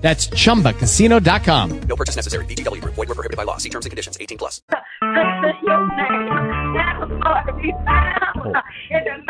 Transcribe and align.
That's 0.00 0.28
chumbacasino.com. 0.28 1.80
No 1.82 1.96
purchase 1.96 2.16
necessary. 2.16 2.44
VGW 2.46 2.80
Group. 2.80 2.94
Void 2.94 3.08
were 3.08 3.14
prohibited 3.14 3.36
by 3.36 3.44
law. 3.44 3.58
See 3.58 3.68
terms 3.68 3.84
and 3.84 3.90
conditions. 3.90 4.16
18 4.18 4.38
plus. 4.38 4.62
Praise 4.68 5.54
your 5.62 5.86
name. 5.88 6.72
Now, 6.72 7.04
God, 7.22 7.42
to 7.44 7.52
be 7.60 7.70
found 7.84 8.56
oh. 8.56 8.62
in 8.90 9.04
the 9.04 9.20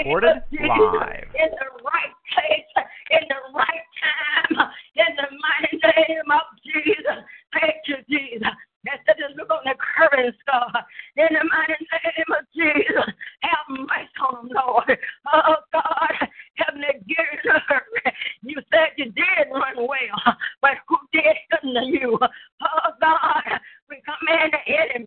Recorded 0.00 0.42
live. 0.52 1.28
In 1.34 1.50
the 1.50 1.68
right 1.84 2.14
place, 2.32 2.70
in 3.10 3.24
the 3.28 3.40
right 3.54 3.86
time, 4.00 4.68
in 4.96 5.10
the 5.16 5.28
mighty 5.30 5.76
name 5.76 6.30
of 6.30 6.46
Jesus. 6.64 7.24
Thank 7.52 7.76
you, 7.86 7.96
Jesus. 8.08 8.48
Instead 8.86 9.20
of 9.30 9.36
look 9.36 9.50
on 9.50 9.60
the 9.64 9.76
current 9.76 10.34
star, 10.42 10.72
in 11.16 11.28
the 11.30 11.44
mighty 11.44 11.76
name 11.84 12.30
of 12.32 12.44
Jesus, 12.54 13.12
have 13.42 13.66
mercy 13.68 14.08
on 14.24 14.48
them, 14.48 14.56
Lord. 14.56 14.98
Oh, 15.32 15.56
God, 15.72 16.28
a 16.76 17.60
hurry. 17.68 18.02
You 18.42 18.56
said 18.72 18.96
you 18.96 19.06
did 19.12 19.52
run 19.52 19.76
well, 19.76 20.20
but 20.62 20.72
who 20.88 20.96
did 21.12 21.36
unto 21.52 21.86
you? 21.86 22.18
Oh, 22.62 22.92
God, 23.00 23.58
we 23.88 23.96
command 24.04 24.52
the 24.52 24.62
enemy 24.68 25.06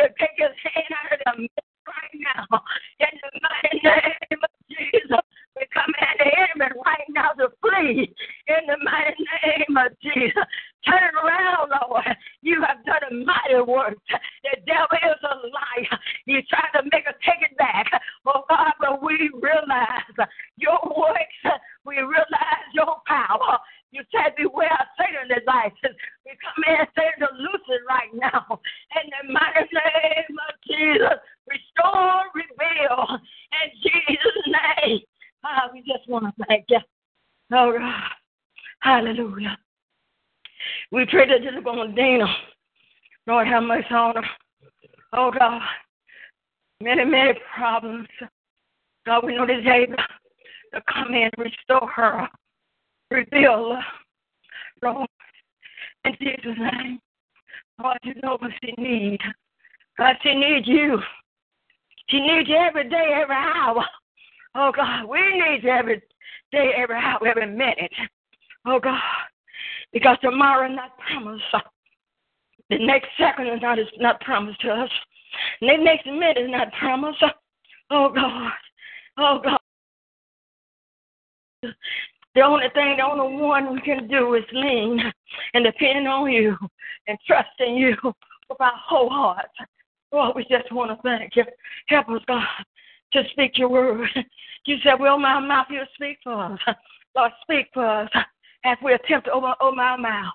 to 0.00 0.08
take 0.18 0.34
his 0.36 0.54
hand 0.66 0.90
out 0.90 1.12
of 1.14 1.20
the 1.26 1.42
midst 1.42 1.58
right 1.86 2.14
now. 2.18 2.60
In 2.98 3.14
the 3.22 3.30
mighty 3.38 3.78
name 3.82 4.42
of 4.42 4.50
Jesus, 4.66 5.22
we 5.54 5.62
command 5.70 6.16
the 6.18 6.26
enemy 6.26 6.74
right 6.84 7.08
now 7.10 7.30
to 7.38 7.50
flee. 7.62 8.10
In 8.48 8.62
the 8.66 8.78
mighty 8.82 9.24
name 9.46 9.76
of 9.78 9.94
Jesus. 10.02 10.42
Turn 10.86 11.02
it 11.02 11.14
around, 11.14 11.70
Lord. 11.88 12.04
You 12.40 12.62
have 12.62 12.84
done 12.86 13.02
a 13.10 13.14
mighty 13.26 13.60
work. 13.66 13.98
The 14.08 14.62
devil 14.64 14.96
is 15.02 15.20
a 15.22 15.34
liar. 15.50 15.98
He 16.24 16.40
tried 16.48 16.70
to 16.80 16.88
make 16.90 17.06
us 17.06 17.18
take 17.26 17.42
it 17.42 17.58
back. 17.58 17.90
Oh, 18.24 18.44
God, 18.48 18.72
but 18.80 19.02
we 19.02 19.28
realize 19.42 20.16
your 20.56 20.78
works. 20.96 21.60
We 21.84 21.96
realize 21.98 22.68
your 22.72 23.02
power. 23.06 23.58
You 23.90 24.02
said 24.12 24.36
beware 24.36 24.72
of 24.72 24.86
Satan 24.96 25.28
devices. 25.28 25.98
We 26.24 26.32
command 26.40 26.88
Satan 26.96 27.26
to 27.26 27.42
loose 27.42 27.66
it 27.68 27.82
right 27.88 28.12
now. 28.14 28.60
In 29.02 29.10
the 29.10 29.32
mighty 29.32 29.68
name 29.74 30.36
of 30.48 30.54
Jesus, 30.64 31.18
restore, 31.48 32.22
reveal. 32.34 33.18
In 33.18 33.68
Jesus' 33.82 34.46
name. 34.46 35.00
We 35.72 35.80
just 35.80 36.08
want 36.08 36.24
to 36.26 36.44
thank 36.46 36.66
you. 36.68 36.78
Oh, 37.52 37.72
God. 37.76 38.14
Hallelujah. 38.80 39.58
We 40.90 41.06
pray 41.10 41.28
that 41.28 41.42
you 41.42 41.50
look 41.50 41.66
on 41.66 41.94
Dana. 41.94 42.26
Lord, 43.26 43.46
have 43.46 43.62
mercy 43.62 43.92
on 43.92 44.14
her. 44.14 44.22
Oh, 45.12 45.30
God. 45.36 45.60
Many, 46.80 47.04
many 47.04 47.38
problems. 47.56 48.08
God, 49.04 49.24
we 49.24 49.36
know 49.36 49.46
this 49.46 49.64
able 49.66 49.96
to 50.74 50.82
come 50.92 51.08
in 51.08 51.22
and 51.24 51.32
restore 51.38 51.88
her, 51.88 52.28
reveal 53.10 53.74
her. 53.74 53.82
Lord, 54.82 55.08
in 56.04 56.12
Jesus' 56.20 56.58
name. 56.58 57.00
Lord, 57.82 57.98
you 58.02 58.14
know 58.22 58.36
what 58.38 58.50
she 58.62 58.72
needs. 58.78 59.22
God, 59.98 60.16
she 60.22 60.34
needs 60.34 60.66
you. 60.66 60.98
She 62.08 62.20
needs 62.20 62.48
you 62.48 62.56
every 62.56 62.88
day, 62.88 63.12
every 63.14 63.36
hour. 63.36 63.84
Oh, 64.54 64.72
God, 64.74 65.06
we 65.06 65.18
need 65.18 65.60
you 65.62 65.70
every 65.70 66.02
day, 66.52 66.72
every 66.76 66.96
hour, 66.96 67.26
every 67.26 67.46
minute. 67.46 67.92
Oh, 68.66 68.80
God, 68.80 69.00
because 69.92 70.16
tomorrow 70.22 70.68
not 70.68 70.98
promised. 70.98 71.44
The 72.70 72.78
next 72.78 73.08
second 73.18 73.46
is 73.46 73.62
not, 73.62 73.78
is 73.78 73.86
not 73.98 74.20
promised 74.20 74.60
to 74.60 74.70
us. 74.70 74.90
The 75.60 75.76
next 75.78 76.06
minute 76.06 76.38
is 76.38 76.50
not 76.50 76.72
promised. 76.78 77.22
Oh, 77.90 78.12
God. 78.14 78.52
Oh, 79.16 79.40
God. 79.42 79.58
The 82.34 82.42
only 82.42 82.66
thing, 82.74 82.98
the 82.98 83.04
only 83.04 83.42
one 83.42 83.72
we 83.72 83.80
can 83.80 84.06
do 84.06 84.34
is 84.34 84.44
lean 84.52 85.00
and 85.54 85.64
depend 85.64 86.06
on 86.06 86.30
you 86.30 86.56
and 87.06 87.18
trust 87.26 87.48
in 87.58 87.76
you 87.76 87.96
with 88.04 88.60
our 88.60 88.72
whole 88.76 89.08
heart. 89.08 89.48
Lord, 90.12 90.36
we 90.36 90.42
just 90.42 90.70
want 90.70 90.90
to 90.90 91.02
thank 91.02 91.36
you. 91.36 91.44
Help 91.88 92.08
us, 92.10 92.22
God, 92.26 92.44
to 93.14 93.22
speak 93.30 93.58
your 93.58 93.68
word. 93.68 94.08
You 94.66 94.76
said, 94.84 95.00
Well, 95.00 95.18
my 95.18 95.40
mouth, 95.40 95.68
you 95.70 95.80
speak 95.94 96.18
for 96.22 96.34
us. 96.34 96.58
Lord, 97.16 97.32
speak 97.42 97.68
for 97.72 97.86
us 97.86 98.10
as 98.64 98.76
we 98.82 98.92
attempt 98.92 99.26
to 99.26 99.32
open, 99.32 99.52
open 99.60 99.78
our 99.78 99.98
mouth. 99.98 100.34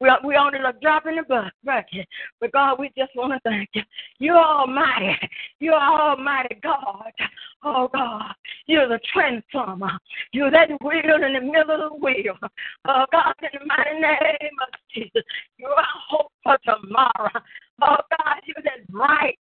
We, 0.00 0.10
we 0.24 0.36
only 0.36 0.58
a 0.58 0.72
drop 0.80 1.06
in 1.06 1.16
the 1.16 1.50
bucket. 1.64 2.06
But 2.40 2.52
God, 2.52 2.78
we 2.78 2.90
just 2.96 3.14
want 3.16 3.32
to 3.32 3.40
thank 3.48 3.70
you. 3.72 3.82
You're 4.18 4.36
almighty. 4.36 5.16
You're 5.60 5.74
almighty 5.74 6.58
God. 6.62 7.12
Oh, 7.64 7.88
God. 7.92 8.32
You're 8.66 8.88
the 8.88 9.00
transformer. 9.12 9.98
You're 10.32 10.50
that 10.50 10.70
wheel 10.82 11.22
in 11.24 11.34
the 11.34 11.40
middle 11.40 11.70
of 11.70 11.92
the 11.92 11.96
wheel. 11.98 12.36
Oh, 12.86 13.04
God, 13.12 13.34
in 13.40 13.60
the 13.60 13.66
mighty 13.66 14.00
name 14.00 14.56
of 14.60 14.68
Jesus. 14.92 15.22
You're 15.56 15.70
our 15.70 15.86
hope 16.08 16.32
for 16.42 16.58
tomorrow. 16.64 17.30
Oh, 17.82 17.96
God, 18.10 18.40
you're 18.44 18.62
that 18.64 18.86
bright 18.88 19.38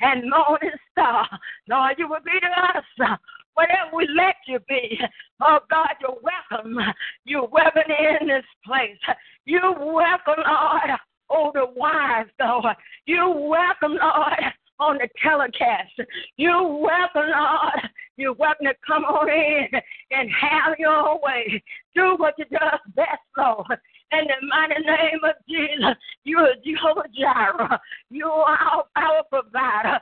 and 0.00 0.30
morning 0.30 0.70
star. 0.92 1.28
Lord, 1.68 1.94
you 1.98 2.08
will 2.08 2.20
be 2.24 2.38
to 2.40 2.78
us 2.78 3.18
whatever 3.54 3.96
we 3.96 4.08
let 4.16 4.36
you 4.46 4.58
be. 4.68 4.98
Oh 5.42 5.58
God, 5.70 5.90
you're 6.00 6.16
welcome. 6.22 6.78
You're 7.24 7.46
welcome 7.46 7.82
in 7.88 8.28
this 8.28 8.44
place. 8.64 8.98
You're 9.44 9.72
welcome, 9.72 10.42
Lord. 10.46 10.98
Oh, 11.30 11.50
the 11.54 11.66
wise, 11.74 12.26
Lord. 12.40 12.76
You're 13.06 13.48
welcome, 13.48 13.98
Lord, 14.00 14.44
on 14.78 14.98
the 14.98 15.08
telecast. 15.22 15.92
You're 16.36 16.66
welcome, 16.66 17.30
Lord. 17.34 17.90
You're 18.16 18.34
welcome 18.34 18.66
to 18.66 18.74
come 18.86 19.04
on 19.04 19.28
in 19.28 19.80
and 20.10 20.30
have 20.30 20.78
your 20.78 21.20
way. 21.20 21.62
Do 21.94 22.14
what 22.16 22.34
you 22.38 22.44
do 22.50 22.58
best, 22.94 23.08
Lord. 23.36 23.78
In 24.14 24.26
the 24.28 24.46
mighty 24.46 24.80
name 24.82 25.20
of 25.24 25.34
Jesus, 25.48 25.96
you 26.24 26.38
are 26.38 26.54
Jehovah 26.64 27.08
Jireh. 27.18 27.80
You 28.10 28.26
are 28.26 28.56
our, 28.56 28.84
our 28.96 29.22
provider. 29.28 29.98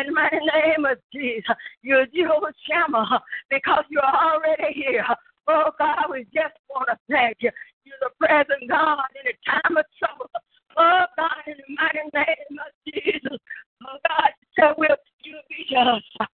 In 0.00 0.06
the 0.06 0.12
mighty 0.12 0.38
name 0.38 0.84
of 0.84 0.98
Jesus, 1.12 1.56
you 1.82 1.96
are 1.96 2.06
Jehovah 2.14 2.52
Shammah 2.68 3.20
because 3.50 3.84
you're 3.90 4.02
already 4.02 4.72
here. 4.72 5.04
Oh 5.48 5.70
God, 5.78 6.06
we 6.10 6.24
just 6.34 6.54
want 6.70 6.88
to 6.90 6.98
thank 7.10 7.38
you. 7.40 7.50
You're 7.84 7.96
the 8.00 8.10
present 8.24 8.68
God 8.68 9.02
in 9.18 9.30
a 9.30 9.36
time 9.50 9.76
of 9.76 9.84
trouble. 9.98 10.30
Oh 10.76 11.04
God, 11.16 11.42
in 11.46 11.54
the 11.56 11.74
mighty 11.74 12.06
name 12.14 12.58
of 12.62 12.92
Jesus. 12.92 13.38
Oh 13.82 13.98
God, 14.08 14.30
so 14.58 14.74
will 14.78 14.96
you 15.24 15.38
be 15.48 15.66
just 15.68 16.30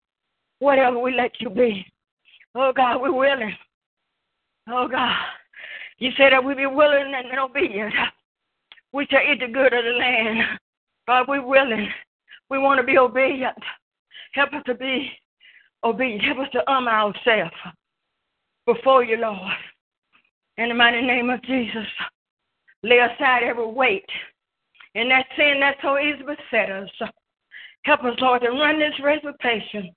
whatever 0.59 0.99
we 0.99 1.13
let 1.15 1.31
you 1.39 1.49
be. 1.49 1.85
Oh 2.55 2.71
God, 2.75 3.01
we're 3.01 3.13
willing. 3.13 3.55
Oh 4.69 4.87
God. 4.89 5.15
You 6.01 6.09
said 6.17 6.33
that 6.33 6.43
we 6.43 6.55
be 6.55 6.65
willing 6.65 7.13
and 7.15 7.39
obedient. 7.39 7.93
We 8.91 9.05
shall 9.11 9.21
eat 9.21 9.39
the 9.39 9.53
good 9.53 9.71
of 9.71 9.83
the 9.83 9.91
land. 9.91 10.39
God, 11.07 11.27
we're 11.27 11.45
willing. 11.45 11.87
We 12.49 12.57
want 12.57 12.79
to 12.79 12.83
be 12.83 12.97
obedient. 12.97 13.55
Help 14.33 14.51
us 14.53 14.63
to 14.65 14.73
be 14.73 15.11
obedient. 15.83 16.23
Help 16.23 16.39
us 16.39 16.47
to 16.53 16.67
arm 16.67 16.87
ourselves 16.87 17.53
before 18.65 19.03
you, 19.03 19.17
Lord. 19.17 19.37
In 20.57 20.69
the 20.69 20.73
mighty 20.73 21.03
name 21.03 21.29
of 21.29 21.39
Jesus, 21.43 21.85
lay 22.81 22.97
aside 22.97 23.43
every 23.43 23.67
weight 23.67 24.09
and 24.95 25.11
that 25.11 25.27
sin 25.37 25.59
that 25.59 25.75
so 25.83 25.99
easily 25.99 26.35
beset 26.35 26.71
us. 26.71 26.89
Help 27.83 28.03
us, 28.05 28.15
Lord, 28.19 28.41
to 28.41 28.49
run 28.49 28.79
this 28.79 28.99
race 29.03 29.21
with 29.23 29.37
patience. 29.37 29.93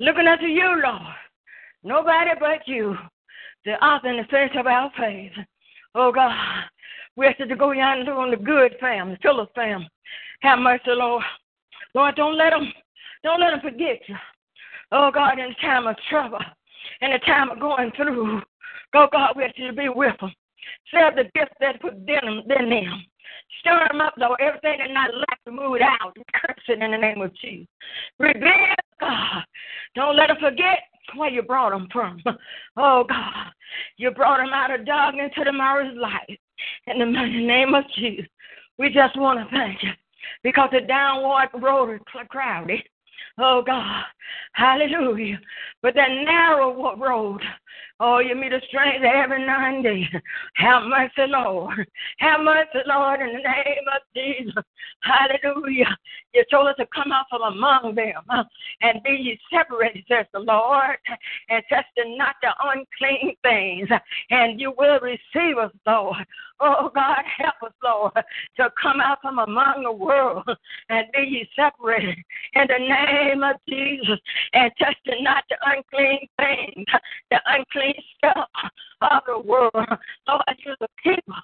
Looking 0.00 0.28
unto 0.28 0.46
you, 0.46 0.80
Lord. 0.82 1.14
Nobody 1.84 2.30
but 2.40 2.66
you 2.66 2.96
the 3.66 3.72
author 3.84 4.08
and 4.08 4.20
the 4.20 4.28
finisher 4.30 4.60
of 4.60 4.66
our 4.66 4.90
faith. 4.96 5.32
Oh 5.94 6.12
God, 6.12 6.32
we 7.16 7.26
ask 7.26 7.38
you 7.40 7.48
to 7.48 7.56
go 7.56 7.72
yonder 7.72 8.14
on 8.14 8.30
the 8.30 8.36
good 8.36 8.76
family, 8.80 9.18
Philip 9.20 9.52
family. 9.54 9.88
Have 10.40 10.60
mercy, 10.60 10.82
Lord. 10.88 11.24
Lord, 11.94 12.14
don't 12.14 12.38
let 12.38 12.50
them, 12.50 12.72
don't 13.24 13.40
let 13.40 13.50
them 13.50 13.60
forget 13.60 14.00
you. 14.06 14.14
Oh 14.92 15.10
God, 15.12 15.38
in 15.38 15.48
the 15.48 15.54
time 15.60 15.86
of 15.88 15.96
trouble, 16.08 16.38
in 17.00 17.10
the 17.10 17.18
time 17.26 17.50
of 17.50 17.58
going 17.58 17.90
through, 17.96 18.40
oh 18.94 19.08
God, 19.10 19.32
we 19.36 19.44
ask 19.44 19.58
you 19.58 19.66
to 19.66 19.72
be 19.72 19.88
with 19.88 20.14
them. 20.20 20.32
Serve 20.92 21.16
the 21.16 21.24
gift 21.34 21.52
that 21.60 21.80
put 21.80 21.94
in 21.94 22.06
them, 22.06 22.42
in 22.58 22.70
them. 22.70 23.04
Stir 23.60 23.86
them 23.88 24.00
up, 24.00 24.14
Lord. 24.16 24.40
Everything 24.40 24.78
that 24.78 24.90
not 24.92 25.10
like 25.12 25.44
to 25.44 25.50
move 25.50 25.76
it 25.76 25.82
out. 25.82 26.16
Curse 26.34 26.64
it 26.68 26.82
in 26.82 26.90
the 26.92 26.98
name 26.98 27.20
of 27.20 27.34
Jesus. 27.36 27.66
Reveal, 28.18 28.74
God. 29.00 29.42
Don't 29.94 30.16
let 30.16 30.28
them 30.28 30.36
forget 30.40 30.78
where 31.14 31.30
you 31.30 31.42
brought 31.42 31.70
them 31.70 31.88
from. 31.92 32.22
Oh, 32.76 33.04
God. 33.08 33.52
You 33.96 34.10
brought 34.10 34.38
them 34.38 34.52
out 34.52 34.78
of 34.78 34.86
darkness 34.86 35.32
to 35.36 35.44
the 35.44 35.52
marvelous 35.52 35.96
light. 35.98 36.38
In 36.86 36.98
the 36.98 37.06
name 37.06 37.74
of 37.74 37.84
Jesus. 37.96 38.26
We 38.78 38.90
just 38.90 39.18
want 39.18 39.38
to 39.38 39.56
thank 39.56 39.82
you. 39.82 39.90
because 40.42 40.68
the 40.72 40.80
downward 40.80 41.48
road 41.54 41.94
is 41.94 42.00
crowded. 42.28 42.80
Oh 43.38 43.62
God, 43.66 44.04
hallelujah. 44.52 45.40
But 45.82 45.94
that 45.94 46.08
narrow 46.10 46.96
road, 46.96 47.42
oh, 48.00 48.18
you 48.18 48.34
meet 48.34 48.52
a 48.52 48.60
stranger 48.68 49.06
every 49.06 49.42
and 49.42 49.84
then. 49.84 50.08
Have 50.56 50.84
mercy, 50.84 51.28
Lord. 51.28 51.86
Have 52.18 52.40
mercy, 52.40 52.78
Lord, 52.86 53.20
in 53.20 53.28
the 53.28 53.42
name 53.42 53.86
of 53.94 54.02
Jesus. 54.14 54.64
Hallelujah. 55.02 55.96
You 56.34 56.44
told 56.50 56.68
us 56.68 56.76
to 56.78 56.86
come 56.94 57.12
out 57.12 57.26
from 57.30 57.42
among 57.42 57.94
them 57.94 58.22
and 58.82 59.02
be 59.02 59.10
ye 59.10 59.38
separated, 59.50 60.04
says 60.08 60.26
the 60.32 60.40
Lord, 60.40 60.96
and 61.48 61.62
test 61.68 61.86
not 61.96 62.36
the 62.42 62.50
unclean 62.62 63.34
things, 63.42 63.88
and 64.30 64.60
you 64.60 64.72
will 64.76 64.98
receive 65.00 65.58
us, 65.58 65.72
Lord. 65.86 66.16
Oh, 66.60 66.90
God, 66.94 67.22
help 67.38 67.54
us, 67.64 67.72
Lord, 67.82 68.12
to 68.56 68.70
come 68.80 69.00
out 69.00 69.18
from 69.20 69.38
among 69.38 69.82
the 69.84 69.92
world 69.92 70.48
and 70.88 71.06
be 71.12 71.20
ye 71.20 71.48
separated 71.54 72.16
in 72.54 72.66
the 72.66 72.78
name 72.78 73.42
of 73.42 73.56
Jesus, 73.68 74.18
and 74.52 74.70
test 74.78 74.96
not 75.20 75.44
the 75.50 75.56
unclean 75.66 76.26
things, 76.38 76.86
the 77.30 77.40
unclean 77.46 77.85
stuff 78.16 78.48
of 79.02 79.22
the 79.26 79.38
world. 79.38 79.72
Lord, 79.74 80.42
you're 80.64 80.76
the 80.80 80.88
people 81.02 81.34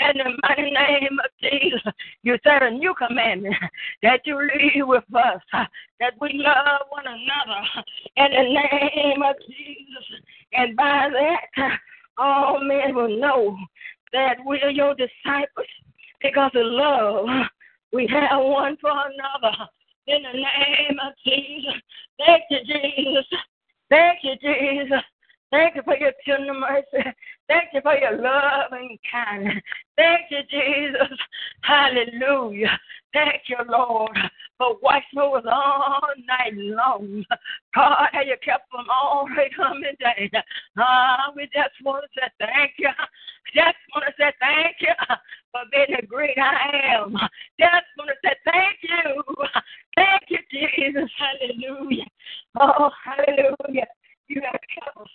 in 0.00 0.18
the 0.18 0.30
mighty 0.42 0.70
name 0.70 1.18
of 1.24 1.30
Jesus. 1.40 1.82
You 2.22 2.36
said 2.42 2.62
a 2.62 2.70
new 2.70 2.94
commandment 2.94 3.54
that 4.02 4.20
you 4.24 4.38
leave 4.38 4.86
with 4.86 5.04
us, 5.14 5.40
that 5.52 6.14
we 6.20 6.30
love 6.34 6.80
one 6.90 7.04
another 7.06 7.84
in 8.16 8.30
the 8.32 8.42
name 8.42 9.22
of 9.22 9.36
Jesus. 9.46 10.20
And 10.52 10.76
by 10.76 11.08
that, 11.12 11.78
all 12.18 12.60
men 12.62 12.94
will 12.94 13.20
know 13.20 13.56
that 14.12 14.36
we 14.46 14.60
are 14.62 14.70
your 14.70 14.94
disciples 14.94 15.66
because 16.22 16.50
of 16.54 16.64
love. 16.64 17.26
We 17.92 18.08
have 18.08 18.42
one 18.42 18.76
for 18.80 18.90
another 18.90 19.56
in 20.06 20.22
the 20.22 20.32
name 20.32 20.98
of 21.04 21.12
Jesus. 21.24 21.80
Thank 22.18 22.42
you, 22.50 22.58
Jesus. 22.66 23.26
Thank 23.90 24.18
you, 24.22 24.34
Jesus. 24.40 25.02
Thank 25.56 25.76
you 25.76 25.82
for 25.84 25.96
your 25.96 26.12
tender 26.26 26.52
mercy. 26.52 27.10
Thank 27.48 27.70
you 27.72 27.80
for 27.80 27.96
your 27.96 28.20
love 28.20 28.72
and 28.72 28.98
kindness. 29.10 29.62
Thank 29.96 30.26
you, 30.28 30.40
Jesus. 30.50 31.16
Hallelujah. 31.62 32.78
Thank 33.14 33.44
you, 33.48 33.56
Lord, 33.66 34.18
for 34.58 34.76
watching 34.82 35.18
over 35.18 35.40
all 35.48 36.02
night 36.28 36.52
long. 36.56 37.24
God, 37.74 38.08
how 38.12 38.20
you 38.20 38.36
kept 38.44 38.70
them 38.70 38.84
all 38.92 39.26
right 39.34 39.50
coming 39.56 39.94
day. 39.98 40.30
Ah, 40.76 41.32
we 41.34 41.44
just 41.44 41.72
want 41.82 42.04
to 42.04 42.20
say 42.20 42.28
thank 42.38 42.72
you. 42.76 42.90
Just 43.54 43.78
want 43.94 44.04
to 44.08 44.12
say 44.18 44.32
thank 44.38 44.76
you 44.80 44.92
for 45.52 45.62
being 45.72 45.98
the 45.98 46.06
great 46.06 46.36
I 46.36 46.98
am. 47.00 47.12
Just 47.58 47.86
want 47.96 48.10
to 48.10 48.16
say 48.22 48.34
thank 48.44 48.76
you. 48.82 49.24
Thank 49.96 50.24
you, 50.28 50.38
Jesus. 50.50 51.10
Hallelujah. 51.16 52.04
Oh, 52.60 52.90
hallelujah. 53.02 53.86
You 54.28 54.42
have 54.42 54.54
us. 54.54 55.08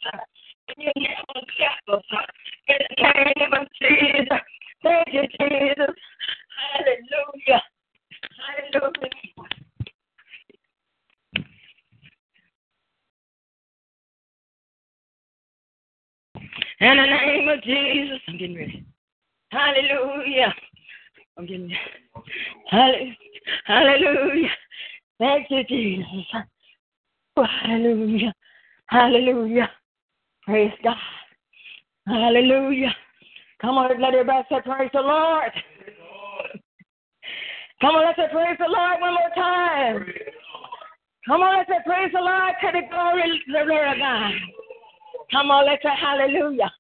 In 0.68 0.78
the 0.78 1.02
name 3.06 3.54
of 3.54 3.68
Jesus. 3.82 4.40
Thank 4.84 5.08
you, 5.12 5.22
Jesus. 5.22 5.96
Hallelujah. 6.74 7.62
Hallelujah. 8.72 9.10
In 16.80 16.98
the 16.98 17.06
name 17.06 17.48
of 17.50 17.62
Jesus, 17.64 18.20
I'm 18.28 18.38
getting 18.38 18.56
ready. 18.56 18.86
Hallelujah. 19.52 20.54
I'm 21.38 21.46
getting 21.46 21.72
ready. 22.72 23.18
Hallelujah. 23.66 24.50
Thank 25.20 25.52
you, 25.52 25.64
Jesus. 25.66 26.06
Hallelujah. 27.36 28.34
Hallelujah. 28.92 29.72
Praise 30.44 30.74
God. 30.84 30.98
Hallelujah. 32.08 32.94
Come 33.62 33.78
on, 33.78 34.02
let 34.02 34.14
everybody 34.14 34.46
say 34.50 34.60
praise 34.66 34.90
the 34.94 35.02
Lord. 35.02 35.52
Come 37.80 37.96
on, 37.96 38.06
let's 38.06 38.18
say 38.18 38.28
praise 38.32 38.58
the 38.60 38.68
Lord 38.68 39.00
one 39.00 39.14
more 39.14 39.30
time. 39.34 40.06
Come 41.26 41.42
on, 41.42 41.58
let's 41.58 41.70
say 41.70 41.78
praise 41.86 42.12
the 42.12 42.20
Lord 42.20 42.54
to 42.62 42.68
the 42.74 42.82
glory 42.90 43.42
the 43.48 43.64
Lord 43.66 43.88
of 43.88 43.98
God. 43.98 44.32
Come 45.32 45.52
on, 45.52 45.66
let's 45.66 45.82
say 45.84 45.96
hallelujah. 45.98 46.72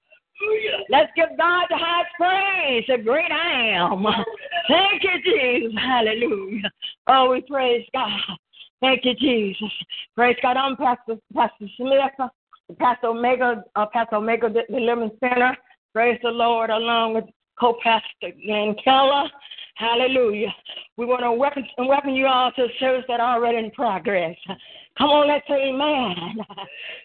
Let's 0.89 1.11
give 1.15 1.29
God 1.37 1.65
the 1.69 1.77
highest 1.77 2.11
praise, 2.17 2.83
the 2.87 2.97
great 3.03 3.31
I 3.31 3.69
am. 3.77 4.03
Thank 4.67 5.03
you, 5.03 5.21
Jesus. 5.23 5.79
Hallelujah. 5.79 6.71
Oh, 7.07 7.31
we 7.31 7.41
praise 7.41 7.85
God. 7.93 8.19
Thank 8.81 9.05
you, 9.05 9.13
Jesus. 9.13 9.71
Praise 10.15 10.35
God. 10.41 10.57
I'm 10.57 10.75
Pastor, 10.75 11.15
Pastor 11.35 11.67
Smith, 11.77 11.99
Pastor 12.79 13.07
Omega, 13.07 13.63
uh, 13.75 13.85
Pastor 13.93 14.15
Omega 14.15 14.49
Deliverance 14.49 15.13
Center. 15.19 15.55
Praise 15.93 16.19
the 16.23 16.29
Lord, 16.29 16.71
along 16.71 17.13
with 17.13 17.25
co-pastor 17.59 18.31
Glenn 18.43 18.75
Keller. 18.83 19.29
Hallelujah. 19.75 20.53
We 20.97 21.05
want 21.05 21.21
to 21.21 21.31
welcome, 21.31 21.63
welcome 21.77 22.11
you 22.11 22.25
all 22.25 22.51
to 22.53 22.63
the 22.63 22.69
service 22.79 23.05
that 23.07 23.19
are 23.19 23.35
already 23.35 23.59
in 23.59 23.71
progress. 23.71 24.35
Come 24.97 25.09
on, 25.09 25.27
let's 25.27 25.47
say 25.47 25.69
amen. 25.69 26.37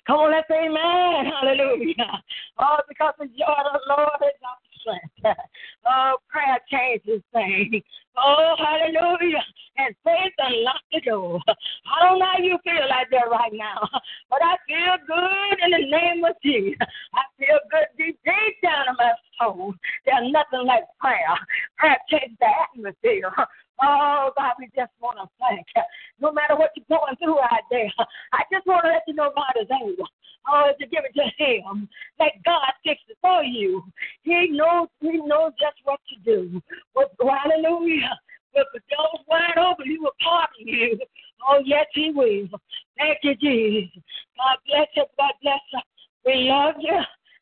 Come 0.06 0.17
on, 0.17 0.31
let's 0.31 0.49
say 0.49 0.67
amen. 0.67 1.32
Hallelujah. 1.32 2.23
Oh, 2.58 2.78
because 2.88 3.14
the 3.19 3.26
joy 3.26 3.44
of 3.44 3.73
the 3.73 3.81
Lord 3.88 4.11
is 4.23 4.40
our 4.43 4.65
strength. 4.86 5.38
Oh, 5.88 6.16
prayer 6.28 6.58
changes 6.68 7.22
things. 7.32 7.80
Oh, 8.16 8.54
hallelujah. 8.58 9.44
And 9.76 9.94
faith 10.02 10.32
unlocks 10.38 10.82
the 10.92 11.00
door. 11.02 11.40
I 11.46 12.04
don't 12.04 12.18
know 12.18 12.26
how 12.26 12.42
you 12.42 12.58
feel 12.64 12.88
like 12.90 13.06
that 13.12 13.30
right 13.30 13.52
now, 13.52 13.88
but 14.30 14.40
I 14.42 14.56
feel 14.66 14.96
good 15.06 15.64
in 15.64 15.70
the 15.70 15.96
name 15.96 16.24
of 16.24 16.34
Jesus. 16.42 16.76
I 17.14 17.22
feel 17.38 17.58
good 17.70 17.86
deep, 17.96 18.18
deep 18.24 18.54
down 18.64 18.86
in 18.88 18.96
my 18.98 19.12
soul. 19.38 19.74
There's 20.04 20.32
nothing 20.32 20.66
like 20.66 20.84
prayer. 20.98 21.38
Prayer 21.78 21.98
changes 22.10 22.36
the 22.40 22.46
atmosphere. 22.46 23.32
Oh, 23.82 24.31
God, 24.37 24.52
we 24.58 24.67
just 24.75 24.93
want 25.00 25.19
to 25.19 25.28
thank 25.38 25.67
you. 25.76 25.82
No 26.20 26.32
matter 26.32 26.56
what 26.56 26.70
you're 26.76 26.99
going 26.99 27.17
through 27.17 27.40
out 27.40 27.67
there, 27.70 27.90
I 28.32 28.43
just 28.52 28.67
want 28.67 28.84
to 28.84 28.90
let 28.90 29.02
you 29.06 29.14
know 29.14 29.32
God 29.34 29.52
is 29.61 29.69
able. 29.70 30.08
Oh, 30.49 30.70
to 30.78 30.87
give 30.87 31.02
it 31.05 31.14
to 31.14 31.44
Him. 31.44 31.88
Let 32.20 32.32
God 32.44 32.73
fix 32.84 33.00
it 33.08 33.19
for 33.20 33.43
you. 33.43 33.82
He 34.23 34.49
knows. 34.52 34.88
He 35.00 35.19
knows 35.19 35.52
just 35.58 35.76
what 35.84 36.00
to 36.08 36.17
do. 36.25 36.62
But 36.94 37.12
hallelujah. 37.20 38.17
But 38.55 38.67
the 38.73 38.81
door's 38.88 39.26
wide 39.28 39.58
open. 39.58 39.87
He 39.87 39.99
will 39.99 40.12
pardon 40.23 40.67
you. 40.67 40.99
Oh, 41.46 41.61
yes, 41.64 41.87
He 41.95 42.12
will. 42.14 42.49
Thank 42.97 43.18
you, 43.23 43.35
Jesus. 43.35 44.02
God 44.37 44.59
bless 44.66 44.87
you. 44.95 45.04
God 45.18 45.33
bless 45.42 45.61
you. 45.73 45.80
We 46.25 46.49
love 46.49 46.75
you. 46.78 47.00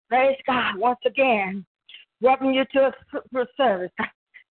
Praise 0.09 0.39
God 0.47 0.79
once 0.79 1.01
again. 1.07 1.65
Welcome 2.21 2.53
you 2.53 2.65
to 2.73 2.93
a 3.37 3.47
service 3.57 3.91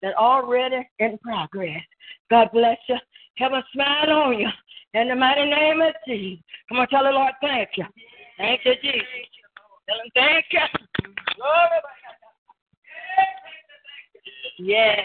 that 0.02 0.14
already 0.16 0.88
in 0.98 1.18
progress. 1.18 1.82
God 2.30 2.50
bless 2.52 2.78
you. 2.88 2.96
Have 3.38 3.52
a 3.52 3.64
smile 3.72 4.10
on 4.10 4.38
you. 4.38 4.48
In 4.94 5.08
the 5.08 5.14
mighty 5.14 5.48
name 5.48 5.80
of 5.80 5.94
Jesus. 6.06 6.44
Come 6.68 6.80
on, 6.80 6.88
tell 6.88 7.04
the 7.04 7.10
Lord, 7.10 7.32
thank 7.40 7.70
you. 7.76 7.84
Thank 8.36 8.60
you, 8.64 8.74
Jesus. 8.82 9.06
Tell 9.88 9.98
him, 9.98 10.10
thank 10.14 10.44
you. 10.50 10.60
Yes. 14.58 15.00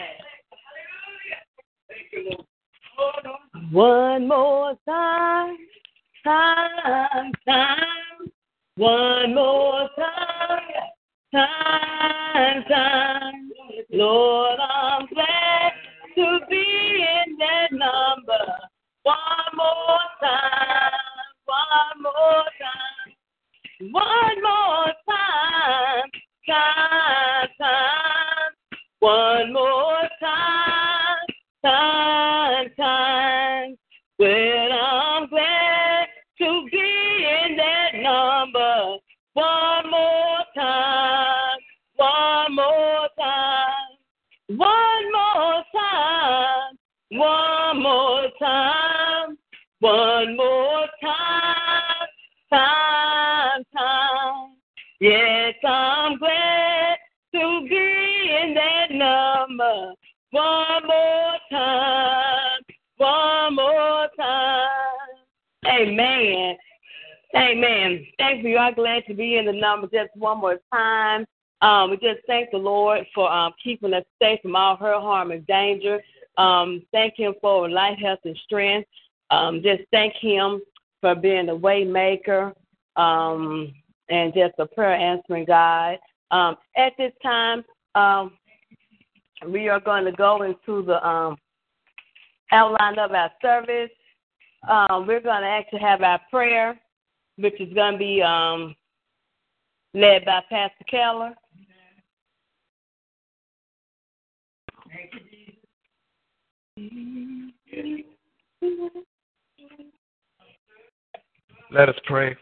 One 3.72 4.28
more 4.28 4.74
time, 4.86 5.56
time, 6.24 7.32
time. 7.46 7.78
One 8.76 9.34
more 9.34 9.88
time, 9.96 10.60
time, 11.32 12.64
time. 12.68 13.50
Lord, 13.90 14.58
I'm 14.60 15.06
glad 15.12 15.72
to 16.16 16.38
be 16.48 17.04
in 17.26 17.36
number 69.78 69.96
just 69.96 70.16
one 70.16 70.38
more 70.38 70.58
time. 70.72 71.24
Um, 71.60 71.90
we 71.90 71.96
just 71.96 72.20
thank 72.26 72.50
the 72.50 72.58
Lord 72.58 73.06
for 73.14 73.30
um, 73.30 73.52
keeping 73.62 73.94
us 73.94 74.04
safe 74.20 74.40
from 74.42 74.56
all 74.56 74.76
hurt, 74.76 75.00
harm, 75.00 75.30
and 75.30 75.46
danger. 75.46 76.00
Um, 76.36 76.82
thank 76.92 77.16
Him 77.16 77.34
for 77.40 77.68
life, 77.68 77.98
health, 77.98 78.20
and 78.24 78.36
strength. 78.44 78.88
Um, 79.30 79.60
just 79.62 79.82
thank 79.90 80.14
Him 80.14 80.60
for 81.00 81.14
being 81.14 81.48
a 81.48 81.54
way 81.54 81.84
maker 81.84 82.52
um, 82.96 83.72
and 84.08 84.32
just 84.34 84.54
a 84.58 84.66
prayer 84.66 84.94
answering 84.94 85.44
God. 85.46 85.98
Um, 86.30 86.56
at 86.76 86.92
this 86.96 87.12
time, 87.22 87.64
um, 87.94 88.32
we 89.48 89.68
are 89.68 89.80
going 89.80 90.04
to 90.04 90.12
go 90.12 90.42
into 90.42 90.82
the 90.82 91.04
um, 91.06 91.36
outline 92.52 92.98
of 92.98 93.12
our 93.12 93.30
service. 93.42 93.90
Um, 94.68 95.06
we're 95.06 95.20
going 95.20 95.42
to 95.42 95.48
actually 95.48 95.80
have 95.80 96.02
our 96.02 96.20
prayer, 96.30 96.78
which 97.36 97.60
is 97.60 97.72
going 97.72 97.92
to 97.92 97.98
be 97.98 98.22
um, 98.22 98.74
led 99.94 100.24
by 100.24 100.40
Pastor 100.48 100.84
Keller. 100.90 101.34
Let 111.70 111.88
us 111.88 111.96
pray. 112.06 112.36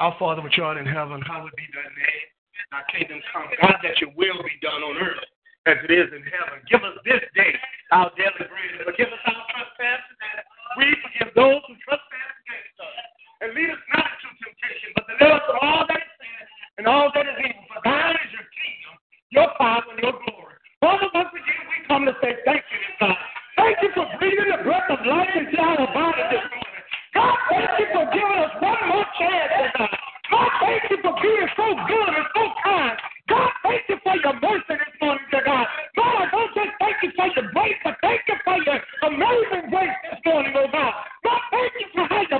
Our 0.00 0.16
Father 0.18 0.42
which 0.42 0.58
art 0.58 0.78
in 0.78 0.86
heaven, 0.86 1.22
hallowed 1.22 1.54
be 1.56 1.62
thy 1.70 1.86
name. 1.94 2.28
Thy 2.72 2.82
kingdom 2.90 3.22
come. 3.30 3.46
God, 3.62 3.78
that 3.82 4.00
your 4.02 4.10
will 4.18 4.42
be 4.42 4.58
done 4.58 4.82
on 4.82 4.98
earth 4.98 5.22
as 5.66 5.78
it 5.86 5.92
is 5.94 6.10
in 6.10 6.24
heaven. 6.26 6.58
Give 6.66 6.82
us 6.82 6.98
this 7.04 7.22
day 7.38 7.54
our 7.92 8.10
daily 8.18 8.50
bread. 8.50 8.82
Forgive 8.82 9.14
us 9.14 9.22
our 9.30 9.44
trespasses 9.54 10.18
as 10.34 10.42
we 10.74 10.90
forgive 11.06 11.30
those 11.38 11.62
who 11.70 11.78
trespass 11.86 12.34
against 12.42 12.76
us. 12.82 12.98
And 13.46 13.54
lead 13.54 13.70
us 13.70 13.82
not 13.94 14.10
into 14.10 14.28
temptation, 14.42 14.90
but 14.98 15.06
deliver 15.06 15.38
us 15.38 15.44
from 15.46 15.58
all 15.62 15.86
that 15.86 16.02
is 16.02 16.12
sin 16.18 16.34
and 16.78 16.86
all 16.86 17.10
that 17.14 17.26
is 17.26 17.38
evil. 17.38 17.64
For 17.70 17.80
thine 17.84 18.16
is 18.18 18.30
your 18.34 18.48
kingdom, 18.50 18.94
your 19.30 19.48
power, 19.58 19.84
and 19.90 19.98
your 20.02 20.14
glory. 20.18 20.54
Father, 20.80 21.08
once 21.14 21.32
again, 21.32 21.62
we 21.70 21.76
come 21.86 22.04
to 22.06 22.14
say 22.20 22.34
thank 22.44 22.62
you, 22.68 22.80
God. 23.00 23.16
Thank 23.56 23.76
you 23.82 23.90
for 23.94 24.06
breathing 24.18 24.50
the 24.50 24.60
breath 24.66 24.90
of 24.90 25.00
life 25.06 25.30
into 25.38 25.56
our 25.56 25.86
body 25.94 26.24
this 26.34 26.44
morning. 26.50 26.84
God, 27.14 27.38
thank 27.46 27.70
you 27.78 27.86
for 27.94 28.04
giving 28.10 28.40
us 28.42 28.54
one 28.58 28.82
more 28.90 29.06
chance, 29.14 29.70
God. 29.78 29.94
God, 30.30 30.50
thank 30.60 30.82
you 30.90 30.98
for 30.98 31.14
being 31.22 31.48
so 31.54 31.66
good 31.86 32.10
and 32.10 32.26
so 32.34 32.42
kind. 32.66 32.98
God, 33.28 33.50
thank 33.62 33.82
you 33.88 33.96
for 34.02 34.16
your 34.18 34.34
mercy 34.42 34.74
this 34.74 34.94
morning, 35.00 35.24
dear 35.30 35.46
God. 35.46 35.66
God, 35.96 36.14
I 36.20 36.26
don't 36.28 36.52
just 36.52 36.74
thank 36.82 36.96
you 37.00 37.10
for 37.16 37.28
your 37.32 37.46
grace, 37.54 37.78
but 37.84 37.96
thank 38.02 38.20
you 38.26 38.36
for 38.44 38.58
your 38.60 38.78
amazing 39.08 39.70
grace 39.70 39.98
this 40.10 40.20
morning, 40.26 40.52
oh 40.58 40.68
God. 40.68 40.92
God, 41.22 41.40
thank 41.54 41.72
you 41.78 41.88
for 41.94 42.04
how 42.10 42.20
you 42.20 42.33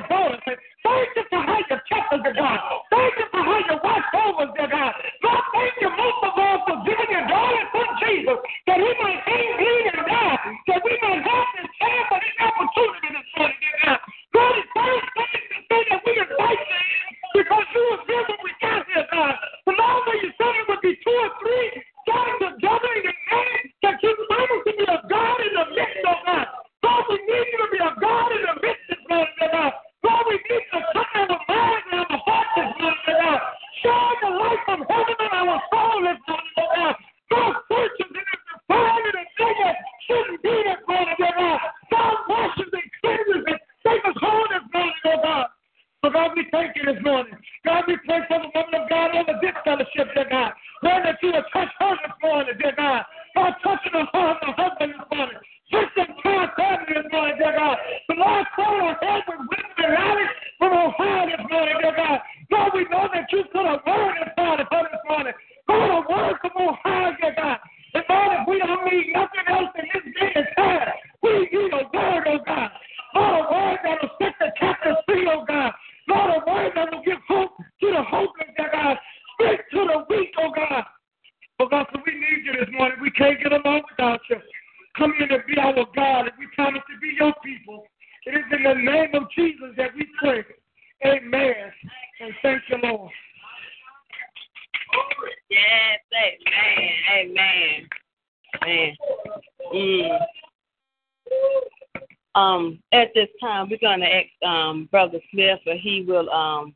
going 103.85 104.01
to 104.01 104.07
ask 104.07 104.51
um, 104.51 104.89
Brother 104.91 105.19
Smith, 105.31 105.61
or 105.67 105.75
he 105.75 106.07
will 106.09 106.31
um, 106.31 106.75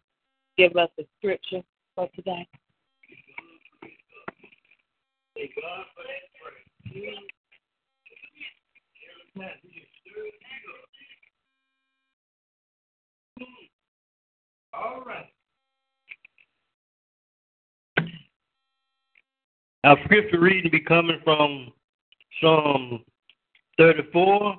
give 0.58 0.76
us 0.76 0.90
the 0.98 1.06
scripture 1.18 1.62
for 1.94 2.06
today. 2.14 2.46
All 14.74 15.02
right. 15.06 15.24
Our 19.84 19.96
scripture 20.04 20.40
reading 20.40 20.70
be 20.70 20.80
coming 20.80 21.20
from 21.24 21.72
Psalm 22.42 23.02
34, 23.78 24.58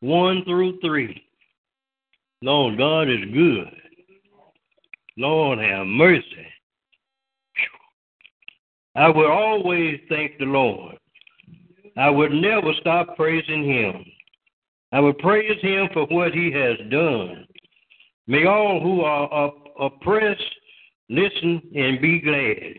1 0.00 0.44
through 0.44 0.80
3. 0.80 1.22
Lord, 2.42 2.76
God 2.76 3.08
is 3.08 3.24
good. 3.32 3.72
Lord, 5.16 5.60
have 5.60 5.86
mercy. 5.86 6.46
I 8.96 9.08
will 9.08 9.30
always 9.30 10.00
thank 10.08 10.38
the 10.38 10.46
Lord. 10.46 10.96
I 11.96 12.10
would 12.10 12.32
never 12.32 12.72
stop 12.80 13.16
praising 13.16 13.64
him. 13.64 14.04
I 14.92 15.00
will 15.00 15.12
praise 15.14 15.60
him 15.62 15.88
for 15.92 16.06
what 16.06 16.32
he 16.32 16.50
has 16.52 16.76
done. 16.90 17.46
May 18.26 18.44
all 18.46 18.80
who 18.80 19.02
are 19.02 19.52
oppressed 19.80 20.42
listen 21.08 21.62
and 21.74 22.00
be 22.00 22.20
glad. 22.20 22.74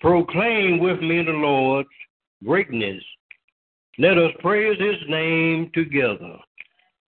Proclaim 0.00 0.78
with 0.78 1.00
me 1.00 1.22
the 1.22 1.32
Lord's 1.32 1.88
greatness. 2.44 3.02
Let 3.98 4.16
us 4.16 4.32
praise 4.40 4.80
his 4.80 4.96
name 5.08 5.70
together. 5.74 6.38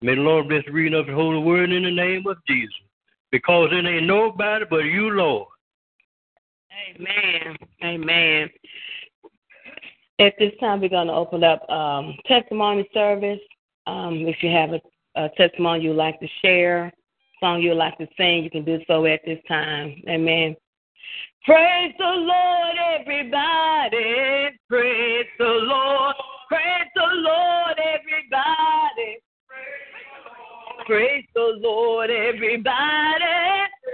May 0.03 0.17
the 0.17 0.21
Lord 0.21 0.49
bless 0.49 0.65
the 0.67 0.73
reading 0.73 0.99
of 0.99 1.07
the 1.07 1.15
holy 1.15 1.41
word 1.41 1.71
in 1.71 1.85
the 1.85 1.91
name 1.91 2.27
of 2.27 2.37
Jesus. 2.49 2.75
Because 3.31 3.69
it 3.73 3.87
ain't 3.87 4.07
nobody 4.07 4.65
but 4.69 4.85
you, 4.85 5.11
Lord. 5.11 5.47
Amen. 6.91 7.57
Amen. 7.85 8.51
At 10.19 10.35
this 10.39 10.53
time, 10.59 10.81
we're 10.81 10.89
going 10.89 11.07
to 11.07 11.13
open 11.13 11.45
up 11.45 11.69
um, 11.71 12.17
testimony 12.27 12.89
service. 12.93 13.41
Um, 13.87 14.27
if 14.27 14.43
you 14.43 14.51
have 14.51 14.71
a, 14.71 14.81
a 15.15 15.29
testimony 15.37 15.85
you'd 15.85 15.95
like 15.95 16.19
to 16.21 16.29
share, 16.43 16.93
song 17.39 17.63
you'd 17.63 17.75
like 17.75 17.97
to 17.99 18.07
sing, 18.17 18.45
you 18.45 18.51
can 18.51 18.65
do 18.65 18.79
so 18.87 19.07
at 19.07 19.21
this 19.25 19.39
time. 19.49 20.03
Amen. 20.09 20.57
Praise 21.45 21.93
the 21.99 22.05
Lord, 22.05 22.77
everybody. 23.01 24.57
Praise 24.69 25.27
the 25.39 25.45
Lord. 25.45 26.15
Praise 26.49 26.89
the 26.95 27.09
Lord, 27.09 27.72
Praise 30.93 31.25
the 31.35 31.59
Lord, 31.63 32.11
everybody. 32.11 33.25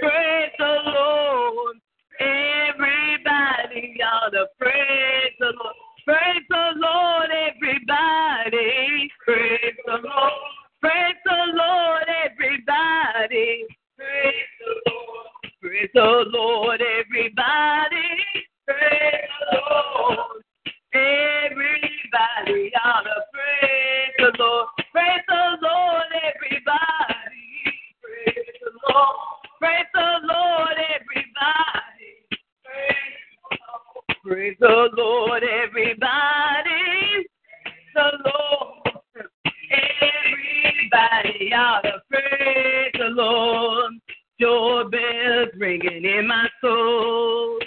Praise 0.01 0.51
the 0.59 0.79
Lord. 0.87 1.77
Everybody 2.19 4.01
ought 4.03 4.31
to 4.31 4.47
praise 4.59 5.33
the 5.39 5.53
Lord. 5.63 5.77
Praise 6.05 6.43
the 6.51 6.73
Lord, 6.75 7.31
everybody. 7.31 9.09
Praise 9.25 9.77
the 9.87 9.93
Lord. 9.93 10.33
Praise 10.81 11.15
the 11.25 11.53
Lord, 11.55 12.03
everybody. 12.27 13.65
the 15.95 16.25
Lord, 16.33 16.83
everybody. 16.83 18.09
Praise 18.67 19.31
the 19.53 19.61
Lord. 19.71 20.43
Everybody 20.93 22.73
to 23.05 23.23
praise 23.33 24.15
the 24.19 24.33
Lord. 24.39 24.67
Praise 24.93 25.25
the 25.29 25.59
Lord, 25.63 25.78
Praise 29.59 29.87
the 29.95 30.01
Lord. 30.25 30.25
Praise 30.25 30.25
the 30.25 30.27
Lord, 30.27 30.77
everybody. 30.95 32.13
Praise 34.25 34.57
the 34.61 34.89
Lord, 34.97 35.43
everybody. 35.43 37.27
The 37.95 38.11
Lord. 38.25 38.99
Everybody 39.71 41.55
ought 41.55 41.83
to 41.83 42.03
praise 42.11 42.93
the 42.95 43.09
Lord. 43.11 43.93
Bells 44.91 45.49
ringing 45.59 46.05
in 46.05 46.27
my 46.27 46.49
soul. 46.61 47.59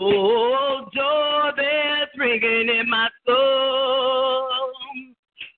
Oh, 0.00 0.88
joy 0.92 1.50
bells 1.56 2.08
ringing 2.18 2.68
in 2.68 2.90
my 2.90 3.08
soul. 3.26 4.48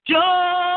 Joy 0.07 0.68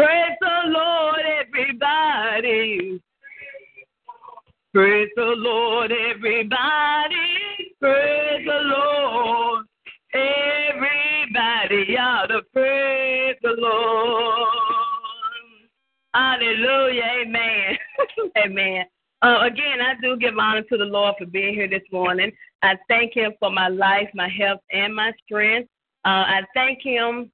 Praise 0.00 0.36
the 0.40 0.60
Lord, 0.68 1.20
everybody. 1.46 3.02
Praise 4.72 5.10
the 5.14 5.34
Lord, 5.36 5.92
everybody. 5.92 6.56
Praise 7.78 8.46
the 8.46 8.60
Lord. 8.62 9.66
Everybody 10.14 11.98
ought 11.98 12.28
to 12.28 12.40
praise 12.50 13.36
the 13.42 13.56
Lord. 13.58 14.48
Hallelujah. 16.14 17.02
Amen. 17.20 17.76
Amen. 18.42 18.84
Uh, 19.20 19.40
again, 19.42 19.82
I 19.82 20.00
do 20.00 20.16
give 20.16 20.32
honor 20.38 20.62
to 20.62 20.78
the 20.78 20.84
Lord 20.86 21.16
for 21.18 21.26
being 21.26 21.52
here 21.52 21.68
this 21.68 21.82
morning. 21.92 22.32
I 22.62 22.76
thank 22.88 23.12
Him 23.12 23.32
for 23.38 23.50
my 23.50 23.68
life, 23.68 24.08
my 24.14 24.30
health, 24.30 24.60
and 24.72 24.96
my 24.96 25.12
strength. 25.26 25.68
Uh, 26.06 26.24
I 26.24 26.40
thank 26.54 26.78
Him 26.82 27.30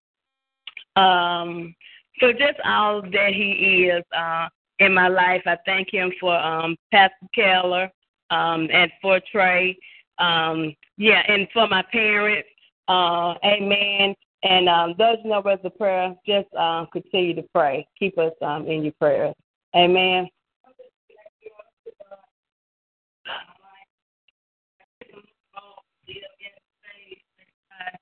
um, 0.97 1.77
for 2.19 2.33
just 2.33 2.59
all 2.65 3.03
that 3.03 3.31
He 3.33 3.91
is 3.91 4.05
uh, 4.17 4.49
in 4.79 4.95
my 4.95 5.09
life. 5.09 5.43
I 5.47 5.57
thank 5.67 5.93
Him 5.93 6.13
for 6.21 6.37
um, 6.37 6.77
Pastor 6.93 7.15
Keller 7.35 7.91
um, 8.31 8.69
and 8.73 8.91
for 9.01 9.21
Trey. 9.31 9.77
Um, 10.19 10.75
yeah, 10.97 11.23
and 11.29 11.47
for 11.53 11.67
my 11.69 11.85
parents. 11.93 12.49
Uh, 12.89 13.35
amen. 13.45 14.15
And 14.43 14.69
um, 14.69 14.95
those 14.99 15.17
no 15.25 15.41
words 15.41 15.63
of 15.65 15.77
prayer, 15.77 16.15
just 16.27 16.47
uh, 16.59 16.87
continue 16.93 17.35
to 17.35 17.43
pray. 17.55 17.87
Keep 17.99 18.19
us 18.19 18.33
um, 18.43 18.67
in 18.67 18.83
your 18.83 18.93
prayers. 19.01 19.35
Amen. 19.75 20.29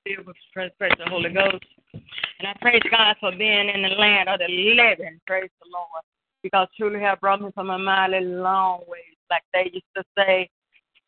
Filled 0.03 0.27
with 0.27 0.35
the 0.53 1.09
Holy 1.09 1.33
Ghost. 1.33 1.65
And 2.39 2.47
I 2.47 2.53
praise 2.61 2.81
God 2.91 3.15
for 3.19 3.31
being 3.31 3.69
in 3.69 3.81
the 3.81 3.89
land 3.89 4.29
of 4.29 4.39
the 4.39 4.47
living. 4.47 5.19
Praise 5.25 5.49
the 5.61 5.69
Lord. 5.71 6.03
Because 6.43 6.67
truly 6.77 6.99
have 6.99 7.19
brought 7.21 7.41
me 7.41 7.49
from 7.55 7.69
a 7.69 7.79
mighty 7.79 8.23
long 8.23 8.81
way. 8.87 8.99
Like 9.29 9.41
they 9.53 9.71
used 9.73 9.85
to 9.95 10.03
say, 10.17 10.49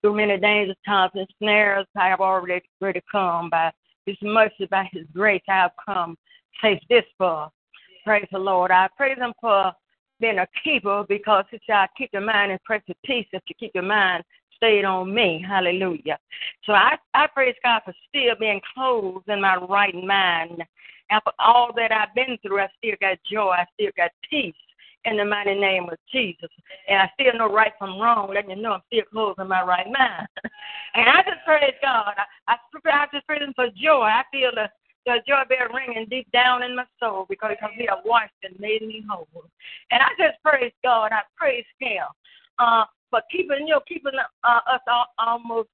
through 0.01 0.15
many 0.15 0.37
dangers, 0.37 0.75
times, 0.85 1.11
and 1.15 1.27
snares, 1.37 1.85
I 1.95 2.07
have 2.07 2.21
already, 2.21 2.65
already 2.81 3.01
come. 3.11 3.49
By 3.49 3.71
His 4.05 4.17
mercy, 4.21 4.67
by 4.69 4.89
His 4.91 5.05
grace, 5.13 5.41
I 5.47 5.55
have 5.55 5.71
come. 5.85 6.17
Say 6.61 6.79
this 6.89 7.03
for. 7.17 7.49
Praise 8.03 8.27
the 8.31 8.39
Lord. 8.39 8.71
I 8.71 8.87
praise 8.95 9.17
Him 9.17 9.33
for 9.39 9.73
being 10.19 10.39
a 10.39 10.47
keeper 10.63 11.05
because 11.07 11.45
He 11.51 11.59
shall 11.67 11.87
keep 11.97 12.09
your 12.13 12.23
mind 12.23 12.51
in 12.51 12.59
perfect 12.65 13.03
peace 13.03 13.27
if 13.31 13.43
you 13.47 13.55
keep 13.59 13.71
your 13.75 13.83
mind 13.83 14.23
stayed 14.57 14.85
on 14.85 15.13
me. 15.13 15.43
Hallelujah. 15.47 16.19
So 16.65 16.73
I, 16.73 16.97
I 17.13 17.27
praise 17.27 17.55
God 17.63 17.81
for 17.85 17.93
still 18.09 18.35
being 18.39 18.61
clothed 18.73 19.29
in 19.29 19.41
my 19.41 19.55
right 19.55 19.95
mind. 19.95 20.63
After 21.09 21.31
all 21.39 21.71
that 21.77 21.91
I've 21.91 22.13
been 22.13 22.37
through, 22.41 22.59
I 22.59 22.67
still 22.77 22.95
got 22.99 23.17
joy. 23.31 23.51
I 23.51 23.65
still 23.75 23.91
got 23.95 24.11
peace 24.29 24.53
in 25.05 25.15
the 25.15 25.25
mighty 25.25 25.55
name 25.55 25.87
of 25.89 25.97
Jesus. 26.11 26.49
And 26.87 27.01
I 27.01 27.09
still 27.13 27.37
know 27.37 27.51
right 27.51 27.71
from 27.79 27.99
wrong, 27.99 28.33
letting 28.33 28.51
you 28.51 28.61
know 28.61 28.73
I'm 28.73 28.81
still 28.87 29.05
clothed 29.11 29.39
in 29.39 29.47
my 29.47 29.63
right 29.63 29.87
mind. 29.87 30.27
and 30.95 31.07
I 31.07 31.23
just 31.23 31.45
praise 31.45 31.73
God. 31.81 32.13
I, 32.17 32.53
I, 32.53 32.57
I 32.91 33.05
just 33.13 33.25
praise 33.25 33.41
Him 33.41 33.53
for 33.55 33.67
joy. 33.81 34.03
I 34.03 34.23
feel 34.31 34.51
the, 34.53 34.69
the 35.05 35.19
joy 35.25 35.43
bell 35.47 35.73
ringing 35.73 36.07
deep 36.09 36.29
down 36.33 36.63
in 36.63 36.75
my 36.75 36.85
soul 36.99 37.25
because 37.29 37.55
He 37.77 37.85
has 37.89 37.99
washed 38.03 38.33
and 38.43 38.59
made 38.59 38.81
me 38.81 39.03
whole. 39.09 39.27
And 39.91 40.01
I 40.01 40.09
just 40.17 40.43
praise 40.43 40.73
God. 40.83 41.11
I 41.13 41.21
praise 41.37 41.65
Him. 41.79 42.03
Uh, 42.59 42.83
for 43.09 43.21
keeping 43.31 43.67
you 43.67 43.73
know 43.73 43.81
keeping 43.87 44.13
uh, 44.43 44.59
us 44.71 44.81
all, 44.87 45.05
almost 45.19 45.69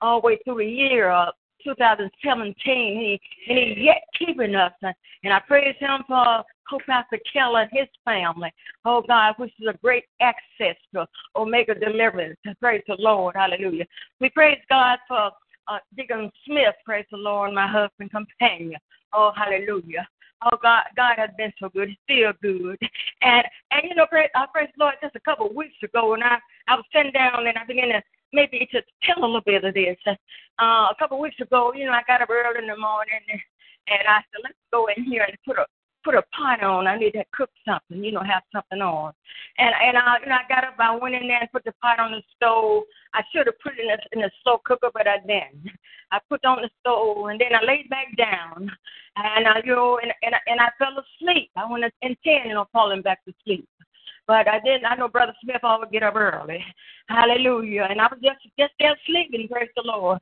all 0.00 0.20
the 0.20 0.26
way 0.26 0.38
through 0.44 0.58
the 0.58 0.66
year 0.66 1.10
of 1.10 1.34
2017. 1.64 2.54
He 2.64 3.20
and 3.48 3.58
he 3.58 3.84
yet 3.84 4.02
keeping 4.18 4.54
us, 4.54 4.72
and, 4.82 4.94
and 5.24 5.32
I 5.32 5.40
praise 5.40 5.76
Him 5.78 6.02
for 6.06 6.42
Co-Pastor 6.68 7.18
Keller 7.32 7.62
and 7.62 7.70
his 7.72 7.88
family. 8.04 8.52
Oh 8.84 9.02
God, 9.06 9.34
which 9.36 9.52
is 9.60 9.68
a 9.68 9.76
great 9.78 10.04
access 10.20 10.76
to 10.94 11.06
Omega 11.36 11.74
Deliverance. 11.74 12.38
Praise 12.60 12.82
the 12.86 12.96
Lord, 12.98 13.36
Hallelujah. 13.36 13.84
We 14.20 14.30
praise 14.30 14.58
God 14.68 14.98
for 15.06 15.30
uh, 15.68 15.78
Deacon 15.96 16.30
Smith. 16.46 16.74
Praise 16.84 17.06
the 17.10 17.18
Lord, 17.18 17.52
my 17.52 17.66
husband 17.66 18.10
companion. 18.10 18.80
Oh 19.12 19.32
Hallelujah. 19.36 20.06
Oh 20.44 20.58
God, 20.62 20.84
God 20.96 21.14
has 21.18 21.30
been 21.36 21.52
so 21.60 21.68
good. 21.68 21.88
He's 21.88 21.98
still 22.04 22.32
good. 22.42 22.78
And 23.22 23.44
and 23.70 23.82
you 23.88 23.94
know, 23.94 24.06
praise, 24.06 24.30
I 24.34 24.46
praise 24.52 24.68
the 24.76 24.82
Lord 24.82 24.94
just 25.00 25.14
a 25.14 25.20
couple 25.20 25.46
of 25.46 25.54
weeks 25.54 25.76
ago, 25.82 26.14
and 26.14 26.24
I 26.24 26.38
I 26.66 26.74
was 26.74 26.84
sitting 26.92 27.12
down 27.12 27.46
and 27.46 27.56
I 27.56 27.64
began 27.64 27.88
to 27.88 28.02
maybe 28.32 28.66
to 28.72 28.82
tell 29.04 29.18
a 29.18 29.26
little 29.26 29.40
bit 29.40 29.64
of 29.64 29.74
this. 29.74 29.96
Uh, 30.06 30.88
a 30.90 30.96
couple 30.98 31.18
of 31.18 31.22
weeks 31.22 31.38
ago, 31.40 31.72
you 31.74 31.86
know, 31.86 31.92
I 31.92 32.02
got 32.06 32.22
up 32.22 32.30
early 32.30 32.58
in 32.58 32.66
the 32.66 32.76
morning 32.76 33.20
and, 33.30 33.40
and 33.88 34.08
I 34.08 34.18
said, 34.18 34.42
let's 34.42 34.58
go 34.72 34.88
in 34.96 35.04
here 35.04 35.24
and 35.28 35.36
put 35.46 35.58
a 35.58 35.66
put 36.04 36.14
a 36.16 36.22
pot 36.36 36.62
on. 36.62 36.86
I 36.86 36.98
need 36.98 37.12
to 37.12 37.24
cook 37.32 37.50
something, 37.64 38.02
you 38.02 38.10
know, 38.10 38.22
have 38.22 38.42
something 38.52 38.80
on. 38.80 39.12
And 39.58 39.74
and 39.74 39.96
I 39.96 40.18
you 40.20 40.28
know 40.28 40.36
I 40.36 40.48
got 40.48 40.64
up, 40.64 40.74
I 40.78 40.96
went 40.96 41.14
in 41.14 41.28
there 41.28 41.40
and 41.40 41.52
put 41.52 41.64
the 41.64 41.74
pot 41.80 42.00
on 42.00 42.12
the 42.12 42.22
stove. 42.36 42.84
I 43.14 43.22
should 43.32 43.46
have 43.46 43.60
put 43.62 43.78
it 43.78 43.82
in 43.82 43.86
the 43.86 43.98
in 44.12 44.20
the 44.22 44.30
slow 44.42 44.58
cooker, 44.64 44.90
but 44.92 45.06
I 45.06 45.18
didn't. 45.18 45.70
I 46.12 46.20
put 46.28 46.44
on 46.44 46.62
the 46.62 46.70
stove 46.80 47.26
and 47.26 47.40
then 47.40 47.54
I 47.54 47.64
laid 47.64 47.88
back 47.88 48.14
down 48.16 48.70
and 49.16 49.48
I 49.48 49.60
you 49.64 49.74
know 49.74 49.98
and 50.02 50.12
and, 50.22 50.34
and 50.46 50.60
I 50.60 50.68
fell 50.78 50.92
asleep. 50.92 51.50
I 51.56 51.70
went 51.70 51.84
intending 52.02 52.56
on 52.56 52.66
falling 52.72 53.02
back 53.02 53.24
to 53.24 53.32
sleep. 53.44 53.66
But 54.26 54.46
I 54.46 54.60
didn't. 54.60 54.84
I 54.84 54.94
know 54.94 55.08
Brother 55.08 55.34
Smith 55.42 55.64
always 55.64 55.90
get 55.90 56.04
up 56.04 56.14
early. 56.14 56.64
Hallelujah. 57.08 57.88
And 57.90 58.00
I 58.00 58.06
was 58.06 58.20
just 58.22 58.38
just 58.58 58.72
there 58.78 58.96
sleeping. 59.06 59.48
Praise 59.48 59.70
the 59.74 59.82
Lord. 59.84 60.18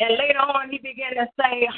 And 0.00 0.18
later 0.18 0.40
on, 0.40 0.70
he 0.70 0.78
began 0.78 1.14
to 1.14 1.26
say, 1.38 1.68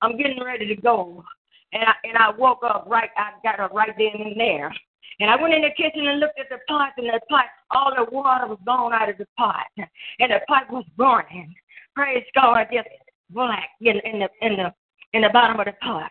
"I'm 0.00 0.16
getting 0.16 0.42
ready 0.42 0.66
to 0.66 0.76
go." 0.76 1.24
And 1.72 1.82
I 1.84 1.94
and 2.04 2.16
I 2.16 2.30
woke 2.30 2.62
up 2.64 2.86
right. 2.88 3.10
I 3.16 3.32
got 3.42 3.60
up 3.60 3.72
right 3.72 3.92
then 3.98 4.26
and 4.26 4.40
there. 4.40 4.72
And 5.18 5.30
I 5.30 5.40
went 5.40 5.54
in 5.54 5.62
the 5.62 5.70
kitchen 5.70 6.06
and 6.06 6.20
looked 6.20 6.38
at 6.38 6.48
the 6.50 6.58
pot, 6.68 6.92
and 6.98 7.06
the 7.06 7.20
pot, 7.30 7.46
all 7.70 7.92
the 7.94 8.04
water 8.10 8.46
was 8.46 8.58
gone 8.66 8.92
out 8.92 9.08
of 9.08 9.16
the 9.16 9.26
pot, 9.36 9.64
and 9.76 10.30
the 10.30 10.40
pot 10.46 10.70
was 10.70 10.84
burning. 10.96 11.54
Praise 11.94 12.24
God, 12.34 12.66
just 12.70 12.88
black 13.30 13.70
in, 13.80 13.98
in 14.04 14.20
the 14.20 14.28
in 14.40 14.56
the 14.56 14.72
in 15.12 15.22
the 15.22 15.30
bottom 15.30 15.58
of 15.58 15.66
the 15.66 15.72
pot. 15.82 16.10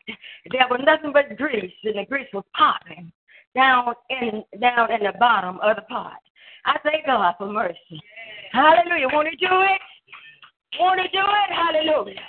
There 0.51 0.67
was 0.69 0.81
nothing 0.85 1.13
but 1.13 1.37
grease, 1.37 1.73
and 1.83 1.97
the 1.97 2.05
grease 2.05 2.27
was 2.33 2.43
popping 2.55 3.11
down 3.55 3.93
in 4.09 4.43
down 4.59 4.91
in 4.91 5.03
the 5.03 5.13
bottom 5.19 5.59
of 5.61 5.75
the 5.75 5.83
pot. 5.83 6.19
I 6.65 6.77
thank 6.83 7.05
God 7.05 7.35
for 7.37 7.51
mercy. 7.51 8.01
Hallelujah. 8.51 9.07
Want 9.13 9.27
to 9.29 9.35
do 9.35 9.53
it? 9.61 9.81
Want 10.79 10.99
to 10.99 11.07
do 11.09 11.23
it? 11.23 11.55
Hallelujah. 11.55 12.21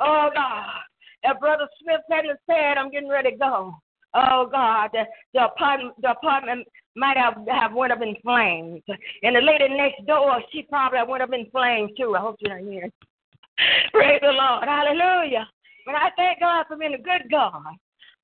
Oh 0.00 0.30
God. 0.34 0.66
If 1.24 1.40
Brother 1.40 1.66
Smith 1.82 2.00
hadn't 2.10 2.38
said, 2.46 2.78
I'm 2.78 2.90
getting 2.90 3.08
ready 3.08 3.32
to 3.32 3.36
go. 3.36 3.74
Oh 4.14 4.48
God, 4.50 4.90
the, 4.92 5.04
the 5.34 5.46
apartment 5.46 5.94
the 6.00 6.10
apartment 6.10 6.66
might 6.96 7.16
have, 7.16 7.34
have 7.48 7.72
went 7.72 7.92
up 7.92 8.02
in 8.02 8.16
flames. 8.22 8.82
And 9.22 9.36
the 9.36 9.40
lady 9.40 9.68
next 9.74 10.06
door, 10.06 10.40
she 10.52 10.62
probably 10.62 10.98
went 11.06 11.22
up 11.22 11.32
in 11.32 11.50
flames 11.50 11.90
too. 11.96 12.16
I 12.16 12.20
hope 12.20 12.36
you're 12.40 12.60
not 12.60 12.70
here. 12.70 12.90
Praise 13.92 14.20
the 14.22 14.32
Lord. 14.32 14.64
Hallelujah. 14.64 15.48
But 15.86 15.94
I 15.94 16.10
thank 16.16 16.40
God 16.40 16.66
for 16.68 16.76
being 16.76 16.94
a 16.94 16.98
good 16.98 17.30
God. 17.30 17.62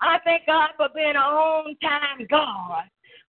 I 0.01 0.19
thank 0.25 0.47
God 0.47 0.71
for 0.77 0.89
being 0.95 1.17
a 1.17 1.21
on 1.21 1.77
time 1.83 2.27
God. 2.29 2.85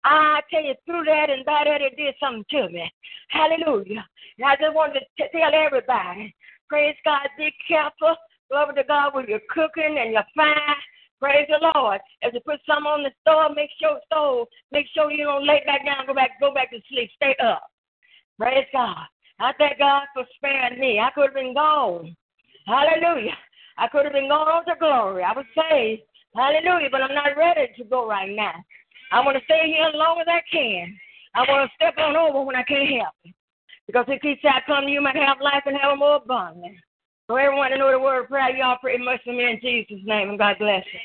I 0.05 0.41
tell 0.49 0.63
you, 0.63 0.73
through 0.85 1.05
that 1.05 1.29
and 1.29 1.45
by 1.45 1.63
that, 1.65 1.81
it 1.81 1.95
did 1.95 2.15
something 2.19 2.43
to 2.51 2.69
me. 2.69 2.91
Hallelujah. 3.29 4.05
And 4.37 4.45
I 4.45 4.55
just 4.55 4.75
wanted 4.75 5.03
to 5.17 5.29
tell 5.31 5.51
everybody, 5.53 6.35
praise 6.67 6.95
God, 7.05 7.27
be 7.37 7.53
careful. 7.67 8.15
Glory 8.51 8.75
to 8.75 8.83
God 8.83 9.13
with 9.15 9.29
your 9.29 9.39
cooking 9.49 9.97
and 9.99 10.11
your 10.11 10.23
fire. 10.35 10.75
Praise 11.21 11.47
the 11.47 11.71
Lord. 11.73 12.01
If 12.21 12.33
you 12.33 12.41
put 12.45 12.59
some 12.67 12.85
on 12.85 13.03
the 13.03 13.11
stove, 13.21 13.55
make 13.55 13.69
sure 13.81 13.99
stove, 14.07 14.47
make 14.71 14.87
sure 14.93 15.09
you 15.09 15.23
don't 15.23 15.47
lay 15.47 15.63
back 15.65 15.85
down, 15.85 16.05
go 16.05 16.13
back, 16.13 16.31
go 16.41 16.53
back 16.53 16.71
to 16.71 16.79
sleep, 16.89 17.09
stay 17.15 17.35
up. 17.41 17.63
Praise 18.37 18.65
God. 18.73 19.05
I 19.39 19.51
thank 19.57 19.79
God 19.79 20.03
for 20.13 20.25
sparing 20.35 20.79
me. 20.79 20.99
I 20.99 21.09
could 21.11 21.25
have 21.25 21.33
been 21.33 21.53
gone. 21.53 22.15
Hallelujah. 22.67 23.35
I 23.77 23.87
could 23.87 24.05
have 24.05 24.13
been 24.13 24.31
on 24.31 24.65
to 24.65 24.75
glory. 24.79 25.23
I 25.23 25.33
was 25.33 25.45
saved. 25.57 26.03
Hallelujah. 26.35 26.89
But 26.91 27.01
I'm 27.01 27.15
not 27.15 27.37
ready 27.37 27.71
to 27.77 27.83
go 27.83 28.07
right 28.07 28.29
now. 28.33 28.53
I 29.11 29.19
want 29.21 29.37
to 29.37 29.43
stay 29.45 29.73
here 29.75 29.85
as 29.85 29.95
long 29.95 30.19
as 30.21 30.27
I 30.27 30.41
can. 30.51 30.95
I 31.35 31.41
want 31.41 31.69
to 31.69 31.75
step 31.75 31.95
on 31.97 32.15
over 32.15 32.43
when 32.43 32.55
I 32.55 32.63
can't 32.63 32.89
help 33.01 33.15
it. 33.25 33.33
Because 33.87 34.05
if 34.07 34.21
he 34.21 34.35
said, 34.41 34.51
I 34.55 34.61
come 34.65 34.85
to 34.85 34.91
you, 34.91 35.01
might 35.01 35.15
have 35.15 35.41
life 35.41 35.63
and 35.65 35.77
have 35.77 35.93
a 35.93 35.95
more 35.95 36.15
abundant. 36.15 36.75
So 37.27 37.35
everyone 37.35 37.71
to 37.71 37.77
know 37.77 37.91
the 37.91 37.99
word 37.99 38.23
of 38.23 38.29
prayer, 38.29 38.55
y'all 38.55 38.77
pray 38.81 38.97
much 38.97 39.21
for 39.23 39.33
me 39.33 39.43
in 39.43 39.59
Jesus' 39.61 40.05
name, 40.05 40.29
and 40.29 40.39
God 40.39 40.55
bless 40.59 40.83
you. 40.93 40.99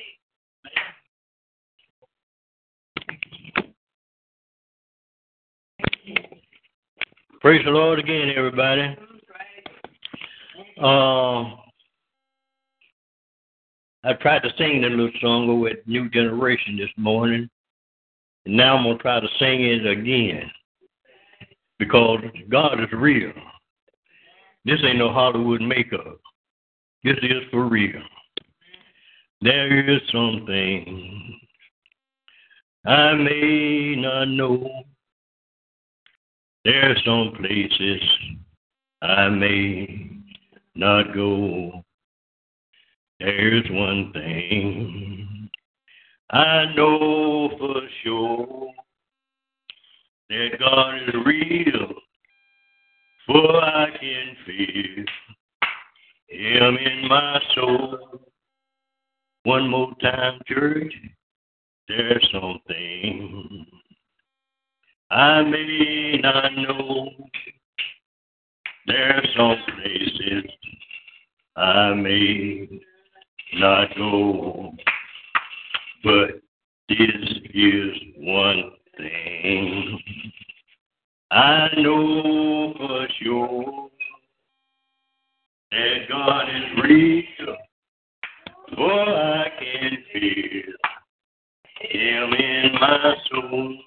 Praise 7.41 7.65
the 7.65 7.71
Lord 7.71 8.01
again, 8.01 8.33
everybody. 8.37 8.97
Uh, 10.77 11.55
I 14.03 14.13
tried 14.21 14.43
to 14.43 14.51
sing 14.59 14.83
the 14.83 14.89
little 14.89 15.11
song 15.21 15.61
with 15.61 15.77
New 15.87 16.09
Generation 16.11 16.77
this 16.77 16.91
morning, 16.97 17.49
and 18.45 18.57
now 18.57 18.77
I'm 18.77 18.83
gonna 18.83 18.99
try 18.99 19.21
to 19.21 19.29
sing 19.39 19.63
it 19.63 19.87
again 19.87 20.51
because 21.79 22.19
God 22.49 22.81
is 22.81 22.89
real. 22.93 23.33
This 24.65 24.81
ain't 24.85 24.99
no 24.99 25.13
Hollywood 25.13 25.63
makeup. 25.63 26.19
This 27.05 27.19
is 27.23 27.45
for 27.53 27.69
real. 27.69 28.03
There 29.43 29.89
is 29.89 30.01
something 30.11 31.39
I 32.85 33.15
may 33.15 33.95
not 33.97 34.25
know. 34.25 34.83
There 36.65 36.91
are 36.91 36.97
some 37.05 37.33
places 37.39 38.03
I 39.01 39.29
may 39.29 40.11
not 40.75 41.15
go. 41.15 41.85
There's 43.21 43.65
one 43.71 44.13
thing 44.13 45.49
I 46.31 46.67
know 46.77 47.51
for 47.59 47.81
sure 48.03 48.71
that 50.29 50.59
God 50.59 50.97
is 50.97 51.15
real, 51.25 51.95
for 53.27 53.63
I 53.63 53.91
can 53.99 54.37
feel 54.45 55.05
Him 56.29 56.77
in 56.77 57.09
my 57.09 57.41
soul. 57.55 58.21
One 59.45 59.71
more 59.71 59.95
time, 60.03 60.41
church. 60.47 60.93
There's 61.89 62.29
something 62.31 63.67
I 65.11 65.43
may 65.43 66.21
not 66.23 66.55
know. 66.55 67.11
There's 68.87 69.29
some 69.37 69.57
places 69.75 70.51
I 71.57 71.95
may 71.95 72.69
not 73.55 73.97
go, 73.97 74.73
but 76.05 76.41
this 76.89 77.41
is 77.55 77.97
one 78.19 78.71
thing 78.97 80.01
I 81.31 81.69
know 81.77 82.75
for 82.77 83.09
sure 83.23 83.89
that 85.71 86.09
God 86.09 86.49
is 86.49 86.85
real, 86.85 87.57
for 88.75 88.93
I 88.93 89.51
can 89.59 89.99
feel 90.13 90.73
Him 91.81 92.33
in 92.35 92.73
my 92.73 93.15
soul. 93.31 93.79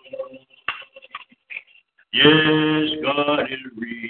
Yes, 2.14 2.90
God 3.04 3.40
is 3.44 3.60
real. 3.78 4.10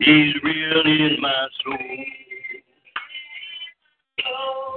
He's 0.00 0.34
real 0.42 0.82
in 0.84 1.16
my 1.20 1.46
soul. 1.62 2.04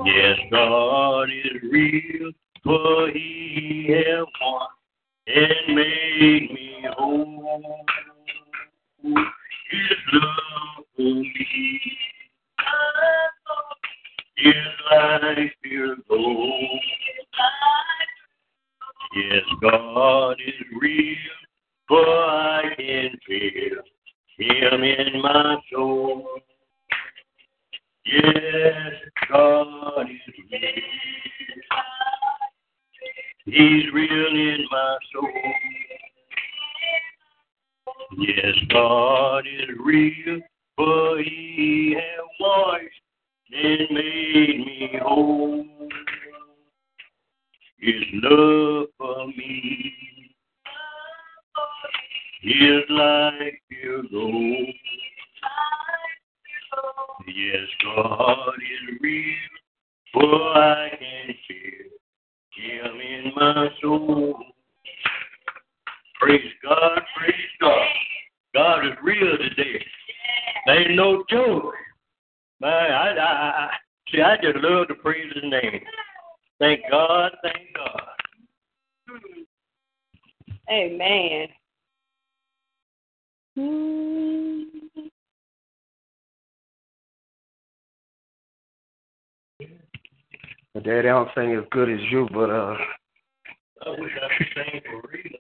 Yes, 0.06 0.38
God 0.52 1.24
is 1.24 1.64
real, 1.64 2.32
for 2.64 3.10
He 3.10 3.88
has 3.90 4.26
won 4.40 4.68
and 5.28 5.76
made 5.76 6.52
me 6.52 6.86
whole. 6.96 7.86
His 9.02 9.98
love 10.14 10.86
for 10.96 11.04
me, 11.04 11.82
His 14.36 14.54
life 14.92 15.52
pure 15.64 15.96
gold. 16.08 16.80
Yes, 19.16 19.44
God 19.62 20.38
is 20.40 20.54
real, 20.82 21.16
for 21.88 22.04
I 22.04 22.64
can 22.76 23.12
feel 23.28 23.84
Him 24.38 24.84
in 24.84 25.22
my 25.22 25.58
soul. 25.72 26.28
Yes, 28.06 28.94
God 29.30 30.08
is 30.10 30.34
real. 30.52 30.62
He's 33.46 33.94
real 33.94 34.28
in 34.28 34.66
my 34.72 34.98
soul. 35.14 35.30
Yes, 38.18 38.56
God 38.72 39.46
is 39.46 39.70
real, 39.84 40.42
for 40.76 41.20
He 41.20 41.96
has 41.96 42.26
washed 42.40 43.04
and 43.52 43.88
made 43.92 44.66
me 44.66 45.00
whole. 45.04 45.66
His 47.84 48.04
love 48.14 48.88
for 48.98 49.28
me, 49.28 49.94
His 52.42 52.84
life 52.88 53.54
pure. 53.70 54.04
Yes, 57.28 57.68
God 57.84 58.54
is 58.56 59.00
real, 59.02 59.36
for 60.14 60.24
I 60.24 60.92
can 60.98 61.36
feel 61.46 61.90
Him 62.56 63.02
in 63.02 63.32
my 63.36 63.68
soul. 63.82 64.36
Praise 66.22 66.54
God, 66.64 67.02
praise 67.18 67.36
God. 67.60 67.88
God 68.54 68.86
is 68.86 68.94
real 69.04 69.38
today. 69.40 69.86
Ain't 70.70 70.96
no 70.96 71.26
joke. 71.30 71.74
Man, 72.62 72.72
I, 72.72 73.10
I, 73.10 73.20
I, 73.20 73.70
see, 74.10 74.22
I 74.22 74.38
just 74.38 74.64
love 74.64 74.88
to 74.88 74.96
praise 74.96 75.30
His 75.36 75.44
name. 75.44 75.82
Thank 76.64 76.90
God, 76.90 77.32
thank 77.42 77.76
God. 77.76 78.02
Amen. 80.72 81.50
Daddy, 90.82 91.00
I 91.00 91.02
don't 91.02 91.30
sing 91.36 91.54
as 91.54 91.66
good 91.70 91.90
as 91.90 92.00
you, 92.10 92.30
but 92.32 92.50
uh, 92.50 92.78
I 93.86 93.90
wish 94.00 94.12
I 94.16 94.38
could 94.38 94.48
sing 94.56 94.82
for 94.86 95.10
real. 95.12 95.40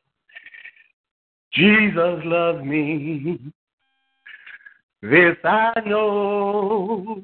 Jesus 1.53 2.25
loves 2.25 2.65
me. 2.65 3.39
This 5.01 5.37
I 5.45 5.71
know. 5.85 7.23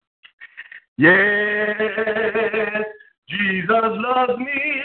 Yes, 0.97 1.77
Jesus 3.29 3.69
loves 3.69 4.39
me. 4.39 4.81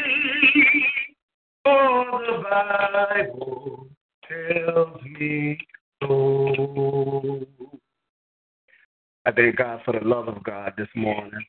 For 1.65 2.23
the 2.27 2.45
Bible 2.49 3.89
tells 4.29 5.03
me 5.03 5.59
so. 6.03 7.47
I 9.27 9.33
thank 9.33 9.57
God 9.57 9.81
for 9.85 9.93
the 9.99 10.07
love 10.07 10.29
of 10.29 10.43
God 10.45 10.75
this 10.79 10.89
morning. 10.95 11.45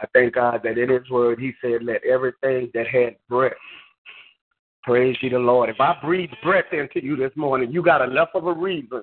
I 0.00 0.06
thank 0.12 0.34
God 0.34 0.60
that 0.64 0.76
in 0.76 0.90
His 0.90 1.08
Word 1.10 1.40
He 1.40 1.54
said, 1.62 1.82
"Let 1.82 2.04
everything 2.04 2.70
that 2.74 2.86
had 2.86 3.16
breath 3.28 3.54
praise 4.82 5.16
ye 5.22 5.30
the 5.30 5.38
Lord." 5.38 5.70
If 5.70 5.80
I 5.80 5.98
breathe 6.02 6.30
breath 6.42 6.72
into 6.72 7.02
you 7.02 7.16
this 7.16 7.34
morning, 7.34 7.72
you 7.72 7.82
got 7.82 8.02
enough 8.02 8.28
of 8.34 8.46
a 8.46 8.52
reason 8.52 9.02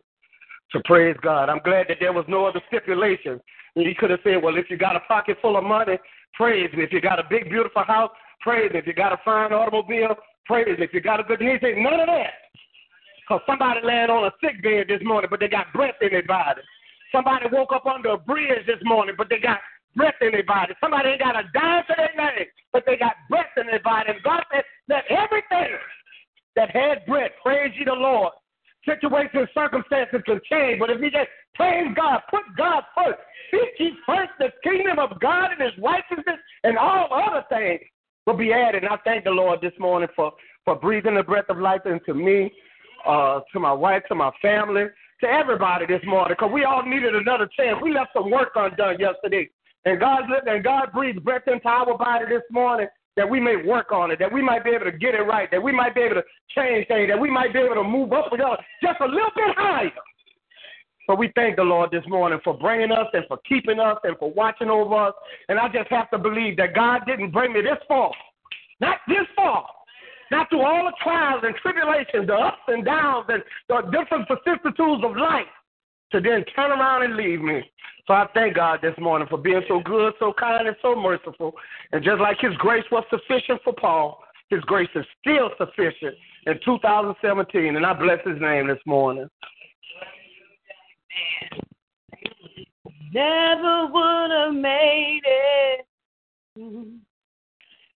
to 0.72 0.82
praise 0.86 1.16
God. 1.22 1.50
I'm 1.50 1.60
glad 1.64 1.88
that 1.90 1.98
there 2.00 2.14
was 2.14 2.26
no 2.28 2.46
other 2.46 2.62
stipulation. 2.68 3.40
He 3.76 3.94
could 3.96 4.12
have 4.12 4.20
said, 4.24 4.42
"Well, 4.42 4.58
if 4.58 4.70
you 4.70 4.78
got 4.78 4.96
a 4.96 5.02
pocket 5.02 5.38
full 5.42 5.58
of 5.58 5.64
money, 5.64 5.98
praise 6.34 6.72
me. 6.74 6.84
If 6.84 6.94
you 6.94 7.02
got 7.02 7.20
a 7.20 7.24
big, 7.30 7.50
beautiful 7.50 7.84
house, 7.84 8.12
praise 8.42 8.72
me. 8.72 8.80
If 8.80 8.88
you 8.88 8.94
got 8.94 9.14
a 9.14 9.18
fine 9.26 9.52
automobile, 9.52 10.16
praise 10.46 10.78
me. 10.78 10.86
If 10.86 10.94
you 10.94 11.02
got 11.02 11.20
a 11.20 11.24
good," 11.24 11.42
He 11.42 11.58
said, 11.60 11.78
"None 11.78 12.00
of 12.00 12.08
that." 12.08 12.34
Because 13.22 13.42
somebody 13.48 13.80
laying 13.84 14.10
on 14.10 14.26
a 14.26 14.32
sick 14.44 14.62
bed 14.62 14.88
this 14.90 15.02
morning, 15.02 15.30
but 15.30 15.40
they 15.40 15.48
got 15.48 15.72
breath 15.74 15.96
in 16.02 16.10
their 16.10 16.24
body. 16.24 16.62
Somebody 17.12 17.48
woke 17.52 17.72
up 17.72 17.86
under 17.86 18.10
a 18.10 18.18
bridge 18.18 18.66
this 18.66 18.84
morning, 18.84 19.16
but 19.18 19.30
they 19.30 19.40
got 19.40 19.60
breath 19.96 20.16
in 20.22 20.32
their 20.32 20.44
body. 20.44 20.74
Somebody 20.82 21.10
ain't 21.10 21.22
got 21.22 21.40
a 21.40 21.44
dime 21.54 21.84
to 21.88 21.96
their 21.96 22.14
name, 22.18 22.48
but 22.74 22.84
they 22.86 22.98
got 22.98 23.16
breath 23.30 23.54
in 23.58 23.68
their 23.68 23.80
body. 23.80 24.10
And 24.10 24.24
God 24.24 24.44
said 24.52 24.64
that 24.90 25.06
everything 25.10 25.78
that 26.56 26.70
had 26.72 27.06
breath, 27.06 27.32
praise 27.42 27.72
ye 27.78 27.86
the 27.86 27.94
Lord. 27.94 28.34
Situations, 28.86 29.48
circumstances 29.54 30.22
can 30.26 30.42
change, 30.50 30.80
but 30.80 30.90
if 30.90 31.00
you 31.00 31.10
just 31.10 31.30
praise 31.56 31.88
God, 31.96 32.22
put 32.30 32.44
God 32.58 32.84
first, 32.96 33.20
seek 33.50 33.80
ye 33.80 33.92
first 34.06 34.32
the 34.40 34.50
kingdom 34.64 35.00
of 35.00 35.20
God 35.22 35.52
and 35.52 35.62
his 35.62 35.72
righteousness, 35.82 36.40
and 36.64 36.78
all 36.78 37.08
other 37.12 37.46
things 37.50 37.80
will 38.26 38.36
be 38.36 38.52
added. 38.52 38.84
And 38.84 38.92
I 38.92 38.98
thank 39.06 39.24
the 39.24 39.32
Lord 39.32 39.62
this 39.62 39.74
morning 39.80 40.10
for, 40.16 40.34
for 40.66 40.76
breathing 40.76 41.16
the 41.16 41.24
breath 41.24 41.46
of 41.50 41.60
life 41.60 41.82
into 41.86 42.14
me, 42.14 42.52
uh, 43.08 43.40
to 43.54 43.60
my 43.60 43.72
wife, 43.72 44.04
to 44.10 44.16
my 44.16 44.32
family, 44.42 44.86
to 45.22 45.28
everybody 45.28 45.86
this 45.86 46.02
morning, 46.06 46.36
because 46.38 46.52
we 46.54 46.66
all 46.66 46.84
needed 46.84 47.16
another 47.16 47.48
chance. 47.58 47.80
We 47.82 47.94
left 47.94 48.12
some 48.14 48.30
work 48.30 48.52
undone 48.56 49.00
yesterday. 49.00 49.50
And 49.86 50.00
God 50.00 50.24
and 50.46 50.64
God 50.64 50.92
breathed 50.94 51.24
breath 51.24 51.44
into 51.48 51.68
our 51.68 51.98
body 51.98 52.26
this 52.30 52.44
morning 52.52 52.88
that 53.16 53.30
we 53.30 53.40
may 53.40 53.56
work 53.58 53.92
on 53.92 54.12
it, 54.12 54.20
that 54.20 54.32
we 54.32 54.42
might 54.42 54.64
be 54.64 54.72
able 54.72 54.86
to 54.86 54.98
get 54.98 55.14
it 55.14 55.22
right, 55.22 55.50
that 55.52 55.62
we 55.62 55.72
might 55.72 55.94
be 55.94 56.02
able 56.02 56.16
to 56.16 56.24
change 56.56 56.88
things, 56.88 57.10
that 57.10 57.20
we 57.20 57.30
might 57.30 57.54
be 57.54 57.60
able 57.60 57.76
to 57.76 57.84
move 57.84 58.12
up 58.12 58.32
with 58.32 58.42
just 58.82 59.00
a 59.00 59.06
little 59.06 59.32
bit 59.36 59.56
higher. 59.56 59.92
So 61.08 61.16
we 61.16 61.32
thank 61.36 61.58
the 61.58 61.64
Lord 61.64 61.92
this 61.92 62.04
morning 62.08 62.40
for 62.44 62.58
bringing 62.58 62.92
us 62.92 63.08
and 63.14 63.26
for 63.28 63.38
keeping 63.48 63.80
us 63.80 63.98
and 64.04 64.18
for 64.18 64.32
watching 64.32 64.70
over 64.70 65.10
us. 65.10 65.14
And 65.50 65.60
I 65.60 65.68
just 65.68 65.90
have 65.90 66.10
to 66.12 66.18
believe 66.18 66.58
that 66.58 66.74
God 66.74 67.02
didn't 67.06 67.32
bring 67.32 67.54
me 67.54 67.62
this 67.62 67.80
far, 67.88 68.12
not 68.80 69.00
this 69.08 69.28
far, 69.36 69.68
not 70.32 70.50
through 70.50 70.66
all 70.66 70.86
the 70.86 70.94
trials 71.04 71.44
and 71.44 71.54
tribulations, 71.56 72.28
the 72.28 72.34
ups 72.34 72.64
and 72.68 72.86
downs 72.86 73.26
and 73.28 73.44
the 73.68 73.82
different 73.92 74.28
vicissitudes 74.30 75.04
of 75.04 75.16
life, 75.18 75.46
to 76.14 76.22
then 76.22 76.46
turn 76.56 76.72
around 76.72 77.04
and 77.04 77.18
leave 77.18 77.42
me. 77.42 77.62
So 78.08 78.14
I 78.14 78.28
thank 78.34 78.56
God 78.56 78.80
this 78.82 78.94
morning 79.00 79.28
for 79.30 79.38
being 79.38 79.64
so 79.68 79.82
good, 79.84 80.14
so 80.20 80.32
kind, 80.40 80.68
and 80.68 80.78
so 80.82 80.96
merciful. 80.96 81.54
And 81.92 82.04
just 82.04 82.22
like 82.22 82.38
His 82.40 82.56
grace 82.58 82.86
was 82.92 83.04
sufficient 83.10 83.62
for 83.64 83.74
Paul, 83.74 84.24
His 84.50 84.62
grace 84.62 84.90
is 84.96 85.06
still 85.20 85.50
sufficient 85.58 86.16
in 86.46 86.60
2017. 86.64 87.76
And 87.76 87.86
I 87.86 87.94
bless 87.94 88.20
His 88.26 88.40
name 88.40 88.68
this 88.68 88.80
morning. 88.86 89.28
Never 93.14 93.88
would 93.88 94.32
have 94.32 94.54
made 94.54 95.22
it. 95.26 95.86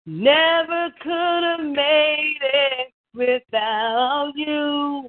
Never 0.07 0.91
could 1.01 1.43
have 1.43 1.61
made 1.61 2.39
it 2.43 2.93
without 3.15 4.33
you. 4.37 5.09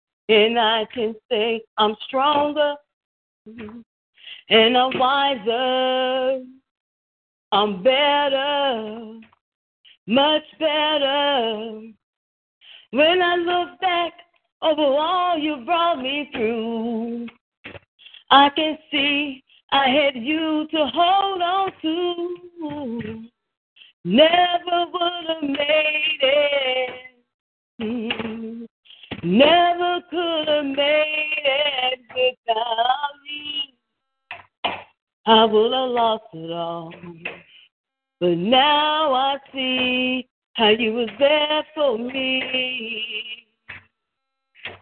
and 0.31 0.57
I 0.57 0.87
can 0.93 1.13
say 1.29 1.61
I'm 1.77 1.93
stronger 2.07 2.75
and 4.49 4.77
I'm 4.77 4.97
wiser. 4.97 6.45
I'm 7.51 7.83
better, 7.83 9.19
much 10.07 10.43
better. 10.57 11.81
When 12.91 13.21
I 13.21 13.35
look 13.35 13.77
back 13.81 14.13
over 14.61 14.81
all 14.81 15.37
you 15.37 15.65
brought 15.65 16.01
me 16.01 16.29
through, 16.33 17.27
I 18.29 18.47
can 18.55 18.77
see 18.89 19.43
I 19.73 19.89
had 19.89 20.15
you 20.15 20.65
to 20.71 20.87
hold 20.93 21.41
on 21.41 21.73
to. 21.81 22.37
Never 24.05 24.85
would 24.93 25.25
have 25.27 25.43
made 25.43 26.19
it. 26.21 26.89
Never 29.23 30.01
could 30.09 30.47
have 30.47 30.65
made 30.65 31.43
it 31.43 31.99
without 32.09 32.95
you. 33.29 34.71
I 35.27 35.45
would 35.45 35.71
have 35.71 35.89
lost 35.91 36.23
it 36.33 36.51
all. 36.51 36.91
But 38.19 38.37
now 38.37 39.13
I 39.13 39.37
see 39.53 40.27
how 40.53 40.69
you 40.69 40.93
was 40.93 41.09
there 41.19 41.63
for 41.75 41.99
me. 41.99 43.45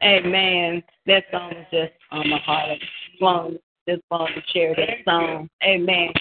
Amen. 0.04 0.84
That 1.06 1.26
song 1.32 1.54
was 1.56 1.66
just 1.72 1.94
on 2.12 2.30
my 2.30 2.38
heart. 2.40 2.80
Just 2.80 3.22
want, 3.22 3.58
just 3.88 4.02
want 4.10 4.32
to 4.36 4.42
share 4.54 4.74
that 4.76 5.04
song. 5.04 5.50
Amen. 5.64 6.14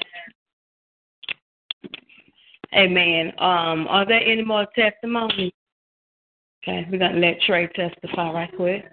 Amen. 2.75 3.33
Um, 3.39 3.87
are 3.89 4.05
there 4.05 4.21
any 4.21 4.43
more 4.43 4.67
testimonies? 4.75 5.53
Okay, 6.66 6.87
we're 6.90 6.99
gonna 6.99 7.21
let 7.21 7.40
Trey 7.42 7.68
testify 7.68 8.33
right 8.33 8.51
quick. 8.57 8.85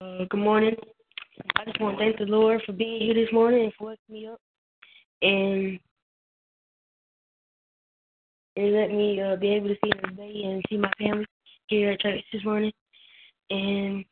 Uh, 0.00 0.24
good 0.28 0.40
morning. 0.40 0.76
I 1.56 1.64
just 1.64 1.80
want 1.80 1.98
to 1.98 2.04
thank 2.04 2.18
the 2.18 2.24
Lord 2.24 2.62
for 2.66 2.72
being 2.72 3.00
here 3.00 3.14
this 3.14 3.32
morning 3.32 3.64
and 3.64 3.72
for 3.78 3.88
waking 3.88 4.02
me 4.10 4.26
up 4.26 4.38
and 5.22 5.78
and 8.56 8.72
let 8.74 8.90
me 8.90 9.20
uh, 9.20 9.36
be 9.36 9.48
able 9.48 9.68
to 9.68 9.76
see 9.82 9.90
another 9.92 10.14
day 10.14 10.42
and 10.44 10.62
see 10.68 10.76
my 10.76 10.92
family 10.98 11.26
here 11.68 11.92
at 11.92 12.00
church 12.00 12.20
this 12.32 12.44
morning. 12.44 12.72
And 13.48 14.04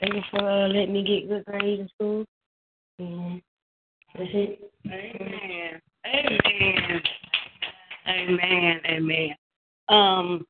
thank 0.00 0.14
you 0.14 0.22
for 0.30 0.46
uh, 0.46 0.68
letting 0.68 0.92
me 0.92 1.04
get 1.04 1.28
good 1.28 1.44
grades 1.46 1.80
in 1.80 1.88
school. 1.88 2.24
And. 2.98 3.42
Amen. 4.18 5.80
Amen. 6.06 7.02
Amen. 8.08 8.80
Amen. 8.86 9.34
Um 9.88 10.46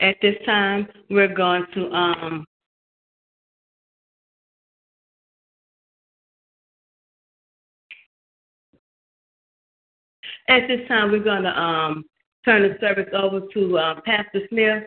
at 0.00 0.16
this 0.20 0.34
time 0.44 0.88
we're 1.10 1.32
going 1.34 1.64
to 1.74 1.90
um 1.92 2.44
at 10.48 10.66
this 10.66 10.86
time 10.88 11.12
we're 11.12 11.22
going 11.22 11.44
to 11.44 11.58
um 11.60 12.04
turn 12.44 12.62
the 12.62 12.76
service 12.80 13.08
over 13.12 13.42
to 13.54 13.78
uh, 13.78 14.00
Pastor 14.04 14.40
Smith. 14.48 14.84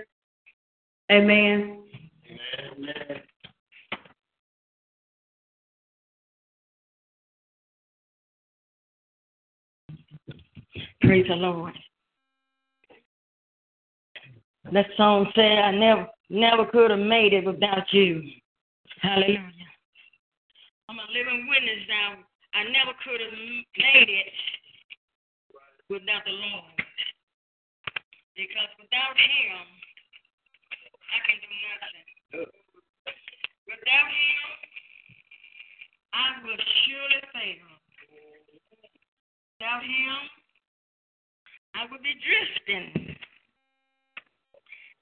Amen. 1.12 1.84
Amen. 2.71 3.21
Praise 11.05 11.25
the 11.29 11.35
Lord. 11.35 11.77
That 14.73 14.87
song 14.97 15.29
said, 15.35 15.61
I 15.61 15.71
never 15.71 16.07
never 16.29 16.65
could 16.65 16.89
have 16.89 16.99
made 16.99 17.33
it 17.33 17.45
without 17.45 17.85
you. 17.93 18.23
Hallelujah. 19.01 19.69
I'm 20.89 20.97
a 20.97 21.05
living 21.13 21.45
witness 21.47 21.85
now. 21.87 22.25
I 22.57 22.63
never 22.73 22.97
could 23.05 23.21
have 23.21 23.37
made 23.37 24.09
it 24.09 24.33
without 25.89 26.25
the 26.25 26.33
Lord. 26.33 26.73
Because 28.33 28.71
without 28.81 29.13
Him, 29.13 29.61
I 31.13 31.17
can 31.29 31.37
do 31.37 31.51
nothing. 31.69 32.07
Without 33.69 34.09
Him, 34.09 34.47
I 36.17 36.27
will 36.41 36.61
surely 36.81 37.21
fail. 37.29 37.69
Without 39.59 39.83
Him, 39.85 40.44
I 41.75 41.83
would 41.91 41.99
be 41.99 42.15
drifting, 42.23 43.19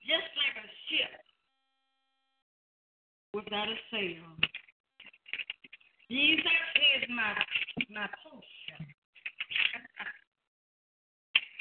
just 0.01 0.29
like 0.41 0.57
a 0.57 0.65
ship 0.89 1.21
without 3.37 3.69
a 3.69 3.77
sail. 3.93 4.25
Jesus 6.09 6.65
is 6.97 7.05
my 7.13 7.37
my 7.93 8.09
portion. 8.25 8.81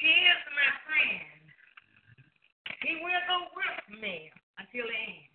he 0.01 0.09
is 0.09 0.41
my 0.57 0.71
friend. 0.89 1.45
He 2.81 2.97
will 2.97 3.21
go 3.29 3.53
with 3.53 4.01
me 4.01 4.33
until 4.57 4.89
the 4.89 4.97
end. 4.97 5.29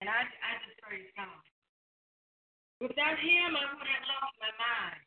And 0.00 0.08
I, 0.08 0.24
I 0.24 0.56
just 0.64 0.80
praise 0.80 1.12
God. 1.14 1.28
Without 2.80 3.20
him, 3.20 3.56
I 3.56 3.64
would 3.76 3.88
have 3.88 4.04
lost 4.08 4.36
my 4.40 4.52
mind. 4.56 5.04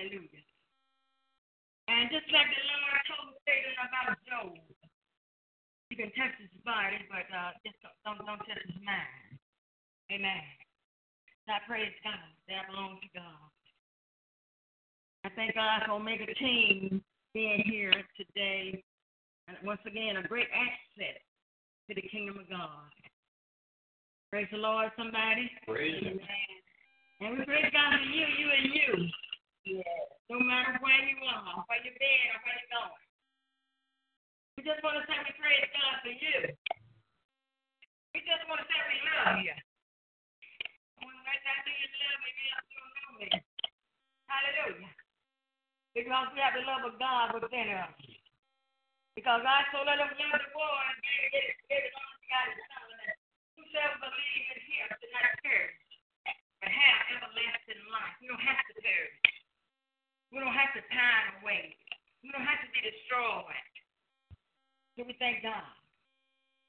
Hallelujah. 0.00 0.48
And 1.92 2.08
just 2.08 2.24
like 2.32 2.48
the 2.48 2.64
Lord 2.72 3.00
told 3.04 3.36
Satan 3.44 3.76
about 3.84 4.16
Job, 4.24 4.56
you 5.92 5.96
can 6.00 6.08
touch 6.16 6.32
his 6.40 6.48
body, 6.64 7.04
but 7.12 7.28
uh, 7.28 7.52
just 7.60 7.76
don't, 7.84 8.16
don't, 8.24 8.40
touch 8.48 8.64
his 8.64 8.80
mind. 8.80 9.36
Amen. 10.08 10.40
So 11.44 11.52
I 11.52 11.60
praise 11.68 11.92
God. 12.00 12.32
That 12.48 12.72
belongs 12.72 13.04
to 13.04 13.12
God. 13.12 13.44
I 15.26 15.28
thank 15.36 15.52
God 15.52 15.84
for 15.84 16.00
Omega 16.00 16.32
Team 16.40 17.04
being 17.36 17.60
here 17.68 17.92
today. 18.16 18.80
And 19.52 19.60
once 19.60 19.84
again, 19.84 20.16
a 20.16 20.24
great 20.24 20.48
asset 20.48 21.20
to 21.88 21.92
the 21.92 22.08
kingdom 22.08 22.40
of 22.40 22.48
God. 22.48 22.88
Praise 24.32 24.48
the 24.48 24.64
Lord, 24.64 24.88
somebody. 24.96 25.50
Praise 25.68 26.00
Him. 26.00 26.20
And 27.20 27.36
we 27.36 27.44
praise 27.44 27.68
God 27.68 28.00
for 28.00 28.08
you, 28.08 28.24
you, 28.24 28.48
and 28.48 28.72
you. 28.72 29.10
Yes. 29.64 29.84
No 30.32 30.40
matter 30.40 30.80
where 30.80 31.02
you 31.04 31.20
are, 31.20 31.64
where 31.68 31.80
you've 31.84 32.00
been, 32.00 32.26
or 32.32 32.40
where 32.42 32.56
you're 32.56 32.72
going. 32.72 33.04
We 34.56 34.64
just 34.64 34.80
want 34.84 35.00
to 35.00 35.04
say 35.08 35.16
we 35.20 35.32
praise 35.36 35.68
God 35.72 35.94
for 36.04 36.12
you. 36.12 36.38
We 38.12 38.18
just 38.24 38.44
want 38.48 38.60
to 38.60 38.66
say 38.68 38.80
we 38.88 38.98
love 39.04 39.40
you. 39.40 39.56
I 39.56 40.98
want 41.04 41.16
to 41.16 41.24
let 41.24 41.40
that 41.44 41.60
do 41.64 41.72
you 41.72 41.88
love 41.88 42.18
me, 42.20 42.30
you 42.36 42.48
don't 42.52 42.92
know 42.92 43.12
me. 43.20 43.28
Hallelujah. 44.28 44.92
Because 45.96 46.28
we 46.32 46.38
have 46.44 46.56
the 46.56 46.64
love 46.64 46.84
of 46.86 47.00
God 47.00 47.36
within 47.36 47.72
us. 47.72 47.92
Because 49.18 49.42
God 49.42 49.64
so 49.74 49.82
let 49.84 50.00
us 50.00 50.12
love 50.12 50.38
the 50.38 50.50
world 50.54 50.86
and 50.92 51.00
gave 51.02 51.32
it, 51.34 51.56
gave 51.68 51.84
it 51.84 51.94
on 51.96 52.08
to 52.08 52.26
God 52.30 52.48
Son. 52.56 52.90
Whosoever 53.58 53.96
believe 54.08 54.46
in 54.54 54.60
Him 54.64 54.86
should 54.96 55.12
not 55.12 55.34
perish, 55.44 55.76
but 56.62 56.70
have 56.70 57.00
everlasting 57.18 57.82
life. 57.90 58.14
We 58.22 58.30
don't 58.30 58.40
have 58.44 58.62
to 58.70 58.74
perish. 58.80 59.39
We 60.30 60.38
don't 60.38 60.54
have 60.54 60.72
to 60.78 60.82
pine 60.90 61.42
away. 61.42 61.74
We 62.22 62.30
don't 62.30 62.46
have 62.46 62.62
to 62.62 62.70
be 62.70 62.80
destroyed. 62.82 63.66
So 64.94 65.02
we 65.06 65.14
thank 65.18 65.42
God. 65.42 65.66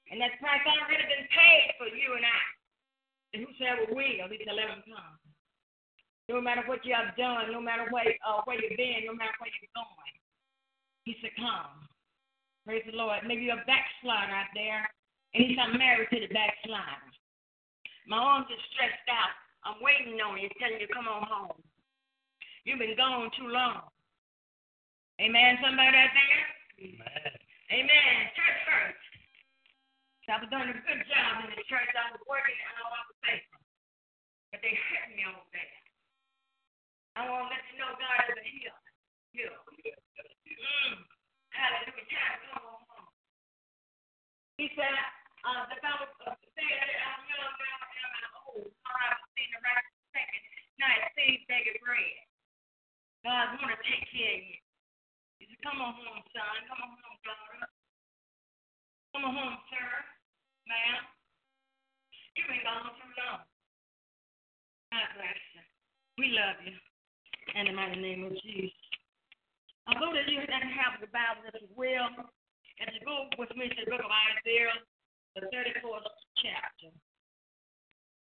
And 0.09 0.19
that 0.19 0.35
price 0.41 0.65
already 0.65 1.07
been 1.07 1.27
paid 1.29 1.77
for 1.77 1.87
you 1.87 2.17
and 2.17 2.25
I. 2.25 2.43
And 3.31 3.39
whosoever 3.47 3.87
will, 3.95 4.27
he 4.27 4.37
shall 4.43 4.57
let 4.57 4.67
him 4.67 4.83
come. 4.83 5.15
No 6.27 6.43
matter 6.43 6.63
what 6.67 6.83
you 6.83 6.91
have 6.95 7.15
done, 7.15 7.51
no 7.51 7.63
matter 7.63 7.87
where, 7.91 8.11
uh, 8.27 8.43
where 8.43 8.59
you've 8.59 8.75
been, 8.75 9.07
no 9.07 9.15
matter 9.15 9.35
where 9.39 9.51
you're 9.51 9.75
going, 9.75 10.15
he 11.07 11.15
said, 11.23 11.31
come. 11.39 11.87
Praise 12.67 12.83
the 12.85 12.95
Lord. 12.95 13.23
Maybe 13.25 13.47
you're 13.47 13.57
a 13.57 13.65
backslider 13.65 14.35
out 14.35 14.51
there, 14.53 14.85
and 15.33 15.43
he's 15.43 15.57
not 15.57 15.73
married 15.73 16.11
to 16.13 16.19
the 16.19 16.29
backslider. 16.29 17.09
My 18.05 18.19
arms 18.19 18.51
are 18.51 18.63
stressed 18.75 19.07
out. 19.09 19.33
I'm 19.65 19.81
waiting 19.81 20.19
on 20.21 20.37
you, 20.37 20.49
telling 20.59 20.79
you, 20.79 20.87
to 20.87 20.93
come 20.93 21.07
on 21.07 21.25
home. 21.25 21.57
You've 22.63 22.79
been 22.79 22.93
gone 22.95 23.33
too 23.37 23.49
long. 23.49 23.89
Amen, 25.17 25.57
somebody 25.61 25.97
out 25.97 26.13
there? 26.13 26.45
Amen. 26.81 27.33
Amen. 27.73 28.15
Church 28.37 28.61
hurt. 28.69 28.97
I 30.31 30.39
was 30.39 30.47
doing 30.47 30.71
a 30.71 30.77
good 30.79 31.03
job 31.11 31.43
in 31.43 31.51
the 31.51 31.65
church. 31.67 31.91
I 31.91 32.15
was 32.15 32.23
working 32.23 32.55
and 32.55 32.75
I 32.79 32.87
was 32.87 33.03
faithful. 33.19 33.59
But 34.53 34.63
they 34.63 34.71
hurt 34.71 35.11
me 35.11 35.27
over 35.27 35.43
there. 35.51 35.81
I 37.19 37.27
want 37.27 37.51
to 37.51 37.59
let 37.59 37.67
you 37.67 37.75
know 37.83 37.91
God 37.99 38.31
is 38.31 38.39
a 38.39 38.45
healer. 38.47 38.79
Mm. 39.35 41.03
Hallelujah. 41.51 42.07
Time 42.15 42.39
to 42.39 42.47
come 42.47 42.63
on 42.63 42.79
home. 42.87 43.11
He 44.55 44.71
said, 44.79 44.95
uh, 45.43 45.67
the 45.67 45.83
Bible 45.83 46.07
uh, 46.23 46.31
said 46.31 46.79
that 46.79 46.99
I'm 47.11 47.23
young 47.27 47.51
now 47.51 47.79
and 47.91 48.23
I'm 48.23 48.35
old. 48.55 48.71
All 48.71 48.95
I've 49.03 49.19
seen 49.35 49.51
the 49.51 49.59
right 49.67 49.83
second. 50.15 50.43
Now 50.79 50.95
it 50.95 51.11
sees 51.19 51.43
bigger 51.51 51.75
bread. 51.83 52.30
God 53.21 53.53
want 53.61 53.69
to 53.69 53.79
take 53.85 54.05
care 54.09 54.41
of 54.41 54.45
you. 54.49 54.57
He 55.37 55.45
said, 55.45 55.61
come 55.61 55.77
on 55.77 55.93
home, 55.93 56.25
son. 56.33 56.57
Come 56.65 56.81
on 56.81 56.97
home, 56.97 57.19
daughter. 57.21 57.65
Come 59.13 59.25
on 59.29 59.33
home, 59.37 59.57
sir. 59.69 59.89
Ma'am. 60.65 61.05
You've 62.33 62.49
been 62.49 62.65
gone 62.65 62.93
too 62.97 63.11
long. 63.21 63.45
God 64.89 65.09
bless 65.17 65.41
you. 65.53 65.63
We 66.17 66.33
love 66.33 66.57
you. 66.65 66.77
In 67.53 67.69
the 67.69 67.75
mighty 67.77 68.01
name 68.01 68.25
of 68.25 68.33
Jesus. 68.41 68.73
Although 69.89 70.13
that 70.17 70.29
you 70.29 70.41
didn't 70.41 70.73
have 70.77 71.01
the 71.01 71.09
Bible, 71.09 71.45
you 71.57 71.67
will, 71.73 72.09
and 72.79 72.87
you 72.93 73.01
go 73.05 73.29
with 73.37 73.49
me 73.57 73.69
to 73.69 73.81
the 73.85 73.91
book 73.91 74.01
of 74.01 74.13
Isaiah, 74.13 74.77
the 75.35 75.49
34th 75.49 76.09
chapter, 76.41 76.89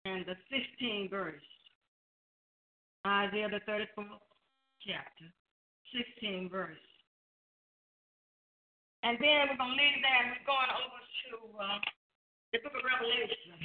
and 0.05 0.25
the 0.25 0.35
16th 0.49 1.09
verse. 1.09 1.49
Isaiah, 3.05 3.49
the 3.49 3.61
34th 3.69 4.30
chapter, 4.85 5.27
16 5.93 6.49
verse. 6.49 6.85
And 9.01 9.17
then 9.17 9.49
we're 9.49 9.57
going 9.57 9.73
to 9.73 9.81
leave 9.81 9.99
that 10.05 10.17
and 10.21 10.29
we're 10.37 10.45
going 10.45 10.71
over 10.77 10.99
to 11.01 11.29
uh, 11.57 11.79
the 12.53 12.61
book 12.61 12.75
of 12.77 12.85
Revelation, 12.85 13.57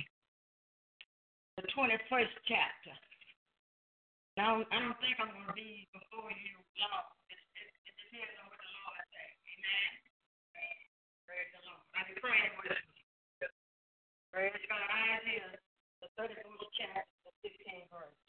the 1.60 1.68
21st 1.76 2.34
chapter. 2.48 2.94
Now, 4.40 4.64
I 4.68 4.76
don't 4.80 4.96
think 5.00 5.16
I'm 5.16 5.32
going 5.32 5.48
to 5.48 5.56
be 5.56 5.88
before 5.92 6.28
you 6.28 6.56
long. 6.80 7.08
It, 7.32 7.40
it, 7.40 7.68
it 7.88 7.94
depends 7.96 8.36
on 8.40 8.52
what 8.52 8.60
the 8.60 8.68
Lord 8.68 9.04
says. 9.12 9.32
Amen. 9.44 9.92
Praise 11.24 11.50
the 11.56 11.60
Lord. 11.68 11.84
I'll 11.96 12.08
be 12.08 12.16
praying 12.20 12.52
with 12.60 12.76
you. 12.76 13.48
Praise 14.32 14.60
God. 14.68 14.84
Isaiah, 14.92 15.56
the 16.04 16.08
34th 16.20 16.68
chapter, 16.76 17.16
the 17.24 17.32
16th 17.44 17.88
verse. 17.88 18.20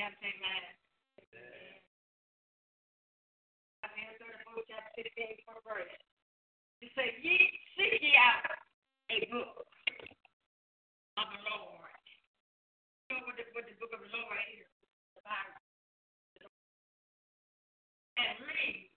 Yes, 0.00 0.16
amen. 0.24 0.64
Isaiah 3.84 4.16
34, 4.16 4.64
chapter 4.64 5.04
16, 5.12 5.44
verse. 5.60 5.92
He 6.80 6.88
said, 6.96 7.20
Ye 7.20 7.36
seek 7.76 8.00
ye 8.00 8.16
out 8.16 8.48
a 9.12 9.28
book 9.28 9.68
of 11.20 11.26
the 11.28 11.40
Lord. 11.52 11.92
You 13.12 13.20
know 13.20 13.28
what 13.28 13.36
the, 13.36 13.44
what 13.52 13.68
the 13.68 13.76
book 13.76 13.92
of 13.92 14.00
the 14.00 14.08
Lord 14.08 14.40
is? 14.56 14.64
The 15.20 15.22
Bible. 15.28 15.60
And 18.24 18.40
read. 18.40 18.88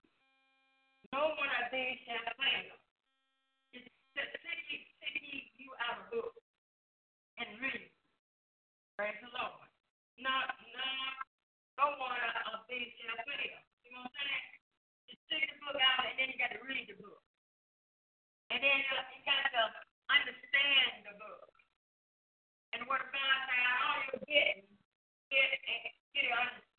No 1.11 1.35
one 1.35 1.51
of 1.51 1.67
these 1.67 1.99
shall 2.07 2.31
fail. 2.39 2.79
It 3.75 3.91
said, 4.15 4.31
Seek 4.39 4.61
ye, 4.71 4.87
seek 5.03 5.19
ye 5.19 5.51
you 5.67 5.75
out 5.83 5.99
a 5.99 6.07
book 6.15 6.31
and 7.43 7.59
read. 7.59 7.91
Praise 8.95 9.19
the 9.19 9.35
Lord. 9.35 9.62
Not. 10.23 10.55
You 13.83 13.91
know 13.91 14.07
what 14.07 14.09
I'm 14.09 14.23
saying? 14.23 14.47
You 15.11 15.19
the 15.51 15.57
book 15.59 15.75
out 15.75 16.07
and 16.07 16.15
then 16.15 16.31
you 16.31 16.37
got 16.39 16.55
to 16.55 16.63
read 16.63 16.87
the 16.87 16.95
book. 16.95 17.19
And 18.49 18.63
then 18.63 18.79
uh, 18.95 19.03
you, 19.11 19.19
you 19.19 19.21
got 19.27 19.43
to 19.51 19.63
understand 20.07 21.03
the 21.03 21.13
book. 21.19 21.51
And 22.73 22.87
God 22.87 23.37
all 23.83 23.99
you're 24.15 24.23
get, 24.23 24.63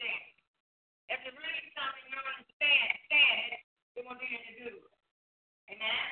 get. 0.00 0.24
If 1.12 1.20
you 1.22 1.32
read 1.36 1.64
something 1.76 2.06
you 2.08 2.16
understand, 2.16 2.88
stand 3.06 3.38
it, 3.52 3.60
it 4.00 4.02
won't. 4.08 4.20
Amen? 5.68 6.08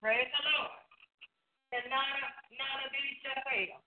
Praise 0.00 0.30
the 0.32 0.42
Lord. 0.50 0.74
And 1.70 1.86
none 1.86 2.22
none 2.58 2.78
of 2.82 2.90
these 2.90 3.16
shall 3.22 3.40
fail. 3.46 3.78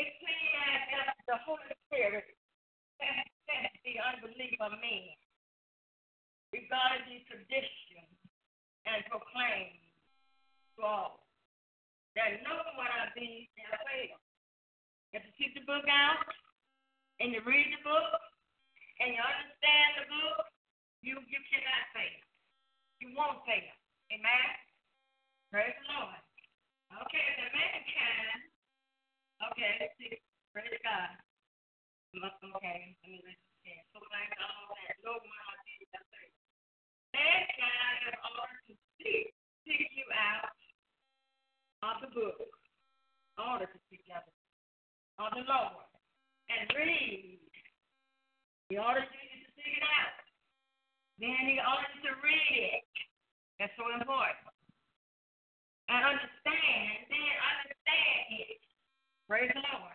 It 0.00 0.16
if 0.16 0.88
uh, 0.96 1.12
the 1.28 1.36
Holy 1.44 1.76
Spirit 1.84 2.24
the 3.84 4.00
tradition 7.28 8.08
and 8.88 9.04
to 10.80 10.82
all 10.82 11.28
that 12.16 12.40
no 12.40 12.64
one 12.80 12.88
of 13.04 13.12
these 13.12 13.44
fail. 13.84 14.16
If 15.12 15.20
you 15.28 15.32
keep 15.36 15.52
the 15.52 15.68
book 15.68 15.84
out 15.84 16.24
and 17.20 17.36
you 17.36 17.44
read 17.44 17.68
the 17.68 17.84
book 17.84 18.16
and 19.04 19.12
you 19.12 19.20
understand 19.20 19.90
the 20.00 20.06
book, 20.08 20.48
you 21.04 21.20
you 21.28 21.40
cannot 21.52 21.84
fail. 21.92 22.24
You 23.04 23.12
won't 23.12 23.44
fail. 23.44 23.68
Amen. 24.16 24.48
Praise 25.52 25.76
the 25.76 25.92
Lord. 25.92 26.24
Okay, 27.04 27.26
the 27.36 27.52
mankind. 27.52 28.49
Okay, 29.40 29.88
see. 29.96 30.20
Praise 30.52 30.80
God. 30.84 31.16
Okay, 32.58 32.96
let 33.00 33.08
me 33.08 33.22
read 33.24 33.38
this 33.38 33.56
again. 33.64 33.82
So 33.94 34.02
like 34.10 34.34
all 34.42 34.68
that, 34.74 34.98
no 35.06 35.14
one 35.16 35.44
of 35.48 35.58
these 35.64 35.86
shall 35.88 36.04
fail. 36.10 36.34
Mankind 37.14 37.98
has 38.10 38.18
ordered 38.36 38.64
to 38.68 38.74
seek, 38.98 39.32
seek 39.64 39.88
you 39.94 40.06
out 40.12 40.50
of 41.86 41.96
the 42.02 42.10
book, 42.12 42.50
order 43.38 43.66
to 43.70 43.78
seek 43.88 44.04
out 44.12 44.26
of 44.26 45.32
the 45.38 45.44
Lord, 45.46 45.86
and 46.50 46.66
read. 46.74 47.38
He 48.68 48.76
orders 48.78 49.06
you 49.08 49.24
to 49.40 49.50
seek 49.54 49.74
it 49.78 49.86
out. 49.86 50.18
Then 51.22 51.36
he 51.46 51.62
orders 51.62 51.94
you 51.98 52.10
to 52.10 52.14
read 52.20 52.80
it. 52.80 52.84
That's 53.58 53.72
so 53.78 53.86
important. 53.92 54.40
and 55.90 56.02
understand, 56.06 57.10
then 57.10 57.34
understand 57.50 58.26
it. 58.46 58.62
Praise 59.30 59.54
the 59.54 59.62
Lord. 59.62 59.94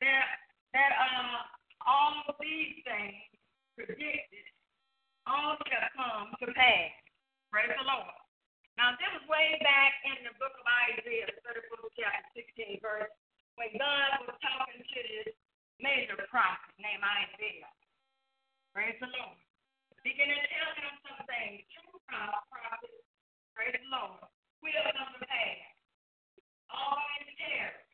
That 0.00 0.26
that 0.72 0.92
uh 0.96 1.44
all 1.84 2.24
these 2.40 2.80
things 2.88 3.20
predicted 3.76 4.48
all 5.28 5.60
shall 5.68 5.92
come 5.92 6.32
to 6.40 6.48
pass. 6.56 6.96
Praise 7.52 7.68
the 7.68 7.84
Lord. 7.84 8.16
Now 8.80 8.96
this 8.96 9.12
was 9.12 9.28
way 9.28 9.60
back 9.60 9.92
in 10.08 10.24
the 10.24 10.32
book 10.40 10.56
of 10.56 10.64
Isaiah, 10.88 11.28
the 11.28 11.44
34th 11.44 11.92
chapter, 12.00 12.32
16 12.32 12.80
verse, 12.80 13.12
when 13.60 13.76
God 13.76 14.24
was 14.24 14.40
talking 14.40 14.80
to 14.80 15.00
this 15.20 15.36
major 15.76 16.16
prophet 16.32 16.72
named 16.80 17.04
Isaiah. 17.04 17.68
Praise 18.72 18.96
the 19.04 19.12
Lord. 19.12 19.36
Beginning 20.00 20.40
to 20.40 20.48
tell 20.48 20.72
him 20.80 20.96
some 21.04 21.20
things. 21.28 21.60
True 21.76 22.00
prophet, 22.08 23.04
praise 23.52 23.76
the 23.76 23.84
Lord, 23.92 24.24
will 24.64 24.88
come 24.96 25.12
to 25.12 25.28
pass. 25.28 25.60
All 26.72 26.96
in 27.20 27.28
terror. 27.36 27.91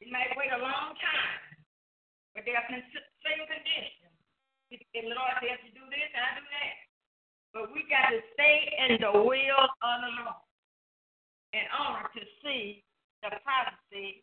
It 0.00 0.08
may 0.08 0.32
wait 0.36 0.52
a 0.52 0.60
long 0.60 0.96
time, 0.96 1.40
but 2.32 2.48
they 2.48 2.56
are 2.56 2.64
same 2.68 3.44
conditions. 3.44 4.16
The 4.72 5.12
Lord 5.12 5.34
says 5.44 5.60
to 5.66 5.70
do 5.76 5.84
this, 5.92 6.10
I 6.16 6.40
do 6.40 6.44
that. 6.44 6.76
But 7.52 7.64
we 7.74 7.84
got 7.90 8.14
to 8.14 8.22
stay 8.32 8.70
in 8.86 9.02
the 9.02 9.12
will 9.12 9.66
of 9.66 9.96
the 10.00 10.12
Lord 10.24 10.44
in 11.52 11.66
order 11.74 12.06
to 12.14 12.22
see 12.40 12.86
the 13.20 13.34
prophecy 13.42 14.22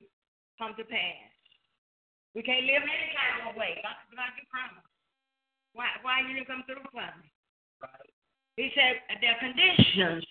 come 0.56 0.74
to 0.80 0.86
pass. 0.88 1.30
We 2.34 2.42
can't 2.42 2.66
live 2.66 2.82
any 2.82 3.10
kind 3.14 3.52
of 3.52 3.60
way. 3.60 3.78
God, 3.84 3.98
God 4.16 4.32
you 4.40 4.48
promised. 4.48 4.88
Why, 5.76 5.92
why 6.02 6.24
you 6.26 6.40
didn't 6.40 6.50
come 6.50 6.64
through 6.66 6.82
for 6.90 7.04
me? 7.04 7.28
He 8.58 8.74
said 8.74 9.04
there 9.22 9.38
are 9.38 9.44
conditions. 9.44 10.26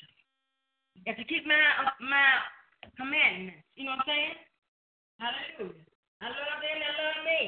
If 1.07 1.15
you 1.19 1.27
keep 1.29 1.47
my 1.47 1.61
my 2.03 2.27
commandments, 2.99 3.63
you 3.79 3.87
know 3.87 3.95
what 3.95 4.03
I'm 4.03 4.11
saying? 4.11 4.35
Hallelujah. 5.21 5.87
I 6.21 6.27
love 6.29 6.61
them 6.61 6.79
that 6.81 6.95
love 7.01 7.21
me. 7.25 7.43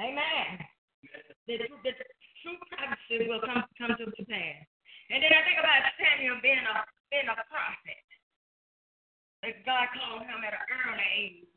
Amen. 0.00 0.48
The, 1.46 1.58
the, 1.58 1.66
the 1.82 1.92
true 2.42 2.58
prophecy 2.70 3.26
will 3.26 3.42
come 3.42 3.62
come 3.78 3.94
to, 3.98 4.06
pass. 4.26 4.62
And 5.10 5.18
then 5.22 5.32
I 5.34 5.42
think 5.42 5.58
about 5.58 5.82
Samuel 5.98 6.38
being 6.42 6.62
a 6.62 6.76
being 7.10 7.26
a 7.26 7.36
prophet. 7.50 8.04
That 9.42 9.64
God 9.64 9.88
called 9.96 10.28
him 10.28 10.44
at 10.44 10.52
an 10.54 10.66
early 10.68 11.08
age. 11.16 11.48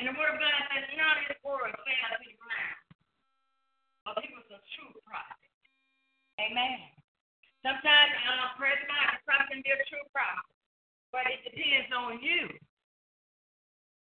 And 0.00 0.08
the 0.08 0.16
word 0.16 0.32
of 0.32 0.40
God 0.40 0.56
says, 0.72 0.88
none 0.96 1.20
of 1.20 1.28
his 1.28 1.36
words 1.44 1.76
fell 1.76 2.10
to 2.16 2.18
the 2.24 2.32
ground. 2.40 2.80
But 4.08 4.24
he 4.24 4.32
was 4.32 4.48
a 4.48 4.60
true 4.74 4.96
prophet. 5.04 5.52
Amen. 6.40 6.88
Sometimes, 7.60 8.12
uh, 8.24 8.56
praise 8.56 8.80
God, 8.88 9.12
a 9.12 9.20
prophet 9.28 9.52
can 9.52 9.60
be 9.60 9.68
a 9.76 9.80
true 9.92 10.06
prophet. 10.08 10.56
But 11.12 11.28
it 11.28 11.44
depends 11.44 11.92
on 11.92 12.16
you. 12.24 12.48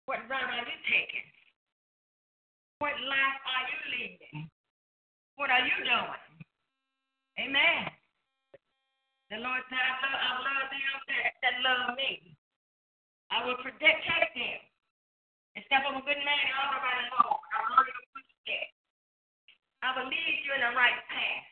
What 0.07 0.23
route 0.31 0.51
are 0.55 0.63
you 0.63 0.79
taking? 0.87 1.27
What 2.79 2.95
life 3.11 3.41
are 3.43 3.65
you 3.67 3.81
leading? 3.91 4.47
What 5.35 5.51
are 5.51 5.67
you 5.67 5.77
doing? 5.83 6.23
Amen. 7.43 7.91
The 9.35 9.43
Lord 9.43 9.61
said, 9.67 9.83
I 9.83 9.95
love, 10.07 10.19
I 10.23 10.33
love 10.47 10.67
them 10.71 10.95
that, 11.11 11.29
that 11.43 11.55
love 11.67 11.99
me. 11.99 12.39
I 13.35 13.43
will 13.43 13.59
protect 13.59 14.07
them. 14.07 14.61
And 15.59 15.65
step 15.67 15.89
up 15.89 15.99
a 15.99 16.05
good 16.05 16.21
man 16.21 16.45
all 16.55 16.79
around 16.79 17.03
the 17.09 17.17
Lord. 17.27 17.43
I 17.51 17.59
will 17.65 17.83
you 17.83 17.97
to 17.97 18.07
footsteps. 18.13 18.77
I 19.83 19.89
will 19.97 20.07
lead 20.07 20.37
you 20.45 20.53
in 20.53 20.63
the 20.63 20.73
right 20.77 21.01
path, 21.09 21.49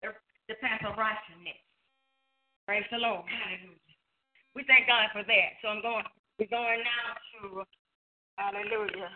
the, 0.00 0.08
the 0.48 0.56
path 0.64 0.80
of 0.88 0.96
righteousness. 0.96 1.60
Praise 2.64 2.88
the 2.88 2.98
Lord. 2.98 3.28
Hallelujah. 3.28 3.96
We 4.56 4.64
thank 4.64 4.88
God 4.88 5.12
for 5.12 5.22
that. 5.22 5.48
So 5.60 5.68
I'm 5.68 5.84
going. 5.84 6.08
We're 6.42 6.58
going 6.58 6.82
now 6.82 7.14
to 7.38 7.62
Hallelujah. 8.34 9.14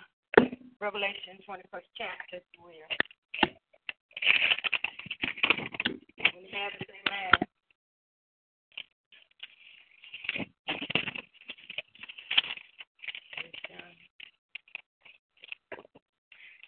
Revelation 0.80 1.42
21st 1.42 1.90
chapter, 1.98 2.36
if 2.38 2.42
you 2.54 2.62
will. 2.62 2.86
When 6.32 6.44
you 6.44 6.50
have. 6.54 6.70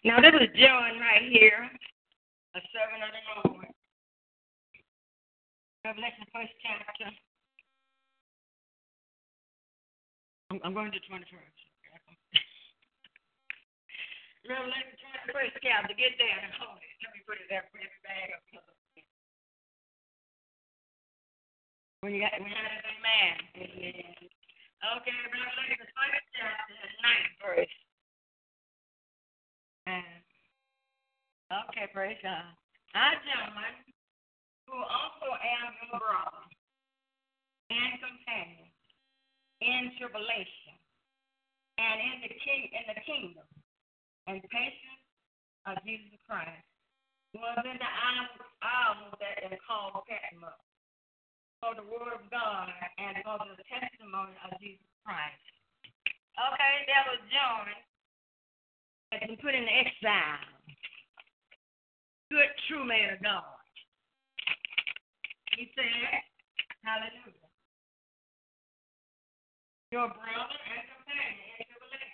Now, 0.03 0.19
this 0.19 0.33
is 0.41 0.59
John 0.59 0.99
right 0.99 1.23
here, 1.31 1.71
a 2.55 2.59
servant 2.75 3.03
of 3.07 3.11
the 3.15 3.49
Lord. 3.49 3.67
Revelation, 5.85 6.25
first 6.33 6.51
chapter. 6.61 7.15
I'm, 10.49 10.57
I'm 10.65 10.73
going 10.73 10.89
to 10.89 10.97
21st. 10.97 11.29
Revelation 14.49 14.97
21st 15.29 15.53
chapter. 15.61 15.93
Get 15.93 15.93
to 15.93 15.93
get 15.93 16.13
there 16.17 16.41
and 16.41 16.53
hold 16.57 16.81
it. 16.81 16.89
Let 17.05 17.13
me 17.13 17.21
put 17.21 17.37
it 17.37 17.45
there. 17.53 17.69
Put 17.69 17.85
it 17.85 17.93
back 18.01 18.33
up. 18.33 18.65
When 22.01 22.17
you 22.17 22.25
got, 22.25 22.33
when 22.41 22.49
you 22.49 22.57
got 22.57 22.65
it, 22.65 22.81
amen. 22.81 23.35
Amen. 23.61 24.09
Okay, 24.97 25.17
Revelation 25.29 25.85
first 25.93 26.25
chapter, 26.33 26.81
ninth 27.05 27.35
verse. 27.43 27.75
Okay, 31.69 31.85
praise 31.93 32.17
God. 32.21 32.45
I, 32.95 33.17
John, 33.25 33.53
who 34.65 34.77
also 34.81 35.27
am 35.33 35.73
your 35.81 35.99
brother 35.99 36.45
and 37.69 38.01
companion 38.01 38.69
in 39.61 39.91
tribulation 39.99 40.75
and 41.79 41.95
in 41.99 42.15
the 42.27 42.33
king 42.39 42.71
in 42.71 42.85
the 42.91 42.99
kingdom 43.03 43.47
and 44.27 44.43
patience 44.51 45.03
of 45.65 45.75
Jesus 45.83 46.19
Christ, 46.27 46.63
was 47.33 47.61
in 47.65 47.77
the 47.77 47.93
isle 48.63 49.13
that 49.21 49.45
is 49.45 49.59
called 49.65 50.01
Patmos 50.05 50.55
for 51.61 51.75
the 51.75 51.85
word 51.85 52.15
of 52.15 52.23
God 52.31 52.71
and 52.97 53.19
for 53.21 53.37
the 53.43 53.59
testimony 53.67 54.33
of 54.47 54.55
Jesus 54.61 54.85
Christ. 55.03 55.43
Okay, 56.39 56.73
that 56.87 57.03
was 57.11 57.21
John 57.29 57.67
has 59.11 59.21
been 59.27 59.37
put 59.37 59.53
in 59.53 59.67
exile. 59.67 60.45
Good, 62.31 62.49
true 62.69 62.85
man 62.85 63.17
of 63.17 63.21
God. 63.21 63.59
He 65.57 65.67
said, 65.75 66.23
Hallelujah. 66.85 67.48
Your 69.89 70.05
brother 70.05 70.59
and 70.69 70.83
companion 70.85 71.49
in 71.57 71.65
tribulation, 71.65 72.13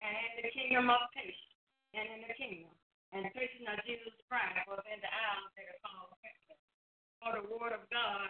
and 0.00 0.12
in 0.16 0.32
the 0.40 0.50
kingdom 0.56 0.88
of 0.88 1.04
peace, 1.12 1.44
and 1.92 2.06
in 2.16 2.20
the 2.24 2.32
kingdom, 2.32 2.72
and 3.12 3.28
the 3.28 3.32
patient 3.36 3.68
of 3.68 3.84
Jesus 3.84 4.16
Christ 4.24 4.64
was 4.64 4.80
in 4.88 4.98
the 5.04 5.12
island 5.12 5.52
that 5.54 5.68
is 5.68 5.78
called 5.84 6.14
for 7.24 7.32
the 7.40 7.44
word 7.48 7.72
of 7.72 7.80
God 7.88 8.28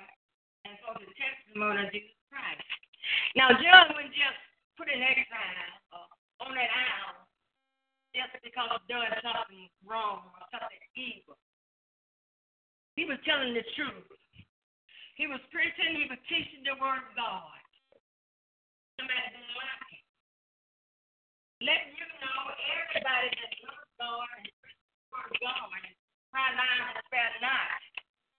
and 0.63 0.79
for 0.87 0.95
the 1.03 1.11
testimony 1.19 1.83
of 1.83 1.91
Jesus 1.91 2.15
Christ. 2.31 2.63
Now, 3.35 3.51
John 3.59 3.91
was 3.99 4.07
just 4.15 4.39
put 4.79 4.87
in 4.87 5.03
exile 5.03 5.75
uh, 5.91 6.47
on 6.47 6.55
that 6.55 6.71
island 6.71 7.27
just 8.15 8.39
because 8.47 8.71
of 8.71 8.87
doing 8.87 9.11
something 9.19 9.67
wrong 9.83 10.31
or 10.31 10.47
something 10.55 10.83
evil. 10.95 11.35
He 12.95 13.03
was 13.03 13.19
telling 13.27 13.59
the 13.59 13.67
truth. 13.75 14.07
He 15.19 15.27
was 15.27 15.43
preaching, 15.51 15.99
he 15.99 16.07
was 16.07 16.23
teaching 16.31 16.63
the 16.63 16.79
word 16.79 17.03
of 17.03 17.11
God. 17.19 17.64
Letting 21.65 21.97
you 21.97 22.09
know 22.21 22.41
everybody 22.77 23.31
that 23.41 23.53
loves 23.65 23.89
God 23.97 24.29
and 24.37 24.47
the 24.47 25.39
God 25.41 25.81
and 25.81 25.97
cry 26.29 26.53
loud 26.53 26.93
and 26.93 27.01
spare 27.09 27.35
not. 27.41 27.81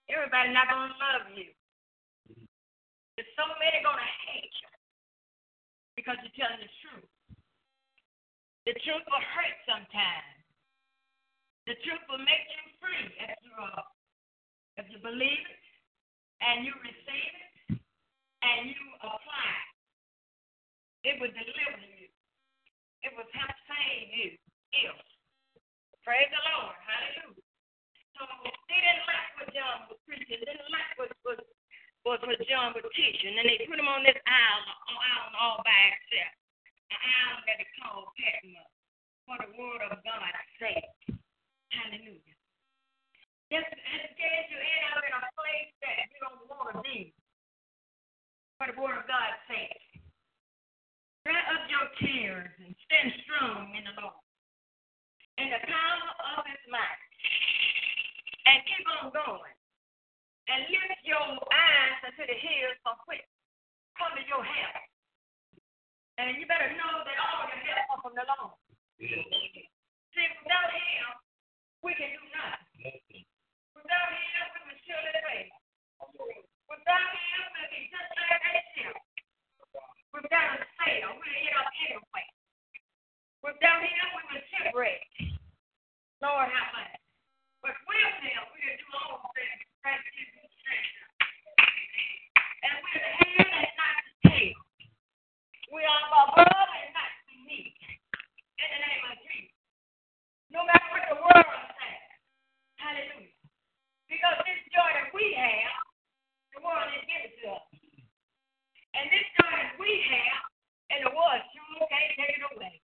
Everybody 0.06 0.54
not 0.54 0.70
gonna 0.70 0.94
love 0.94 1.26
you. 1.34 1.50
There's 3.18 3.28
so 3.34 3.44
many 3.58 3.82
gonna 3.82 4.06
hate 4.30 4.54
you 4.62 4.72
because 5.98 6.16
you're 6.22 6.38
telling 6.38 6.62
the 6.62 6.70
truth. 6.86 7.10
The 8.70 8.78
truth 8.86 9.04
will 9.10 9.26
hurt 9.34 9.56
sometimes. 9.66 10.38
The 11.66 11.74
truth 11.82 12.04
will 12.06 12.22
make 12.22 12.46
you 12.46 12.62
free 12.78 13.10
if 13.26 13.36
you 13.42 13.52
uh, 13.58 13.82
if 14.78 14.86
you 14.88 15.02
believe 15.02 15.44
it 15.50 15.66
and 16.46 16.62
you 16.62 16.72
receive 16.78 17.34
it 17.42 17.82
and 18.46 18.70
you 18.70 18.82
apply 19.02 19.50
it. 19.50 19.75
It 21.06 21.22
will 21.22 21.30
deliver 21.30 21.86
you. 21.86 22.10
It 23.06 23.10
will 23.14 23.30
help 23.30 23.54
save 23.70 24.10
you. 24.10 24.30
If 24.74 24.98
praise 26.02 26.26
the 26.34 26.42
Lord, 26.50 26.74
hallelujah. 26.82 27.46
So 28.18 28.22
they 28.66 28.80
didn't 28.82 29.06
like 29.06 29.30
what 29.38 29.48
John 29.54 29.86
was 29.86 30.00
preaching. 30.02 30.42
They 30.42 30.50
didn't 30.50 30.72
like 30.74 30.90
what 30.98 31.14
what 31.22 31.38
what, 32.02 32.18
what 32.26 32.42
John 32.50 32.74
was 32.74 32.86
teaching, 32.98 33.38
and 33.38 33.46
they 33.46 33.62
put 33.70 33.78
him 33.78 33.86
on 33.86 34.02
this 34.02 34.18
island, 34.26 34.66
island 34.90 35.34
all 35.38 35.62
by 35.62 35.78
himself 35.94 36.34
an 36.90 37.00
island 37.02 37.44
that 37.50 37.58
is 37.62 37.70
called 37.82 38.10
Patmos 38.14 38.70
for 39.26 39.36
the 39.42 39.50
word 39.58 39.82
of 39.90 39.98
God's 40.06 40.50
sake. 40.62 41.18
Hallelujah. 41.74 42.36
Just 43.50 43.70
in 43.70 44.02
case 44.18 44.46
you 44.50 44.58
end 44.58 44.94
up 44.94 45.02
in 45.06 45.14
a 45.14 45.22
place 45.38 45.70
that 45.82 46.10
you 46.10 46.18
don't 46.22 46.42
want 46.50 46.74
to 46.74 46.82
be. 46.82 47.14
what 48.58 48.70
the 48.74 48.78
Word 48.80 48.98
of 48.98 49.06
God 49.06 49.30
says. 49.46 49.85
Up 51.26 51.66
your 51.66 51.90
tears 51.98 52.54
and 52.62 52.70
stand 52.86 53.10
strong 53.26 53.74
in 53.74 53.82
the 53.82 53.98
Lord. 53.98 54.14
In 55.42 55.50
the 55.50 55.58
power 55.58 56.06
of 56.38 56.46
His 56.46 56.62
might. 56.70 57.02
And 58.46 58.62
keep 58.62 58.86
on 58.94 59.10
going. 59.10 59.58
And 60.46 60.70
lift 60.70 61.02
your 61.02 61.18
eyes 61.18 61.98
unto 62.06 62.22
the 62.22 62.38
hills 62.38 62.78
which 63.10 63.26
come 63.98 64.14
your 64.22 64.38
help. 64.38 64.86
And 66.22 66.38
you 66.38 66.46
better 66.46 66.70
know 66.78 66.94
that 67.02 67.18
all 67.18 67.50
your 67.50 67.58
help 67.74 67.90
comes 67.90 68.02
from 68.06 68.14
the 68.14 68.22
Lord. 68.22 68.54
See, 69.02 70.30
without 70.46 70.70
Him, 70.70 71.10
we 71.82 71.90
can 71.98 72.06
do 72.14 72.22
nothing. 72.38 73.26
Without 73.74 74.10
Him, 74.14 74.46
we 74.62 74.78
fail. 74.86 75.50
Without 76.70 77.10
Him, 77.18 77.42
we'll 77.50 77.70
be 77.74 77.90
just 77.90 78.10
like 78.14 78.62
ship. 78.78 79.05
Without 80.16 80.56
a 80.56 80.64
sail, 80.80 81.12
we'll 81.12 81.28
end 81.44 81.52
up 81.60 81.68
anyway. 81.84 82.24
Without 83.44 83.84
Him, 83.84 84.08
we 84.16 84.22
will 84.32 84.44
shipwreck. 84.48 85.04
Lord, 86.24 86.48
have 86.48 86.72
mercy. 86.72 87.04
But 87.60 87.76
with 87.84 88.16
Him, 88.24 88.40
we 88.48 88.64
can 88.64 88.80
do 88.80 88.88
all 88.96 89.28
things. 89.36 89.60
And 92.64 92.80
we're 92.80 92.96
the 92.96 93.12
and 93.44 93.76
not 93.76 93.96
the 94.08 94.32
tail. 94.32 94.56
We 95.68 95.84
are 95.84 96.04
and 96.08 96.96
not. 96.96 97.12
In 98.56 98.68
the 98.72 98.80
name 98.80 99.04
of 99.12 99.20
Jesus. 99.20 99.52
No 100.48 100.64
matter 100.64 100.88
what 100.96 101.04
the 101.12 101.20
world 101.20 101.60
says. 101.76 102.08
Hallelujah. 102.80 103.36
Because 104.08 104.40
this 104.48 104.64
joy 104.72 104.90
that 104.96 105.12
we 105.12 105.36
have, 105.36 105.76
the 106.56 106.64
world 106.64 106.88
give 107.04 107.20
it 107.28 107.36
to 107.44 107.52
us. 107.52 107.75
And 108.96 109.12
this 109.12 109.28
joy 109.36 109.60
we 109.76 109.92
have, 110.08 110.44
and 110.88 111.00
the 111.04 111.12
world 111.12 111.42
sure 111.52 111.84
can't 111.92 112.12
take 112.16 112.40
it 112.40 112.44
away. 112.56 112.80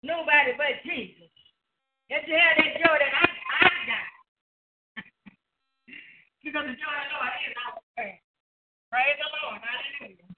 Nobody 0.00 0.56
but 0.56 0.80
Jesus. 0.82 1.28
If 2.08 2.24
you 2.24 2.36
have 2.36 2.56
that 2.56 2.72
joy 2.80 2.96
that 2.96 3.12
I, 3.12 3.26
I 3.28 3.68
got. 3.84 4.08
because 6.44 6.64
the 6.64 6.76
joy 6.80 6.96
of 6.96 7.08
the 7.08 7.16
Lord 7.20 7.36
is 7.44 7.56
our 7.60 7.76
strength. 7.92 8.24
Praise 8.88 9.16
the 9.20 9.28
Lord. 9.40 9.60
Hallelujah. 9.60 10.28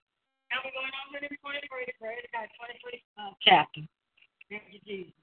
Now 0.50 0.62
we're 0.62 0.74
going 0.74 0.94
on 0.94 1.10
to 1.14 1.18
the 1.22 1.30
23rd, 1.38 1.90
praise 1.98 2.26
God, 2.30 2.46
23rd 2.58 2.98
uh, 3.18 3.34
chapter. 3.42 3.82
Thank 4.50 4.62
you, 4.70 4.78
Jesus. 4.86 5.14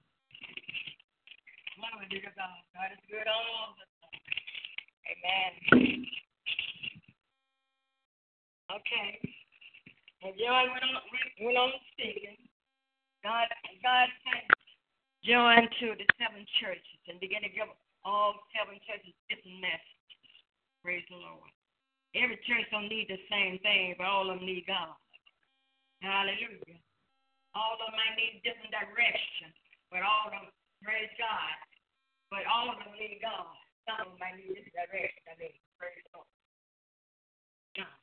Glory 1.75 2.07
to 2.07 2.31
God. 2.35 2.59
God 2.75 2.91
is 2.91 3.03
good 3.07 3.27
all 3.27 3.75
the 3.79 3.87
time. 3.99 4.19
Amen. 5.07 6.07
Okay. 8.75 9.40
And 10.21 10.37
John 10.37 10.69
went 10.69 11.57
on, 11.57 11.71
speaking. 11.97 12.37
God, 13.25 13.49
God 13.81 14.07
sent 14.25 14.45
John 15.25 15.65
to 15.81 15.87
the 15.97 16.05
seven 16.17 16.45
churches 16.61 17.01
and 17.09 17.21
began 17.21 17.41
to 17.41 17.49
give 17.49 17.69
all 18.05 18.37
seven 18.53 18.77
churches 18.85 19.13
different 19.29 19.61
messages. 19.61 20.33
Praise 20.81 21.05
the 21.09 21.17
Lord. 21.17 21.49
Every 22.17 22.37
church 22.45 22.65
don't 22.73 22.89
need 22.89 23.09
the 23.09 23.21
same 23.29 23.61
thing, 23.61 23.95
but 23.97 24.09
all 24.09 24.29
of 24.29 24.37
them 24.37 24.45
need 24.45 24.65
God. 24.65 24.97
Hallelujah. 26.01 26.81
All 27.53 27.77
of 27.77 27.81
them 27.81 27.93
might 27.93 28.17
need 28.17 28.41
different 28.41 28.73
direction, 28.73 29.53
but 29.93 30.01
all 30.01 30.29
of 30.29 30.33
them, 30.33 30.47
praise 30.81 31.13
God. 31.17 31.53
But 32.33 32.45
all 32.49 32.73
of 32.73 32.81
them 32.81 32.93
need 32.97 33.21
God. 33.21 33.53
Some 33.85 34.01
of 34.01 34.07
them 34.13 34.19
might 34.21 34.37
need 34.37 34.53
this 34.57 34.69
direction. 34.73 35.23
I 35.29 35.35
mean, 35.37 35.53
praise 35.77 36.01
the 36.09 36.17
Lord. 36.17 36.29
God. 37.77 38.01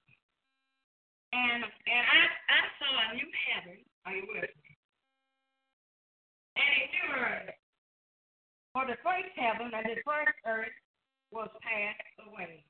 And 1.38 1.62
and 1.62 2.04
I 2.10 2.22
I 2.50 2.60
saw 2.82 2.90
a 2.90 3.06
new 3.14 3.30
heaven. 3.46 3.78
Are 4.06 4.14
you 4.14 4.26
with 4.26 4.50
me? 4.50 4.70
And 6.58 6.66
a 6.66 6.82
new 6.90 7.08
earth. 7.14 7.54
For 8.74 8.84
the 8.90 8.98
first 9.06 9.30
heaven 9.38 9.70
and 9.70 9.86
the 9.86 10.02
first 10.02 10.34
earth 10.46 10.74
was 11.30 11.50
passed 11.62 12.18
away. 12.26 12.64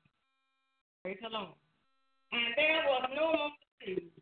Praise 1.01 1.17
the 1.21 1.33
Lord. 1.33 1.57
And 2.29 2.53
there 2.57 2.83
was 2.85 3.09
no 3.17 3.25
more 3.33 3.57
sea. 3.81 4.13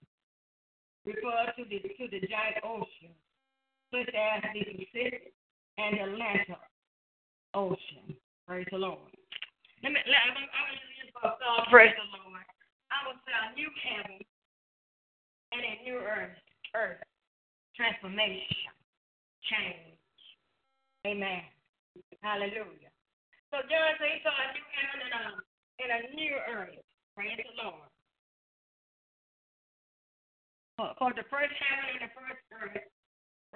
Referred 1.03 1.55
to 1.59 1.63
the 1.67 1.79
to 1.83 2.05
the 2.07 2.23
giant 2.27 2.63
ocean, 2.63 3.11
such 3.91 4.11
as 4.15 4.43
the 4.55 4.63
Pacific 4.63 5.33
and 5.77 5.97
the 5.97 6.03
Atlantic 6.03 6.55
Ocean. 7.53 8.15
Praise 8.47 8.67
the 8.71 8.79
Lord. 8.79 9.11
Let 9.83 9.91
me 9.91 9.99
let 10.07 10.19
I'm 10.23 10.35
gonna 10.35 11.35
uh, 11.35 11.67
praise 11.71 11.95
the 11.95 12.07
Lord. 12.15 12.43
I 12.91 12.97
will 13.07 13.19
say 13.27 13.35
a 13.35 13.55
new 13.55 13.71
heaven 13.83 14.19
and 15.57 15.65
a 15.65 15.75
new 15.81 15.97
earth, 15.97 16.37
earth, 16.77 17.01
transformation, 17.73 18.69
change. 19.49 19.97
Amen. 21.05 21.41
Hallelujah. 22.21 22.93
So 23.49 23.63
John 23.65 23.97
said 23.97 24.11
he 24.13 24.21
saw 24.21 24.33
a 24.33 24.47
new 24.53 24.67
heaven 24.77 24.99
and 25.01 25.13
a, 25.17 25.25
and 25.81 25.89
a 25.89 25.99
new 26.13 26.35
earth. 26.53 26.83
Praise 27.17 27.41
the 27.41 27.49
Lord. 27.57 27.89
For, 30.77 31.09
the 31.17 31.25
first 31.33 31.57
heaven 31.57 31.97
and 31.97 32.05
the 32.05 32.13
first 32.13 32.43
earth, 32.53 32.85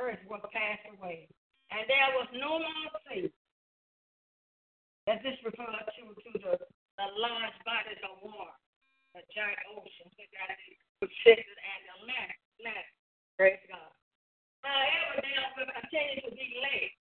earth 0.02 0.22
was 0.26 0.42
passed 0.50 0.90
away, 0.90 1.30
and 1.70 1.86
there 1.86 2.10
was 2.18 2.26
no 2.34 2.58
more 2.58 2.90
sea. 3.06 3.30
That 5.06 5.22
this 5.22 5.38
refers 5.46 5.86
to 5.86 6.02
to 6.18 6.32
the, 6.34 6.54
the 6.58 7.08
large 7.22 7.58
bodies 7.62 8.02
of 8.02 8.26
water, 8.26 8.58
the 9.14 9.22
giant 9.36 9.60
oceans, 9.76 10.14
which 10.16 10.34
are 10.40 10.52
the 10.52 10.72
Pacific 11.04 11.48
and 11.48 11.80
the 11.86 11.92
Atlantic. 12.04 12.40
Atlantic. 12.60 12.96
Praise 13.36 13.64
God. 13.68 13.92
However, 14.62 15.26
there 15.26 15.48
will 15.58 15.72
continue 15.74 16.22
to 16.22 16.32
be 16.38 16.48
lakes, 16.62 17.02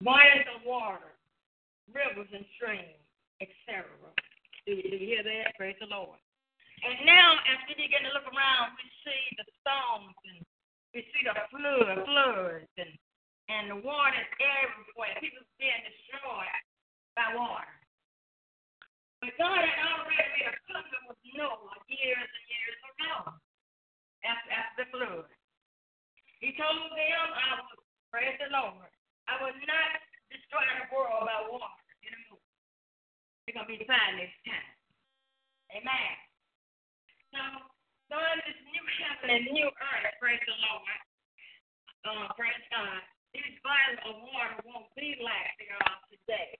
bodies 0.00 0.46
of 0.54 0.62
water, 0.62 1.18
rivers 1.90 2.30
and 2.30 2.46
streams, 2.54 3.02
etc. 3.42 3.84
Do 4.64 4.78
you, 4.78 4.86
do 4.86 4.96
you 4.96 5.18
hear 5.18 5.24
that? 5.26 5.58
Praise 5.58 5.78
the 5.82 5.90
Lord. 5.90 6.18
And 6.86 7.08
now, 7.08 7.40
as 7.50 7.58
we 7.66 7.74
begin 7.74 8.04
to 8.06 8.12
look 8.14 8.28
around, 8.30 8.76
we 8.78 8.86
see 9.02 9.22
the 9.40 9.46
storms 9.64 10.14
and 10.30 10.44
we 10.94 11.02
see 11.10 11.22
the 11.26 11.34
flood, 11.50 12.04
floods, 12.06 12.70
and 12.78 12.92
and 13.46 13.70
the 13.70 13.78
water 13.78 14.22
everywhere. 14.42 15.14
People 15.22 15.46
being 15.58 15.82
destroyed 15.86 16.62
by 17.14 17.30
water. 17.38 17.70
But 19.20 19.32
God 19.40 19.64
had 19.64 19.80
already 19.96 20.28
made 20.36 20.52
a 20.52 20.56
covenant 20.68 21.04
with 21.08 21.20
Noah 21.32 21.76
years 21.88 22.28
and 22.28 22.46
years 22.52 22.78
ago 22.84 23.14
after, 24.26 24.50
after 24.52 24.76
the 24.82 24.86
flood. 24.92 25.28
He 26.44 26.52
told 26.58 26.92
them, 26.92 27.28
I 27.32 27.64
will, 27.64 27.80
praise 28.12 28.36
the 28.36 28.52
Lord, 28.52 28.92
I 29.24 29.40
will 29.40 29.56
not 29.56 29.90
destroy 30.28 30.64
the 30.68 30.86
world 30.92 31.24
by 31.24 31.48
water 31.48 31.80
anymore. 32.04 32.44
It's 33.48 33.56
going 33.56 33.64
to 33.64 33.72
be 33.72 33.88
fine 33.88 34.20
this 34.20 34.34
time. 34.44 34.70
Amen. 35.80 36.12
So, 37.32 37.40
God, 38.12 38.36
this 38.44 38.60
new 38.68 38.84
heaven 39.00 39.32
and 39.32 39.44
new 39.50 39.66
earth, 39.70 40.14
praise 40.20 40.42
the 40.44 40.56
Lord. 40.60 41.00
Uh, 42.06 42.30
praise 42.38 42.62
God. 42.70 43.02
These 43.34 43.58
bodies 43.66 43.98
of 44.06 44.22
water 44.22 44.62
won't 44.62 44.92
be 44.94 45.18
like 45.18 45.58
they 45.58 45.72
are 45.72 45.98
today. 46.06 46.54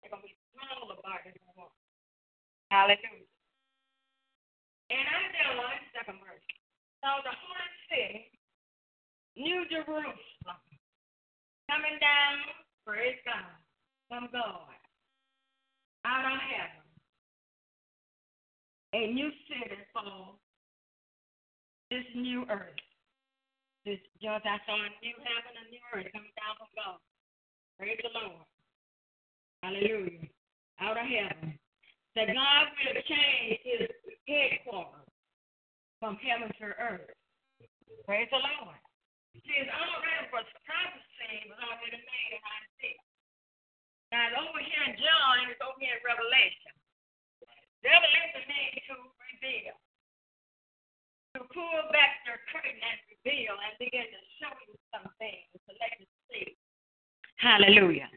They're 0.00 0.12
going 0.14 0.22
to 0.22 0.28
be 0.30 0.36
smaller 0.54 0.94
bodies 1.02 1.34
of 1.34 1.52
water. 1.58 1.85
Hallelujah. 2.70 3.30
And 4.90 5.06
I 5.06 5.20
tell 5.34 5.54
one 5.58 5.82
second 5.94 6.18
verse. 6.22 6.46
So 7.02 7.10
the 7.22 7.34
holy 7.34 7.70
city, 7.90 8.30
New 9.36 9.66
Jerusalem, 9.70 10.62
coming 11.70 11.98
down, 11.98 12.34
praise 12.86 13.18
God, 13.26 13.54
from 14.08 14.30
God, 14.32 14.70
out 16.06 16.26
of 16.26 16.38
heaven. 16.38 16.86
A 18.94 19.12
new 19.12 19.30
city 19.50 19.78
for 19.92 20.38
this 21.90 22.06
new 22.14 22.46
earth. 22.50 22.80
This 23.84 23.98
just 24.22 24.46
I 24.46 24.58
saw 24.66 24.78
new 25.02 25.14
heaven, 25.22 25.52
a 25.62 25.64
new 25.70 25.82
earth 25.94 26.10
coming 26.10 26.34
down 26.34 26.58
from 26.58 26.70
God. 26.74 26.98
Praise 27.78 27.98
the 28.02 28.10
Lord. 28.18 28.46
Hallelujah. 29.62 30.26
Out 30.80 30.98
of 30.98 31.06
heaven. 31.06 31.58
That 32.16 32.32
God 32.32 32.64
will 32.80 32.96
change 33.04 33.60
his 33.60 33.92
headquarters 34.24 35.04
from 36.00 36.16
heaven 36.24 36.48
to 36.48 36.66
earth. 36.80 37.12
Praise 38.08 38.24
the 38.32 38.40
Lord. 38.40 38.80
See, 39.44 39.60
it's 39.60 39.68
already 39.68 40.24
was 40.32 40.48
prophecy 40.64 41.44
was 41.44 41.60
already 41.60 42.00
made 42.00 42.30
in 42.32 42.40
Isaiah. 42.40 43.04
Now 44.08 44.32
it's 44.32 44.38
over 44.40 44.62
here 44.64 44.84
in 44.88 44.96
John 44.96 45.44
it's 45.52 45.60
over 45.60 45.76
here 45.76 45.92
in 45.92 46.02
Revelation. 46.08 46.72
Revelation 47.84 48.42
means 48.48 48.80
to 48.88 48.96
reveal. 48.96 49.76
To 51.36 51.44
pull 51.52 51.80
back 51.92 52.24
the 52.24 52.40
curtain 52.48 52.80
and 52.80 52.96
reveal 53.12 53.60
and 53.60 53.76
begin 53.76 54.08
to 54.08 54.20
show 54.40 54.56
you 54.64 54.74
some 54.88 55.04
things 55.20 55.52
to 55.52 55.72
let 55.76 55.92
you 56.00 56.08
see. 56.32 56.56
Hallelujah. 57.36 58.08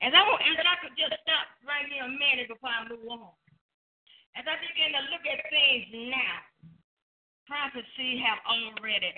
And 0.00 0.16
I, 0.16 0.20
and 0.24 0.64
I 0.64 0.76
could 0.80 0.96
just 0.96 1.12
stop 1.20 1.44
right 1.60 1.84
here 1.84 2.08
a 2.08 2.08
minute 2.08 2.48
before 2.48 2.72
I 2.72 2.88
move 2.88 3.04
on. 3.04 3.36
As 4.32 4.48
I 4.48 4.56
begin 4.64 4.96
to 4.96 5.02
look 5.12 5.24
at 5.28 5.44
things 5.52 5.92
now, 6.08 6.40
prophecy 7.44 8.16
have 8.24 8.40
already 8.48 9.12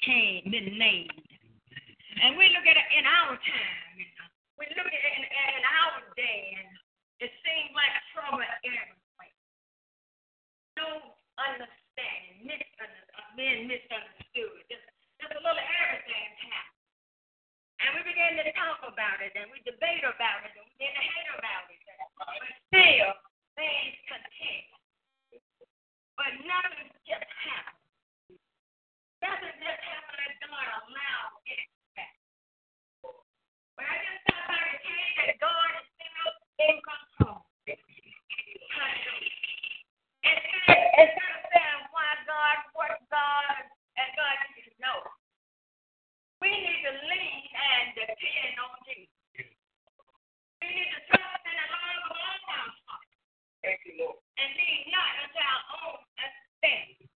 came, 0.00 0.48
been 0.48 0.78
made. 0.80 1.12
And 2.22 2.38
we 2.40 2.48
look 2.56 2.64
at 2.64 2.78
it 2.78 2.88
in 2.96 3.04
our 3.04 3.36
time. 3.36 3.98
We 4.56 4.64
look 4.72 4.86
at 4.86 4.94
it 4.94 5.14
in, 5.18 5.24
in 5.28 5.62
our 5.66 6.00
day, 6.14 6.56
and 6.56 6.72
it 7.20 7.32
seems 7.42 7.74
like 7.74 7.92
trouble 8.14 8.40
everywhere. 8.64 9.36
No 10.78 11.18
understanding, 11.36 12.48
misunderstanding, 12.48 13.34
being 13.36 13.66
misunderstood. 13.66 14.62
Just, 14.70 14.86
just 15.18 15.34
a 15.34 15.40
little 15.42 15.58
everything 15.58 16.30
happened. 16.48 16.73
And 17.84 17.92
we 17.92 18.00
began 18.00 18.32
to 18.40 18.48
talk 18.56 18.80
about 18.88 19.20
it, 19.20 19.36
and 19.36 19.52
we 19.52 19.60
debate 19.60 20.00
about 20.08 20.40
it, 20.48 20.56
and 20.56 20.64
we 20.64 20.72
began 20.80 20.96
to 20.96 21.04
hate 21.04 21.30
about 21.36 21.68
it. 21.68 21.76
But 22.16 22.40
still, 22.72 23.12
things 23.60 23.92
continue. 24.08 24.72
But 26.16 26.32
nothing 26.48 26.88
just 27.04 27.28
happened. 27.44 28.40
Nothing 29.20 29.56
just 29.60 29.82
happened 29.84 30.16
that 30.16 30.32
God 30.48 30.64
allowed 30.80 31.36
it 31.44 31.60
to 31.60 32.00
happen. 32.00 32.24
But 33.76 33.84
I 33.84 33.96
just 34.00 34.20
thought 34.32 34.48
by 34.48 34.64
the 34.64 34.80
case 34.80 35.12
that 35.20 35.36
God 35.44 35.68
is 35.76 35.86
still 35.92 36.28
in 36.64 36.76
control. 36.80 37.44
Instead, 40.24 40.80
instead 41.04 41.32
of 41.36 41.42
saying 41.52 41.82
why 41.92 42.08
God, 42.24 42.56
what 42.72 42.96
God, 43.12 43.60
and 44.00 44.08
God 44.16 44.36
you 44.56 44.72
know, 44.80 45.04
we 46.44 46.52
need 46.52 46.80
to 46.84 46.92
lean 47.08 47.40
and 47.56 47.84
depend 47.96 48.52
on 48.60 48.76
Jesus. 48.84 49.08
We 50.60 50.68
need 50.68 50.90
to 50.92 51.00
trust 51.08 51.40
in 51.48 51.56
the 51.56 51.66
Lord 51.72 51.96
with 52.04 52.20
all 52.20 52.40
our 52.52 52.68
heart. 52.84 53.08
Thank 53.64 53.80
you, 53.88 53.94
Lord. 54.04 54.20
and 54.36 54.52
lean 54.52 54.84
not 54.92 55.12
unto 55.24 55.40
our 55.40 55.62
own 55.80 55.96
understanding. 56.20 57.08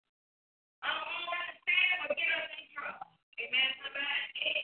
Our 0.80 0.96
own 0.96 1.28
understanding 1.28 2.00
will 2.08 2.16
get 2.16 2.30
us 2.40 2.52
in 2.56 2.66
trouble. 2.72 3.12
Amen, 3.36 3.70
somebody? 3.84 4.56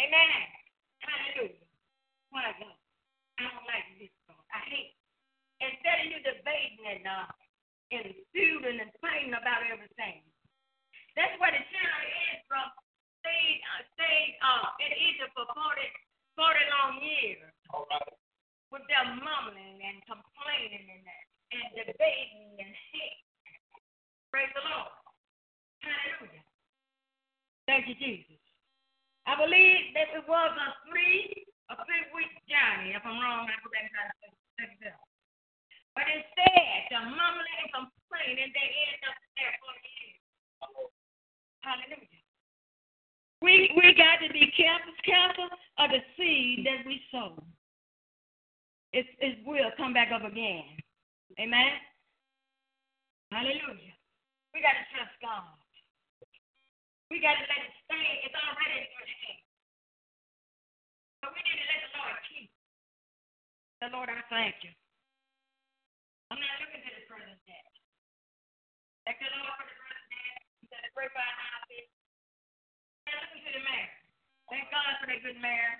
Amen. 0.00 0.40
Hallelujah. 1.04 1.68
My 2.32 2.56
God. 2.56 2.78
I 3.36 3.52
don't 3.52 3.68
like 3.68 3.84
this, 4.00 4.12
Lord. 4.32 4.44
I 4.48 4.60
hate 4.64 4.96
it. 4.96 5.00
Instead 5.60 5.96
of 6.00 6.06
you 6.08 6.18
debating 6.24 6.84
and, 6.88 7.04
uh, 7.04 7.28
and 7.92 8.16
feuding 8.32 8.80
and 8.80 8.92
fighting 9.04 9.36
about 9.36 9.60
everything. 9.68 10.24
That's 11.20 11.36
what 11.36 11.52
the 11.52 11.60
children 11.68 12.08
is 12.32 12.40
from 12.48 12.64
stayed, 13.20 13.60
uh, 13.76 13.82
stayed 14.20 14.36
uh, 14.44 14.68
in 14.84 14.92
Egypt 14.92 15.32
for 15.32 15.48
40, 15.48 15.56
40 16.36 16.74
long 16.76 16.92
years 17.00 17.52
All 17.72 17.88
right. 17.88 18.12
with 18.68 18.84
their 18.92 19.06
mumbling 19.16 19.80
and 19.80 19.98
complaining 20.04 20.84
and, 20.92 21.04
and 21.56 21.64
debating 21.88 22.60
and 22.60 22.72
hate. 22.92 23.24
Praise 24.28 24.52
the 24.52 24.60
Lord. 24.62 24.92
Hallelujah. 25.80 26.44
Thank 27.64 27.88
you, 27.88 27.96
Jesus. 27.96 28.36
I 29.24 29.40
believe 29.40 29.96
that 29.96 30.12
it 30.12 30.24
was 30.28 30.52
a 30.52 30.68
three 30.90 31.46
a 31.70 31.74
three 31.86 32.04
week 32.12 32.34
journey. 32.50 32.92
If 32.92 33.02
I'm 33.06 33.16
wrong, 33.16 33.46
I 33.46 33.56
go 33.62 33.70
back 33.72 33.88
and 33.88 34.34
check 34.58 34.74
it 34.74 34.90
out. 34.90 35.06
But 35.96 36.06
instead, 36.06 36.92
the 36.92 37.00
mumbling 37.14 37.58
and 37.62 37.70
complaining, 37.72 38.50
they 38.52 38.68
end 38.90 39.02
up 39.06 39.16
there 39.38 39.54
for 39.62 39.74
years. 39.80 40.20
Hallelujah. 41.62 42.19
We 43.42 43.72
we 43.76 43.94
got 43.94 44.24
to 44.26 44.32
be 44.32 44.52
careful, 44.56 44.92
careful 45.04 45.48
of 45.78 45.90
the 45.90 46.00
seed 46.16 46.66
that 46.66 46.86
we 46.86 47.00
sow 47.10 47.42
it, 48.92 49.06
it 49.22 49.38
will 49.46 49.70
come 49.78 49.94
back 49.94 50.10
up 50.10 50.26
again. 50.26 50.66
Amen. 51.38 51.78
Hallelujah. 53.30 53.94
We 54.50 54.58
got 54.58 54.74
to 54.74 54.84
trust 54.90 55.14
God. 55.22 55.54
We 57.10 57.22
got 57.22 57.38
to 57.38 57.46
let 57.46 57.62
it 57.62 57.74
stay. 57.86 58.08
It's 58.26 58.34
already 58.34 58.82
in 58.82 58.90
your 58.90 59.06
hand. 59.06 59.42
But 61.22 61.30
we 61.34 61.40
need 61.46 61.58
to 61.58 61.66
let 61.70 61.80
the 61.86 61.92
Lord 61.94 62.18
keep. 62.26 62.50
The 63.78 63.88
Lord, 63.94 64.08
I 64.10 64.22
thank 64.26 64.58
you. 64.66 64.74
I'm 66.34 66.38
not 66.38 66.58
looking 66.62 66.82
to 66.82 66.90
the 66.90 67.04
present 67.06 67.38
day. 67.46 67.66
Thank 69.06 69.22
the 69.22 69.30
Lord 69.38 69.54
for 69.54 69.66
the 69.66 69.74
present 69.78 70.06
day. 70.10 70.30
He 70.62 70.64
said, 70.70 70.90
for 70.94 71.02
our 71.06 71.14
houses. 71.14 71.89
To 73.50 73.58
mayor. 73.66 73.90
Thank 74.46 74.70
God 74.70 74.94
for 75.02 75.10
that 75.10 75.26
good 75.26 75.34
mayor. 75.42 75.74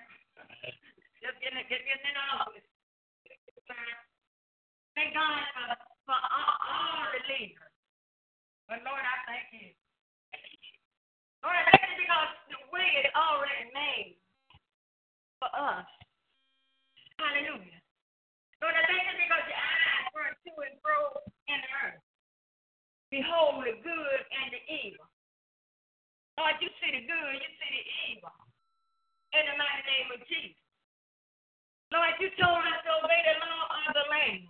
Just 1.23 1.39
getting, 1.39 1.63
getting, 1.71 1.87
getting 1.87 2.03
in 2.03 2.19
office. 2.35 2.67
Thank 4.91 5.15
God 5.15 5.39
for, 5.55 5.67
for 6.11 6.19
all, 6.19 6.55
all 6.67 7.07
the 7.15 7.23
leaders. 7.31 7.71
But 8.67 8.83
Lord, 8.83 8.99
I 8.99 9.15
thank 9.23 9.55
you. 9.55 9.71
Lord, 11.47 11.55
I 11.55 11.63
thank 11.71 11.95
you 11.95 12.03
because 12.03 12.31
the 12.51 12.59
way 12.75 13.07
is 13.07 13.07
already 13.15 13.71
made 13.71 14.19
for 15.39 15.47
us. 15.55 15.87
Hallelujah. 17.23 17.79
Lord, 18.59 18.75
I 18.75 18.83
thank 18.83 19.15
you 19.15 19.15
because 19.15 19.47
your 19.47 19.63
eyes 19.63 20.11
run 20.11 20.35
to 20.35 20.51
and 20.59 20.75
fro 20.83 21.23
in 21.47 21.55
the 21.55 21.71
earth. 21.87 22.03
Behold 23.15 23.63
the 23.63 23.79
good 23.79 24.21
and 24.27 24.47
the 24.51 24.61
evil. 24.67 25.07
Lord, 26.41 26.57
you 26.57 26.73
see 26.81 26.89
the 26.89 27.05
good, 27.05 27.37
you 27.37 27.51
see 27.61 27.69
the 27.69 27.85
evil. 28.09 28.33
In 29.37 29.45
the 29.45 29.53
mighty 29.61 29.85
name 29.85 30.09
of 30.09 30.25
Jesus. 30.25 30.57
Lord, 31.93 32.17
you 32.17 32.33
told 32.33 32.65
us 32.65 32.81
to 32.81 32.91
obey 33.05 33.21
the 33.29 33.37
law 33.45 33.69
of 33.69 33.93
the 33.93 34.05
land. 34.09 34.49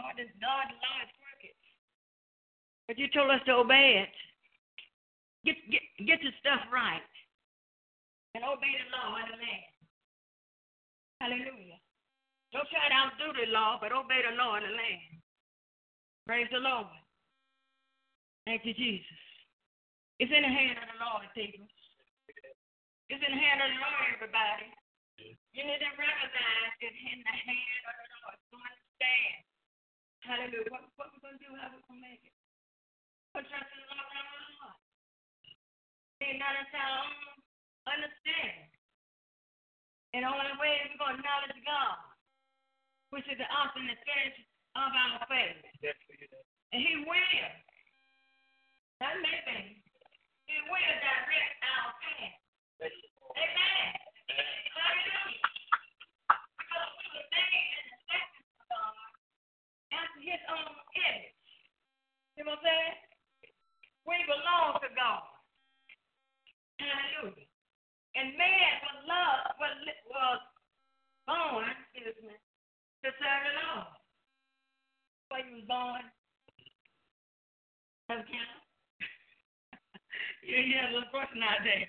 Lord, 0.00 0.16
this 0.16 0.32
God, 0.40 0.72
the 0.72 0.80
crooked. 1.20 1.58
But 2.88 2.96
you 2.96 3.12
told 3.12 3.28
us 3.28 3.44
to 3.44 3.60
obey 3.60 4.08
it. 4.08 4.16
Get, 5.44 5.60
get, 5.68 5.84
get 6.00 6.18
the 6.24 6.32
stuff 6.40 6.64
right. 6.72 7.04
And 8.32 8.40
obey 8.40 8.72
the 8.72 8.88
law 8.88 9.12
of 9.20 9.28
the 9.28 9.36
land. 9.36 9.72
Hallelujah. 11.20 11.76
Don't 12.56 12.72
try 12.72 12.88
to 12.88 12.96
outdo 12.96 13.36
the 13.36 13.52
law, 13.52 13.76
but 13.76 13.92
obey 13.92 14.24
the 14.24 14.32
law 14.40 14.56
of 14.56 14.64
the 14.64 14.72
land. 14.72 15.12
Praise 16.24 16.48
the 16.48 16.64
Lord. 16.64 16.88
Thank 18.48 18.64
you, 18.64 18.72
Jesus. 18.72 19.31
It's 20.22 20.30
in 20.30 20.46
the 20.46 20.54
hand 20.54 20.78
of 20.78 20.86
the 20.86 21.02
Lord, 21.02 21.26
people. 21.34 21.66
It's 23.10 23.18
in 23.26 23.32
the 23.34 23.42
hand 23.42 23.58
of 23.58 23.74
the 23.74 23.80
Lord, 23.82 24.06
everybody. 24.14 24.70
You 25.18 25.66
need 25.66 25.82
to 25.82 25.90
recognize 25.98 26.78
it's 26.78 26.94
in 26.94 27.26
the 27.26 27.36
hand 27.42 27.82
of 27.90 27.94
the 27.98 28.06
Lord. 28.22 28.38
To 28.38 28.54
understand. 28.54 29.38
Hallelujah. 30.22 30.70
What, 30.70 30.86
what 30.94 31.10
we're 31.10 31.26
going 31.26 31.34
to 31.34 31.42
do? 31.42 31.50
How 31.58 31.74
we're 31.74 31.82
going 31.90 31.98
to 31.98 32.06
make 32.06 32.22
it? 32.22 32.30
Put 33.34 33.50
trust 33.50 33.66
in 33.66 33.82
the 33.82 33.98
Lord 33.98 34.06
with 34.06 34.22
our 34.22 34.46
heart. 34.62 34.78
Lean 36.22 36.38
not 36.38 36.54
unto 36.54 36.78
our 36.78 36.94
own 37.02 37.18
understanding. 37.90 38.70
In 40.14 40.22
all 40.22 40.38
our 40.38 40.54
ways, 40.62 40.86
we're 40.86 41.02
going 41.02 41.18
to 41.18 41.26
acknowledge 41.26 41.58
God, 41.66 41.98
which 43.10 43.26
is 43.26 43.42
the 43.42 43.50
author 43.50 43.82
and 43.82 43.90
the 43.90 43.98
finisher 44.06 44.46
of 44.78 44.86
our 44.86 45.26
faith. 45.26 45.66
Yes, 45.82 45.98
for 46.06 46.14
you. 46.14 46.30
And 46.70 46.78
He 46.78 47.02
will. 47.10 47.50
Not 49.02 49.18
maybe. 49.18 49.82
Amen. 53.32 53.92
Hallelujah. 54.76 55.48
We 56.60 56.64
were 56.68 57.28
made 57.32 57.72
in 57.72 57.84
the 57.88 58.00
of 58.60 58.64
God 58.68 58.96
after 59.96 60.20
His 60.20 60.42
own 60.52 60.76
image. 60.92 61.40
You 62.36 62.44
know 62.44 62.52
what 62.52 62.60
I'm 62.60 62.68
saying? 62.68 62.96
We 64.04 64.16
belong 64.28 64.76
to 64.84 64.90
God. 64.92 65.24
Hallelujah. 66.80 67.48
And 68.12 68.36
man 68.36 68.72
was 68.84 68.98
was, 69.56 69.74
was 70.12 70.40
born, 71.24 71.64
to 73.02 73.08
serve 73.08 73.42
the 73.48 73.52
Lord. 73.56 73.88
When 75.32 75.42
he 75.48 75.54
was 75.62 75.66
born, 75.66 76.04
doesn't 78.08 78.28
count. 78.28 78.61
You 80.42 80.58
hear 80.58 80.82
a 80.90 80.92
little 80.92 81.10
person 81.14 81.38
there. 81.62 81.86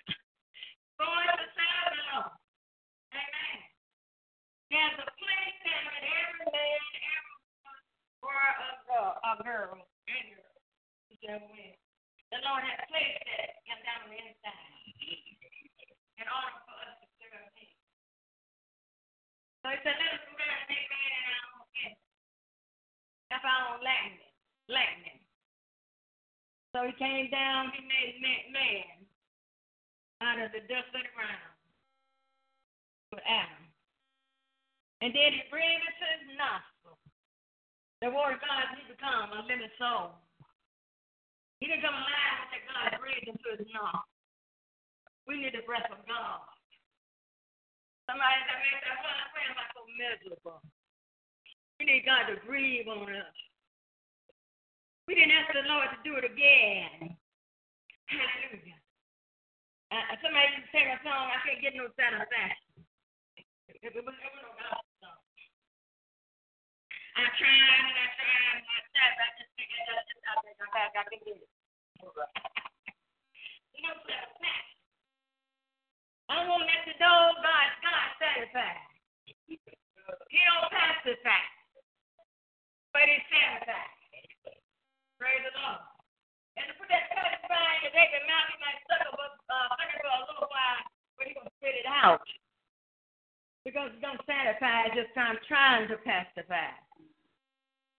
Born 1.01 1.25
to 1.25 1.45
the. 1.57 2.29
Amen. 3.13 3.57
There's 4.69 4.97
a 5.01 5.09
place 5.09 5.57
in 5.65 5.83
every 6.05 6.45
man, 6.53 6.81
every 7.01 7.37
woman, 7.49 7.81
or 8.21 8.37
a 8.37 8.69
girl, 8.85 9.13
a 9.21 9.33
girl, 9.41 9.73
any 10.05 10.37
girl, 11.25 11.41
way. 11.49 11.77
The 12.29 12.41
Lord 12.45 12.61
has 12.65 12.81
placed 12.89 13.21
that 13.25 13.61
him 13.65 13.79
down 13.85 14.05
on 14.05 14.13
the 14.13 14.21
inside 14.21 14.73
in 16.21 16.25
order 16.29 16.57
for 16.65 16.77
us 16.77 16.93
to 17.01 17.07
serve 17.21 17.53
him. 17.57 17.73
So 19.61 19.69
he 19.73 19.77
said, 19.81 19.97
let 19.97 20.13
us 20.13 20.23
to 20.29 20.33
make 20.69 20.85
man 20.89 21.09
in 21.09 21.23
our 21.25 21.41
own. 21.57 21.93
That's 23.33 23.45
our 23.45 23.61
own 23.73 23.81
likeness. 23.81 24.29
likeness. 24.69 25.22
So 26.73 26.81
he 26.89 26.93
came 26.97 27.29
down, 27.29 27.69
he 27.77 27.85
made 27.85 28.17
man, 28.49 29.05
out 30.25 30.41
of 30.41 30.49
the 30.57 30.65
dust 30.65 30.89
of 30.89 31.05
the 31.05 31.13
ground 31.13 31.53
with 33.13 33.21
Adam. 33.29 33.69
And 35.05 35.13
then 35.13 35.37
he 35.37 35.45
breathed 35.53 35.85
into 35.85 36.05
his 36.17 36.25
nostril 36.33 36.97
The 38.01 38.09
word 38.09 38.39
of 38.39 38.41
God 38.41 38.73
needs 38.73 38.89
to 38.89 38.97
come 38.97 39.37
a 39.37 39.45
living 39.45 39.69
soul. 39.77 40.17
He 41.61 41.69
didn't 41.69 41.85
come 41.85 41.93
alive 41.93 42.49
that 42.49 42.65
God 42.65 42.97
breathed 42.97 43.29
into 43.29 43.47
his 43.53 43.69
lungs. 43.69 44.09
We 45.29 45.45
need 45.45 45.53
the 45.53 45.61
breath 45.69 45.87
of 45.93 46.01
God. 46.09 46.41
Somebody 48.09 48.39
that 48.49 48.59
makes 48.65 48.81
that 48.81 48.97
one 48.99 49.23
friend 49.29 49.51
like 49.55 49.71
so 49.77 49.83
miserable. 49.93 50.59
We 51.77 51.85
need 51.85 52.03
God 52.03 52.33
to 52.33 52.41
breathe 52.49 52.89
on 52.89 53.13
us. 53.13 53.37
We 55.07 55.15
didn't 55.15 55.35
ask 55.35 55.51
the 55.51 55.67
Lord 55.67 55.89
to 55.91 55.99
do 56.07 56.15
it 56.15 56.23
again. 56.25 57.17
Hallelujah. 58.07 58.79
Uh, 59.91 60.15
somebody 60.23 60.47
used 60.57 60.65
to 60.65 60.71
sing 60.73 60.87
a 60.89 60.97
song, 61.03 61.29
I 61.29 61.37
can't 61.45 61.61
get 61.61 61.75
no 61.77 61.85
satisfaction. 61.93 62.73
I 67.15 67.23
tried 67.37 67.83
and 67.85 67.99
I 67.99 68.07
tried 68.15 68.55
and 68.57 68.65
I 68.65 68.79
tried, 68.89 69.13
but 69.17 69.25
I 69.27 69.31
just 69.37 69.51
figured 69.59 69.85
I 69.85 70.01
just 70.07 70.23
I 70.25 70.33
think 70.41 70.57
I 70.59 70.67
got 70.73 70.89
I 70.95 71.03
get 71.11 71.39
it. 71.39 71.49
No 73.83 73.91
satisfaction. 74.07 74.79
I'm 76.31 76.47
gonna 76.47 76.63
let 76.65 76.87
you 76.87 76.95
know 76.99 77.19
God, 77.43 77.67
God 77.83 78.07
satisfied. 78.19 78.87
He 80.31 80.39
don't 80.43 80.71
pacify, 80.71 81.43
but 82.93 83.05
he's 83.07 83.23
satisfied. 83.29 84.02
Praise 85.21 85.43
the 85.43 85.53
Lord. 85.57 85.81
And 86.57 86.69
to 86.69 86.73
put 86.77 86.89
that 86.89 87.09
satisfying 87.09 87.81
in 87.89 88.23
mouth, 88.29 88.49
he 88.53 88.57
might 88.61 88.79
suck 88.85 89.09
up, 89.09 89.17
a 89.17 90.27
little 90.29 90.49
while, 90.49 90.83
but 91.17 91.25
he's 91.25 91.37
gonna 91.37 91.53
spit 91.57 91.75
it 91.77 91.89
out. 91.89 92.21
Because 93.65 93.95
it 93.95 94.03
don't 94.03 94.19
satisfy, 94.27 94.91
it's 94.91 94.97
just 94.99 95.15
I'm 95.15 95.39
trying 95.47 95.87
to 95.87 95.97
pacify. 96.03 96.75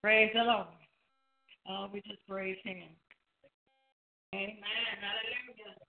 Praise 0.05 0.31
the 0.37 0.45
Lord. 0.45 0.69
Oh, 1.65 1.89
we 1.89 2.05
just 2.05 2.21
praise 2.29 2.61
him. 2.61 2.93
Amen. 4.37 4.93
Hallelujah. 5.01 5.81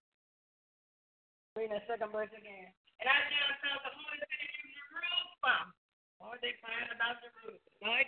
Read 1.59 1.71
that 1.75 1.83
second 1.91 2.15
verse 2.15 2.31
again. 2.31 2.71
And 3.03 3.07
I 3.11 3.17
just 3.27 3.59
felt 3.59 3.83
the 3.83 3.91
Holy 3.91 4.19
Spirit 4.23 4.55
in 4.63 4.71
Jerusalem. 4.71 5.75
What 6.23 6.39
they 6.39 6.55
find 6.63 6.87
about 6.95 7.19
Jerusalem? 7.19 7.59
God 7.83 8.07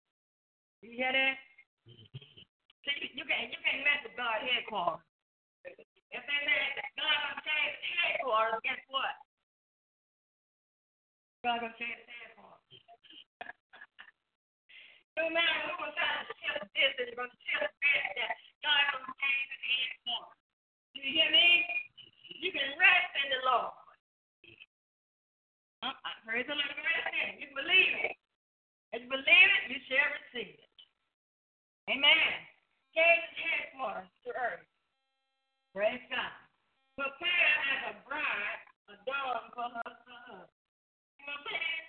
You 0.81 0.97
hear 0.97 1.13
that? 1.13 1.37
See, 1.85 3.13
you 3.13 3.21
can 3.21 3.53
you 3.53 3.59
can't 3.61 3.85
mess 3.85 4.01
with 4.01 4.17
God's 4.17 4.49
headquarters. 4.49 5.05
If 5.61 6.23
they 6.25 6.39
say 6.41 6.61
God 6.97 7.17
will 7.29 7.41
take 7.45 7.77
his 7.77 7.97
headquarters, 8.01 8.57
guess 8.65 8.81
what? 8.89 9.13
God 11.45 11.61
will 11.61 11.77
take 11.77 12.01
his 12.01 12.09
headquarters. 12.09 12.65
no 15.21 15.29
matter 15.29 15.57
who 15.69 15.85
was 15.85 15.93
trying 15.93 16.25
to 16.25 16.33
shift 16.41 16.97
this, 16.97 17.13
going 17.13 17.29
to 17.29 17.39
shift 17.45 17.69
that, 17.69 18.07
that 18.17 18.33
God 18.65 19.05
will 19.05 19.13
take 19.21 19.37
his 19.53 19.61
headquarters. 19.61 20.41
You 20.97 21.05
hear 21.05 21.29
me? 21.29 21.61
You 22.41 22.49
can 22.49 22.73
rest 22.81 23.13
in 23.21 23.27
the 23.37 23.41
Lord. 23.45 23.77
Uh, 25.85 25.93
praise 26.25 26.49
the 26.49 26.57
Lord. 26.57 26.73
Rest 26.73 27.13
in. 27.13 27.37
You 27.37 27.53
believe 27.53 27.93
it. 28.09 28.17
If 28.97 29.05
you 29.05 29.09
believe 29.13 29.49
it, 29.61 29.63
you 29.69 29.79
shall 29.85 30.09
receive 30.09 30.57
it. 30.57 30.70
Amen. 31.91 32.31
Take 32.95 33.19
his 33.35 33.35
headquarters 33.43 34.07
to 34.23 34.31
earth. 34.31 34.63
Praise 35.75 35.99
God. 36.07 36.31
Prepare 36.95 37.51
as 37.67 37.91
a 37.91 37.99
bride 38.07 38.63
adorned 38.87 39.51
for 39.51 39.67
her 39.67 39.83
husband. 39.83 40.47
You 41.19 41.27
know 41.27 41.35
what 41.35 41.51
I'm 41.51 41.51
saying? 41.51 41.83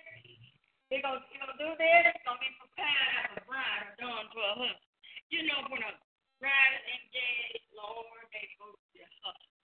He's 0.91 0.99
going 0.99 1.23
to 1.23 1.55
do 1.55 1.71
this. 1.79 2.03
He's 2.11 2.23
going 2.27 2.35
to 2.35 2.43
be 2.43 2.51
prepared 2.59 3.31
as 3.31 3.39
a 3.39 3.47
bride 3.47 3.95
adorned 3.95 4.27
for 4.35 4.43
her 4.43 4.75
husband. 4.75 4.91
You 5.31 5.47
know, 5.47 5.71
when 5.71 5.79
a 5.87 5.95
bride 6.43 6.73
is 6.83 6.87
engaged, 6.99 7.71
Lord, 7.71 8.27
they 8.35 8.43
go 8.59 8.75
to 8.75 8.87
their 8.91 9.07
husband. 9.23 9.55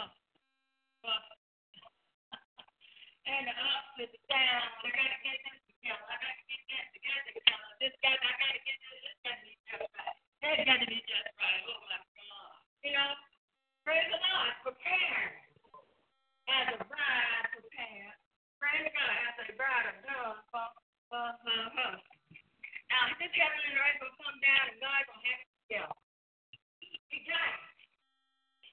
and 3.36 3.44
the 3.44 3.52
up 3.52 3.84
with 4.00 4.16
the 4.16 4.20
down. 4.32 4.64
I 4.80 4.88
got 4.96 5.12
to 5.12 5.20
get 5.28 5.44
this 5.44 5.65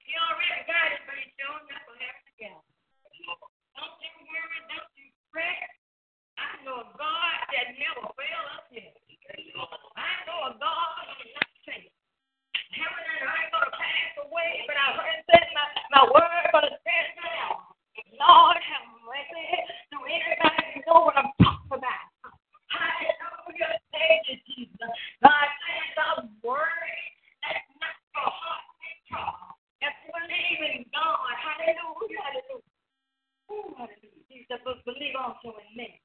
He 0.04 0.12
already 0.20 0.62
got 0.70 0.94
it, 0.94 1.02
but 1.08 1.16
he's 1.18 1.32
showing 1.40 1.66
us 1.74 1.82
will 1.90 1.98
have 1.98 2.14
it 2.14 2.24
together. 2.36 2.62
Don't 3.74 3.98
you 3.98 4.12
worry, 4.30 4.60
don't 4.70 4.92
you 4.94 5.10
fret. 5.34 5.74
I 6.38 6.62
know 6.62 6.84
a 6.84 6.88
God 6.94 7.38
that 7.50 7.74
never 7.74 8.06
failed 8.14 8.48
us 8.54 8.66
yet. 8.70 8.94
I 8.94 10.10
know 10.28 10.38
a 10.48 10.58
God 10.60 10.88
that 11.08 11.18
never 11.24 11.58
failed. 11.66 11.94
Heaven 12.74 13.04
and 13.06 13.22
earth 13.26 13.50
gonna 13.54 13.70
pass 13.74 14.12
away, 14.22 14.66
but 14.66 14.76
I 14.78 14.86
heard 14.98 15.22
said 15.30 15.46
my, 15.54 15.66
my 15.94 16.02
word 16.10 16.46
gonna 16.50 16.74
stand 16.82 17.10
down. 17.18 17.54
Lord 18.18 18.58
have 18.58 18.86
mercy. 19.06 19.46
Do 19.94 19.98
anybody 20.02 20.82
know 20.86 21.06
what 21.06 21.18
I'm 21.18 21.30
talking 21.38 21.70
about? 21.70 22.06
Hallelujah. 22.70 23.78
Thank 23.94 24.26
you, 24.26 24.38
Jesus. 24.46 24.90
God 25.22 25.46
says 25.46 25.94
I'm 25.98 26.34
worried. 26.42 27.14
That's 27.46 27.62
not 27.78 27.94
your 28.14 28.30
heart 28.30 28.66
and 28.82 28.98
trouble. 29.06 29.54
If 29.78 29.94
you 30.02 30.10
believe 30.10 30.60
in 30.64 30.82
God, 30.90 31.30
hallelujah, 31.38 32.18
hallelujah. 32.26 32.74
Ooh, 33.54 33.70
hallelujah. 33.78 34.24
Jesus 34.26 34.58
will 34.66 34.82
believe 34.82 35.14
also 35.14 35.54
in 35.62 35.70
me. 35.78 36.02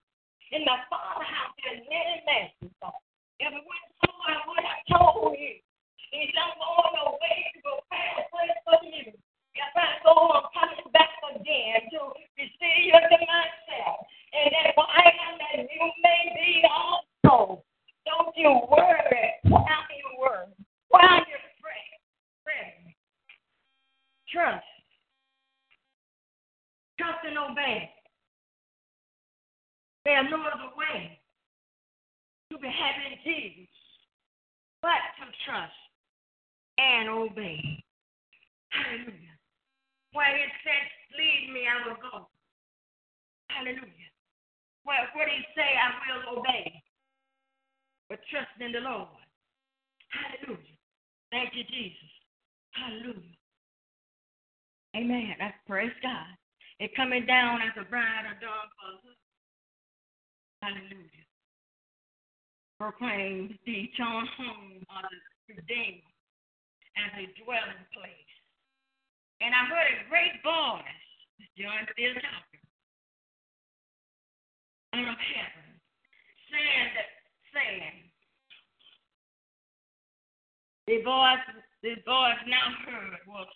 In 0.54 0.66
my 0.70 0.78
father's 0.92 1.26
house 1.26 1.56
there's 1.64 1.82
many 1.88 2.16
mansions. 2.28 2.76
If 3.40 3.52
it 3.56 3.64
wasn't 3.64 3.96
so, 4.04 4.10
I 4.12 4.38
would 4.46 4.66
have 4.68 4.84
told 4.92 5.34
you. 5.34 5.64
He 6.12 6.28
said, 6.34 6.42
I'm 6.42 6.60
on 6.60 6.92
the 6.92 7.06
way 7.22 7.38
to 7.54 7.58
prepare 7.62 8.14
a 8.18 8.24
place 8.34 8.60
for 8.66 8.82
you. 8.82 9.14
If 9.14 9.74
I 9.78 10.02
go, 10.04 10.12
I'm 10.12 10.50
coming 10.52 10.90
back 10.92 11.14
again 11.30 11.88
to 11.94 12.00
receive 12.36 12.90
you 12.90 12.98
to 12.98 13.20
myself. 13.24 14.04
And 14.34 14.50
that 14.52 14.74
I 14.76 15.06
am 15.08 15.34
that 15.38 15.70
you 15.70 15.86
may 16.04 16.22
be 16.34 16.66
also. 16.66 17.64
Don't 18.06 18.36
you 18.36 18.50
worry. 18.70 19.30
Why 19.44 19.62
are 19.62 19.94
you 19.94 20.10
worried? 20.20 20.58
Why 20.90 21.02
are 21.02 21.26
you 21.30 21.38
afraid? 21.38 21.94
Afraid. 22.42 22.96
Trust. 24.34 24.66
Trust 26.98 27.20
and 27.26 27.38
obey. 27.38 27.90
There's 30.06 30.28
no 30.32 30.42
other 30.42 30.74
way 30.78 31.20
to 32.52 32.58
be 32.58 32.68
happy 32.68 33.14
in 33.14 33.18
Jesus 33.24 33.70
but 34.82 34.98
to 35.22 35.26
trust 35.46 35.74
and 36.78 37.10
obey. 37.10 37.84
Hallelujah. 38.70 39.36
Where 40.14 40.36
it 40.36 40.50
says, 40.64 40.90
lead 41.18 41.54
me, 41.54 41.62
I 41.70 41.88
will 41.88 41.98
go. 42.02 42.28
Hallelujah. 43.50 44.10
Well, 44.86 45.06
what 45.14 45.28
he 45.28 45.44
say, 45.54 45.70
I 45.78 45.90
will 46.10 46.40
obey. 46.40 46.82
But 48.10 48.20
trust 48.32 48.50
in 48.60 48.72
the 48.72 48.80
Lord. 48.80 49.10
Hallelujah. 50.10 50.78
Thank 51.32 51.54
you, 51.54 51.64
Jesus. 51.70 52.10
Hallelujah. 52.72 53.38
Amen. 54.96 55.36
That's 55.38 55.54
praise 55.68 55.94
God. 56.02 56.26
It 56.80 56.96
coming 57.20 57.28
down 57.28 57.60
as 57.62 57.74
a 57.80 57.90
bride 57.90 58.26
adorned 58.26 58.72
for 58.80 58.96
her. 59.04 59.16
Hallelujah. 60.62 61.26
Proclaim 62.80 63.58
the 63.66 63.90
eternal 63.92 64.24
home 64.38 64.84
of 64.88 65.04
the 65.48 65.56
redeemed 65.56 66.04
as 66.96 67.12
a 67.16 67.44
dwelling 67.44 67.86
place. 67.94 68.34
And 69.42 69.54
I 69.56 69.68
heard 69.68 70.06
a 70.06 70.10
great 70.10 70.36
voice, 70.44 70.84
John 71.58 71.88
still 71.92 72.16
talking, 72.16 72.64
out 74.94 75.08
of 75.08 75.20
heaven, 75.20 75.80
the 80.88 81.04
voice, 81.04 81.46
the 81.84 81.96
voice 82.04 82.42
now 82.48 82.74
heard 82.86 83.20
was 83.28 83.48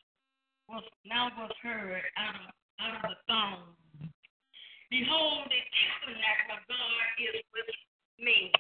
was 0.70 0.84
now 1.05 1.30
was 1.38 1.51
heard 1.61 2.03
out 2.16 2.36
of 2.36 2.53
out 2.84 2.99
of 2.99 3.01
the 3.01 3.18
throne. 3.28 4.11
Behold, 4.91 5.47
the 5.49 5.61
tabernacle 5.74 6.59
of 6.59 6.61
God 6.68 7.07
is 7.18 7.41
with 7.55 7.70
me, 8.20 8.51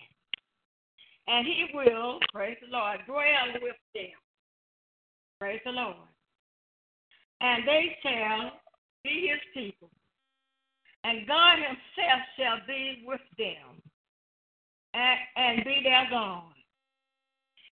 and 1.27 1.45
He 1.45 1.69
will, 1.73 2.19
praise 2.33 2.57
the 2.61 2.62
Lord, 2.73 2.99
dwell 3.05 3.61
with 3.61 3.77
them. 3.93 4.17
Praise 5.39 5.61
the 5.63 5.71
Lord, 5.71 6.09
and 7.41 7.67
they 7.67 7.95
shall 8.01 8.51
be 9.03 9.29
His 9.29 9.41
people, 9.53 9.89
and 11.03 11.27
God 11.27 11.57
Himself 11.57 12.21
shall 12.37 12.57
be 12.65 13.03
with 13.05 13.21
them, 13.37 13.77
and, 14.93 15.19
and 15.37 15.65
be 15.65 15.81
their 15.83 16.07
God. 16.09 16.49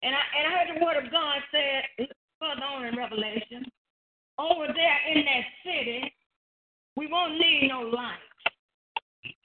And 0.02 0.14
I, 0.14 0.22
and 0.38 0.46
I 0.46 0.58
heard 0.58 0.76
the 0.76 0.84
word 0.84 1.04
of 1.04 1.10
God 1.10 1.40
said 1.50 2.06
further 2.38 2.62
on 2.62 2.84
in 2.84 2.96
Revelation, 2.96 3.64
over 4.38 4.66
there 4.66 4.98
in 5.10 5.24
that 5.24 5.44
city, 5.64 6.12
we 6.96 7.06
won't 7.06 7.38
need 7.38 7.68
no 7.68 7.80
light. 7.82 8.18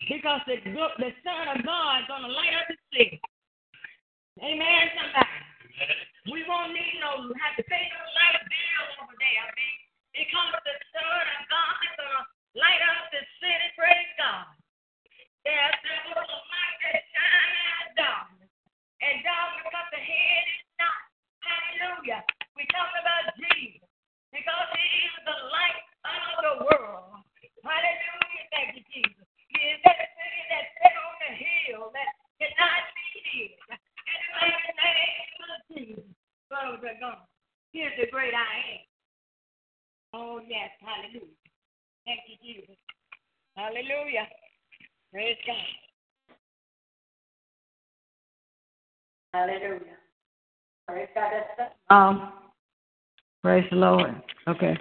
Because 0.10 0.42
the, 0.48 0.56
the 0.66 1.12
Son 1.24 1.58
of 1.58 1.66
God 1.66 2.02
is 2.02 2.08
going 2.08 2.24
to 2.24 2.28
light 2.28 2.54
up 2.60 2.68
the 2.68 2.98
city. 2.98 3.22
Amen, 4.40 4.84
somebody. 4.96 5.40
We 6.32 6.44
won't 6.48 6.72
need 6.72 6.96
no, 7.04 7.28
have 7.40 7.56
to 7.60 7.66
pay 7.68 7.86
no 7.92 8.02
light 8.16 8.40
bill 8.48 8.86
over 9.04 9.16
there. 9.20 9.44
I 9.44 9.52
mean, 9.52 9.78
because 10.16 10.56
the 10.64 10.76
Son 10.96 11.26
of 11.28 11.42
God 11.52 11.76
is 11.84 11.94
going 12.00 12.16
to 12.20 12.24
light 12.56 12.82
up 12.88 13.12
the 13.12 13.24
city. 13.44 13.68
Praise 13.76 14.12
God. 14.16 14.48
There's 15.44 15.76
there 15.84 16.04
was 16.16 16.24
a 16.24 16.40
light 16.52 16.78
that 16.88 17.00
shine 17.12 17.56
out 17.68 17.84
of 17.84 17.92
darkness. 18.00 18.52
And 19.04 19.16
darkness 19.28 19.68
got 19.76 19.88
the 19.92 20.02
head 20.04 20.44
is 20.56 20.68
not. 20.80 21.02
Hallelujah. 21.44 22.22
We 22.56 22.64
talk 22.72 22.92
about 22.96 23.36
Jesus 23.40 23.88
because 24.32 24.68
he 24.76 24.88
is 25.04 25.16
the 25.28 25.38
light 25.52 25.84
of 26.08 26.24
the 26.44 26.54
world. 26.64 27.24
Hallelujah. 27.64 28.46
Thank 28.56 28.70
you, 28.80 28.84
Jesus. 28.88 29.26
He 29.52 29.60
is 29.68 29.80
that 29.84 30.00
city 30.16 30.42
that 30.52 30.66
set 30.80 30.96
on 30.96 31.16
the 31.28 31.32
hill 31.36 31.92
that 31.92 32.10
cannot 32.40 32.84
be 32.96 33.08
hid. 33.36 33.89
In 34.10 34.22
the 34.26 34.30
mighty 34.42 34.74
name 34.82 35.20
Jesus. 35.70 36.04
Glory 36.50 36.78
to 36.82 37.00
God. 37.00 37.18
Here's 37.74 37.94
the 38.00 38.10
great 38.12 38.34
I 38.34 38.40
am. 38.40 38.82
Oh, 40.14 40.42
yes. 40.48 40.70
Hallelujah. 40.82 41.36
Thank 42.06 42.20
you, 42.28 42.38
Jesus. 42.42 42.76
Hallelujah. 43.56 44.28
Praise 45.14 45.38
God. 45.46 45.56
Hallelujah. 49.34 49.98
Praise 50.88 51.10
God. 51.14 51.32
That's 51.58 51.74
um, 51.92 52.34
praise 53.44 53.66
the 53.70 53.76
Lord. 53.78 54.22
Okay. 54.48 54.76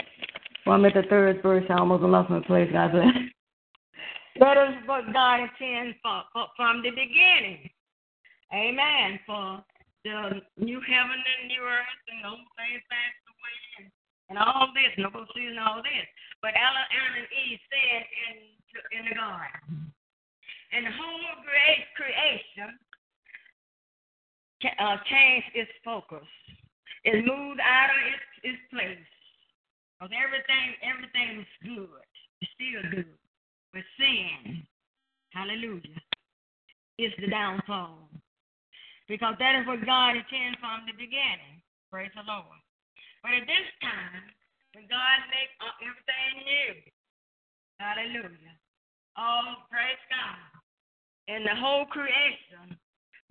Well, 0.64 0.76
I'm 0.76 0.84
at 0.86 0.94
the 0.94 1.02
third 1.10 1.42
verse. 1.42 1.64
I 1.68 1.78
almost 1.78 2.02
lost 2.02 2.30
my 2.30 2.40
place, 2.40 2.70
God 2.72 2.92
bless. 2.92 3.06
That 4.40 4.56
is 4.56 4.74
what 4.86 5.12
God 5.12 5.40
intends 5.40 5.96
for, 6.02 6.22
for, 6.32 6.46
from 6.56 6.82
the 6.82 6.90
beginning. 6.90 7.68
Amen. 8.52 9.20
For 9.26 9.62
the 10.04 10.40
new 10.56 10.80
heaven 10.80 11.20
and 11.20 11.48
new 11.48 11.62
earth 11.62 12.04
and 12.08 12.24
old 12.24 12.48
things 12.56 12.82
passed 12.88 13.24
away 13.28 13.58
and, 13.78 13.88
and 14.32 14.36
all 14.40 14.72
this, 14.72 14.92
no 14.96 15.12
season, 15.36 15.60
all 15.60 15.82
this. 15.84 16.08
But 16.40 16.56
Adam, 16.56 16.86
and 16.88 17.28
Eve 17.28 17.60
said 17.68 18.02
in, 18.30 18.36
in 18.94 19.02
the 19.10 19.14
garden. 19.14 19.92
And 20.72 20.86
the 20.86 20.92
whole 20.92 21.44
great 21.44 21.84
creation 21.96 22.78
uh, 24.78 24.96
changed 25.08 25.50
its 25.54 25.72
focus. 25.84 26.28
It 27.04 27.24
moved 27.24 27.60
out 27.60 27.90
of 27.90 28.00
its, 28.12 28.54
its 28.54 28.62
place. 28.70 29.08
Because 29.98 30.14
everything, 30.14 30.66
everything 30.84 31.28
was 31.42 31.52
good. 31.64 32.06
It's 32.40 32.52
still 32.54 32.84
good. 32.94 33.18
But 33.72 33.82
sin, 33.98 34.62
hallelujah, 35.32 36.00
is 36.98 37.12
the 37.18 37.28
downfall. 37.28 38.08
Because 39.08 39.34
that 39.40 39.56
is 39.56 39.64
what 39.66 39.80
God 39.88 40.20
intended 40.20 40.60
from 40.60 40.84
the 40.84 40.92
beginning. 40.92 41.64
Praise 41.88 42.12
the 42.12 42.28
Lord. 42.28 42.60
But 43.24 43.32
at 43.32 43.48
this 43.48 43.68
time, 43.80 44.28
when 44.76 44.84
God 44.84 45.18
makes 45.32 45.56
uh, 45.64 45.72
everything 45.80 46.32
new, 46.44 46.72
hallelujah, 47.80 48.54
oh, 49.16 49.64
praise 49.72 49.98
God. 50.12 50.60
And 51.32 51.44
the 51.48 51.56
whole 51.56 51.88
creation 51.88 52.76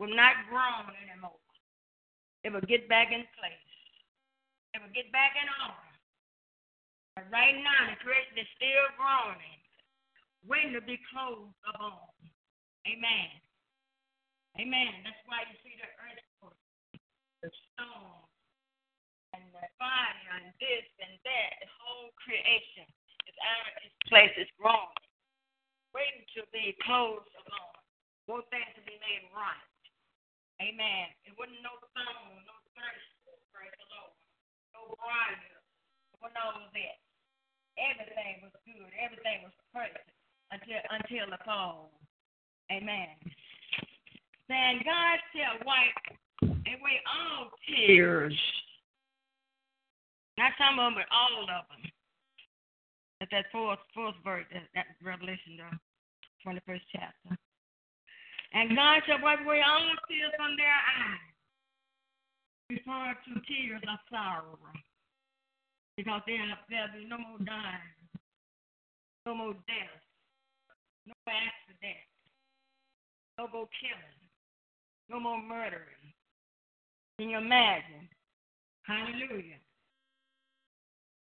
will 0.02 0.14
not 0.14 0.50
groan 0.50 0.90
anymore. 1.06 1.42
It 2.44 2.50
will 2.50 2.66
get 2.66 2.90
back 2.90 3.14
in 3.14 3.22
place. 3.38 3.70
It 4.74 4.82
will 4.82 4.94
get 4.94 5.14
back 5.14 5.38
in 5.38 5.50
order. 5.62 5.94
But 7.18 7.26
right 7.34 7.58
now, 7.58 7.90
the 7.90 7.98
creation 8.02 8.38
is 8.38 8.50
still 8.58 8.86
groaning, 8.98 9.62
waiting 10.46 10.74
to 10.74 10.82
be 10.86 11.02
closed 11.10 11.54
upon. 11.70 12.02
Amen. 12.86 13.30
Amen. 14.58 14.94
That's 15.06 15.22
why 15.30 15.46
you 15.48 15.56
see 15.62 15.78
the 15.78 15.90
earthquake, 16.02 16.62
the 17.46 17.50
storm, 17.72 18.26
and 19.38 19.46
the 19.54 19.66
fire, 19.78 20.34
and 20.42 20.50
this 20.58 20.88
and 21.02 21.16
that. 21.24 21.52
The 21.62 21.70
whole 21.82 22.12
creation 22.18 22.90
is 23.30 23.38
out 23.42 23.66
of 23.70 23.74
its 23.86 23.98
place. 24.10 24.34
It's 24.36 24.52
groaning, 24.58 25.06
waiting 25.94 26.26
to 26.38 26.46
be 26.54 26.74
closed 26.84 27.30
upon. 27.38 27.74
Want 28.26 28.50
things 28.52 28.70
to 28.76 28.84
be 28.84 28.98
made 29.00 29.30
right. 29.32 29.72
Amen. 30.60 31.08
It 31.24 31.38
wasn't 31.38 31.62
no 31.62 31.78
stone, 31.94 32.44
no 32.44 32.56
thirst, 32.74 33.08
praise 33.54 33.74
the 33.78 33.88
Lord. 33.94 34.18
No 34.74 34.82
grinder. 34.98 35.58
It 36.18 36.36
all 36.42 36.58
of 36.60 36.74
that. 36.74 36.98
Everything 37.78 38.42
was 38.42 38.54
good. 38.66 38.90
Everything 38.98 39.46
was 39.46 39.54
perfect 39.70 40.10
until 40.52 40.82
until 40.90 41.30
the 41.30 41.40
fall. 41.46 41.94
Amen. 42.74 43.16
Then 44.50 44.80
God 44.84 45.20
shall 45.36 45.60
wipe 45.66 46.18
away 46.42 46.98
all 47.04 47.52
tears. 47.68 48.36
Not 50.38 50.54
some 50.58 50.80
of 50.80 50.94
them, 50.94 50.96
but 50.96 51.10
all 51.12 51.44
of 51.44 51.66
them. 51.68 51.92
At 53.20 53.30
that 53.32 53.46
fourth 53.52 53.80
fourth 53.94 54.16
verse, 54.24 54.46
that, 54.54 54.70
that 54.76 54.86
Revelation, 55.04 55.58
the 55.58 55.70
twenty 56.44 56.62
first 56.66 56.84
chapter. 56.94 57.36
And 58.54 58.76
God 58.76 59.02
shall 59.06 59.22
wipe 59.22 59.42
away 59.42 59.62
all 59.66 59.92
tears 60.08 60.32
from 60.38 60.56
their 60.56 60.72
eyes. 60.72 61.34
Refer 62.70 63.16
to 63.16 63.42
tears 63.48 63.82
of 63.84 64.00
sorrow. 64.12 64.60
Because 65.98 66.22
there, 66.28 66.38
there'll 66.70 66.94
be 66.94 67.10
no 67.10 67.18
more 67.18 67.42
dying, 67.42 67.98
no 69.26 69.34
more 69.34 69.54
death, 69.66 69.98
no 71.10 71.16
accident, 71.26 72.06
no 73.40 73.50
more 73.50 73.68
killing, 73.82 74.17
no 75.10 75.20
more 75.20 75.42
murdering. 75.42 76.14
Can 77.20 77.30
you 77.30 77.38
imagine? 77.38 78.08
Hallelujah. 78.84 79.60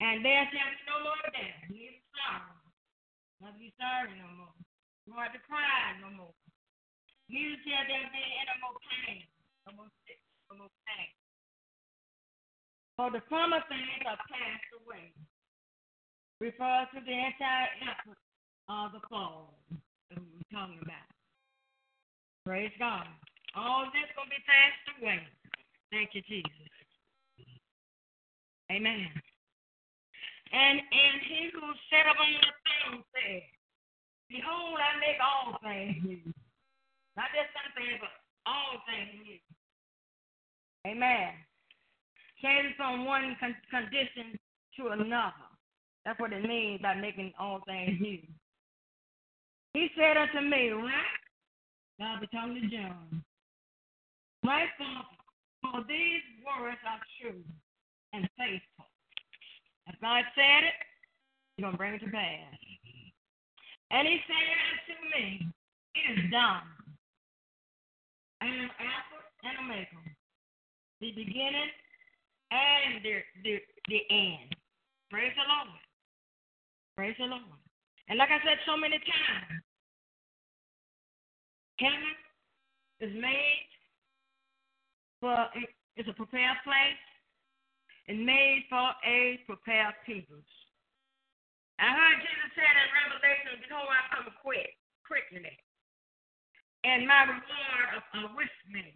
And 0.01 0.25
there 0.25 0.45
shall 0.49 0.71
be 0.71 0.81
no 0.89 0.97
more 1.05 1.25
death, 1.29 1.61
neither 1.69 2.01
sorrow. 2.15 2.57
Not 3.41 3.57
be 3.57 3.73
sorry 3.77 4.13
no 4.17 4.29
more. 4.33 4.55
Nor 5.09 5.25
to 5.29 5.39
cry 5.45 5.97
no 6.01 6.09
more. 6.13 6.35
Neither 7.29 7.57
shall 7.63 7.85
there 7.87 8.09
be 8.11 8.23
any 8.23 8.55
more 8.59 8.77
pain, 8.81 9.25
no 9.65 9.73
more 9.77 9.91
sick, 10.05 10.19
no 10.49 10.61
more 10.61 10.73
pain. 10.85 11.09
For 12.97 13.09
the 13.09 13.23
former 13.29 13.63
things 13.65 14.05
are 14.05 14.19
passed 14.29 14.71
away. 14.83 15.15
Refers 16.41 16.89
to 16.93 16.99
the 17.01 17.13
entire 17.13 17.69
effort 17.85 18.21
of 18.69 18.91
the 18.93 19.01
fall 19.09 19.57
that 20.09 20.17
we're 20.17 20.49
talking 20.53 20.79
about. 20.81 21.09
Praise 22.45 22.73
God. 22.77 23.07
All 23.55 23.85
this 23.91 24.07
gonna 24.15 24.29
be 24.29 24.39
passed 24.47 24.87
away. 24.99 25.27
Thank 25.91 26.15
you, 26.15 26.21
Jesus. 26.23 26.71
Amen. 28.71 29.11
And 30.53 30.79
and 30.79 31.15
he 31.27 31.49
who 31.51 31.63
sat 31.91 32.07
upon 32.07 32.31
the 32.31 32.51
throne 32.63 33.03
said, 33.11 33.43
Behold, 34.29 34.79
I 34.79 34.91
make 34.99 35.19
all 35.19 35.59
things 35.59 35.99
new. 36.03 36.33
Not 37.19 37.27
just 37.35 37.51
some 37.51 37.71
things, 37.75 37.99
but 37.99 38.15
all 38.47 38.79
things 38.87 39.19
new. 39.19 39.39
Amen. 40.87 41.33
Changes 42.41 42.73
from 42.77 43.05
one 43.05 43.35
con- 43.39 43.55
condition 43.69 44.39
to 44.79 44.87
another. 44.95 45.51
That's 46.05 46.19
what 46.19 46.33
it 46.33 46.43
means 46.47 46.81
by 46.81 46.95
making 46.95 47.33
all 47.39 47.61
things 47.67 47.99
new. 48.01 48.19
He 49.73 49.89
said 49.95 50.17
unto 50.17 50.41
me, 50.41 50.69
Right? 50.69 51.19
God 51.99 52.21
be 52.21 52.27
talking 52.27 52.55
to 52.55 52.67
John. 52.67 53.23
My 54.43 54.65
father, 54.77 55.17
for 55.61 55.85
these 55.87 56.25
words 56.41 56.81
are 56.87 57.01
true 57.21 57.43
and 58.13 58.27
faithful. 58.37 58.89
If 59.87 59.99
God 60.01 60.23
said 60.35 60.63
it, 60.65 60.77
He's 61.55 61.63
going 61.63 61.73
to 61.73 61.77
bring 61.77 61.93
it 61.93 61.99
to 61.99 62.09
pass. 62.09 62.57
And 63.91 64.07
he 64.07 64.17
said 64.25 64.47
unto 64.71 64.93
me, 65.13 65.45
It 65.95 66.19
is 66.19 66.31
done. 66.31 66.63
I 68.41 68.45
am 68.45 68.71
Alpha 68.81 69.19
and 69.43 69.57
Omega, 69.61 70.01
the 71.01 71.11
beginning 71.11 71.69
and 72.49 73.03
the, 73.03 73.19
the, 73.43 73.59
the 73.89 74.01
end. 74.09 74.55
Praise 75.11 75.33
the 75.35 75.45
Lord. 75.45 75.77
Praise 76.97 77.15
the 77.19 77.25
Lord. 77.25 77.61
And 78.09 78.17
like 78.17 78.29
I 78.29 78.39
said 78.43 78.57
so 78.65 78.75
many 78.75 78.97
times, 78.97 79.61
heaven 81.77 82.15
is 83.01 83.13
made 83.21 83.69
for, 85.21 85.37
it's 85.95 86.09
a 86.09 86.17
prepared 86.17 86.57
place 86.65 87.05
and 88.09 88.25
made 88.25 88.65
for 88.67 88.91
a 89.05 89.39
prepared 89.45 89.93
people. 90.03 90.41
I 91.77 91.93
heard 91.93 92.17
Jesus 92.21 92.51
said 92.57 92.65
in 92.67 92.89
Revelation, 92.93 93.61
Behold, 93.61 93.89
I 93.89 94.01
come 94.11 94.29
quick, 94.41 94.73
quickly, 95.05 95.45
and 96.83 97.05
my 97.05 97.29
reward 97.29 97.89
are 98.17 98.33
with 98.33 98.57
me 98.69 98.89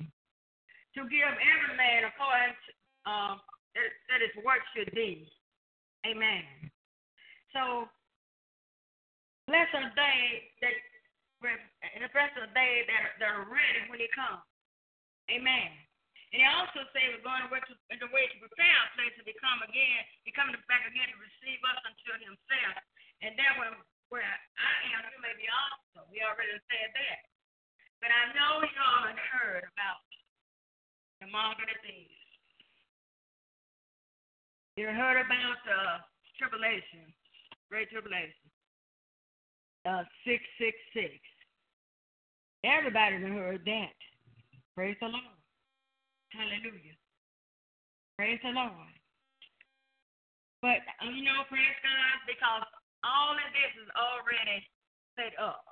to 0.98 1.02
give 1.10 1.30
every 1.30 1.74
man 1.78 2.10
according 2.10 2.54
to, 2.54 2.70
uh, 3.06 3.34
that, 3.78 3.90
that 4.10 4.20
his 4.26 4.36
work 4.42 4.62
should 4.74 4.90
be. 4.94 5.30
Amen. 6.06 6.46
So, 7.54 7.90
bless 9.50 9.70
a 9.74 9.90
day 9.94 10.50
that, 10.62 10.76
and 11.82 12.06
bless 12.14 12.34
a 12.38 12.50
day 12.54 12.86
that, 12.90 13.18
that 13.22 13.30
are 13.34 13.50
ready 13.50 13.82
when 13.90 14.02
he 14.02 14.10
comes. 14.14 14.42
Amen. 15.30 15.74
And 16.34 16.42
he 16.42 16.48
also 16.48 16.82
say 16.92 17.14
we're 17.14 17.24
going 17.26 17.46
away 17.46 17.62
to, 17.70 17.74
in 17.94 18.00
the 18.02 18.10
way 18.10 18.26
to 18.28 18.38
prepare 18.42 18.80
a 18.82 18.90
place 18.98 19.14
to 19.20 19.26
become 19.26 19.62
again. 19.62 20.02
He 20.26 20.34
coming 20.34 20.58
back 20.66 20.84
again 20.88 21.08
to 21.12 21.18
receive 21.22 21.62
us 21.62 21.80
unto 21.86 22.12
himself. 22.22 22.76
And 23.22 23.38
that 23.38 23.54
where, 23.62 23.76
where 24.10 24.26
I 24.26 24.74
am, 24.98 25.06
you 25.14 25.20
may 25.22 25.36
be 25.38 25.48
also. 25.48 26.08
We 26.10 26.20
already 26.26 26.58
said 26.68 26.90
that. 26.92 27.20
But 28.02 28.12
I 28.12 28.24
know 28.36 28.62
you 28.62 28.80
all 28.82 29.08
have 29.08 29.24
heard 29.32 29.64
about 29.66 30.04
the 31.22 31.28
mark 31.32 31.58
of 31.62 31.70
the. 31.72 32.00
You 34.76 34.92
heard 34.92 35.24
about 35.24 35.62
uh, 35.64 36.04
tribulation, 36.36 37.08
great 37.72 37.90
tribulation. 37.90 38.46
Uh, 39.88 40.04
666. 40.28 41.16
Everybody 42.66 43.22
heard 43.22 43.62
that. 43.64 43.96
Praise 44.76 44.98
the 45.00 45.08
Lord. 45.08 45.35
Hallelujah. 46.36 47.00
Praise 48.20 48.40
the 48.44 48.52
Lord. 48.52 48.96
But, 50.62 50.84
um, 51.00 51.16
you 51.16 51.24
know, 51.24 51.48
praise 51.48 51.80
God, 51.80 52.16
because 52.28 52.68
all 53.04 53.36
of 53.36 53.50
this 53.56 53.74
is 53.80 53.90
already 53.96 54.60
set 55.16 55.36
up. 55.40 55.64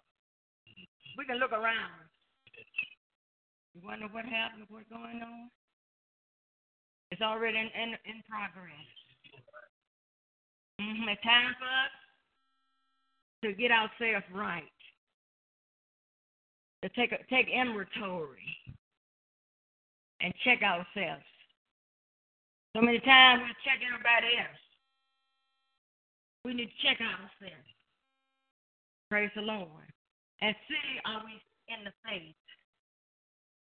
We 1.17 1.25
can 1.25 1.39
look 1.39 1.51
around. 1.51 2.07
You 3.75 3.81
wonder 3.83 4.07
what 4.11 4.25
happened, 4.25 4.69
what's 4.69 4.87
going 4.87 5.19
on? 5.19 5.49
It's 7.11 7.21
already 7.21 7.57
in, 7.57 7.69
in, 7.73 7.89
in 8.05 8.23
progress. 8.29 8.87
Mm-hmm. 10.79 11.09
It's 11.09 11.23
time 11.23 11.53
for 11.57 11.65
us 11.65 11.93
to 13.43 13.53
get 13.53 13.71
ourselves 13.71 14.25
right. 14.33 14.63
To 16.83 16.89
take 16.89 17.11
a, 17.11 17.17
take 17.29 17.47
inventory 17.49 18.45
and 20.23 20.33
check 20.43 20.63
ourselves. 20.63 21.27
So 22.73 22.81
many 22.81 22.99
times 23.03 23.43
we 23.43 23.51
check 23.61 23.83
everybody 23.83 24.33
else. 24.39 24.63
We 26.47 26.55
need 26.55 26.71
to 26.71 26.79
check 26.81 26.97
ourselves. 27.03 27.69
Praise 29.11 29.29
the 29.35 29.43
Lord. 29.43 29.87
And 30.41 30.55
see 30.67 30.89
are 31.05 31.21
we 31.27 31.37
in 31.69 31.83
the 31.83 31.93
faith. 32.07 32.35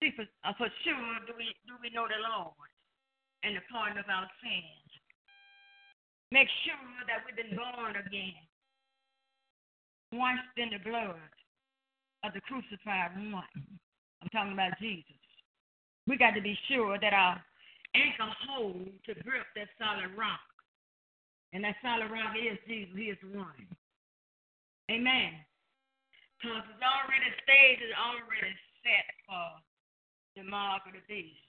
See 0.01 0.11
for, 0.17 0.25
uh, 0.47 0.55
for 0.57 0.71
sure 0.83 1.15
do 1.27 1.35
we 1.37 1.53
do 1.67 1.75
we 1.83 1.91
know 1.91 2.07
the 2.07 2.23
Lord 2.23 2.71
and 3.43 3.55
the 3.55 3.63
pardon 3.71 3.99
of 3.99 4.09
our 4.09 4.31
sins. 4.41 4.89
Make 6.33 6.49
sure 6.65 6.91
that 7.07 7.23
we've 7.27 7.37
been 7.37 7.55
born 7.55 7.95
again. 7.99 8.43
Washed 10.15 10.57
in 10.57 10.71
the 10.71 10.83
blood 10.83 11.21
of 12.25 12.33
the 12.33 12.41
crucified 12.47 13.15
one. 13.31 13.55
I'm 14.23 14.31
talking 14.33 14.55
about 14.55 14.79
Jesus. 14.81 15.24
We 16.07 16.17
got 16.17 16.33
to 16.37 16.43
be 16.43 16.59
sure 16.69 16.99
that 17.01 17.13
our 17.13 17.41
anchor 17.95 18.31
holds 18.49 18.93
to 19.07 19.15
grip 19.25 19.49
that 19.57 19.69
solid 19.79 20.13
rock. 20.19 20.43
And 21.55 21.63
that 21.65 21.79
solid 21.81 22.11
rock 22.11 22.35
is 22.35 22.59
Jesus. 22.67 22.93
He 22.93 23.15
is 23.15 23.23
one. 23.33 23.65
Amen. 24.91 25.33
Because 26.37 26.67
it's 26.69 26.85
already 26.85 27.31
stage 27.41 27.81
is 27.81 27.95
already 27.97 28.53
set 28.85 29.07
for 29.25 29.49
the 30.37 30.45
mark 30.45 30.85
of 30.85 30.93
the 30.93 31.05
beast. 31.09 31.41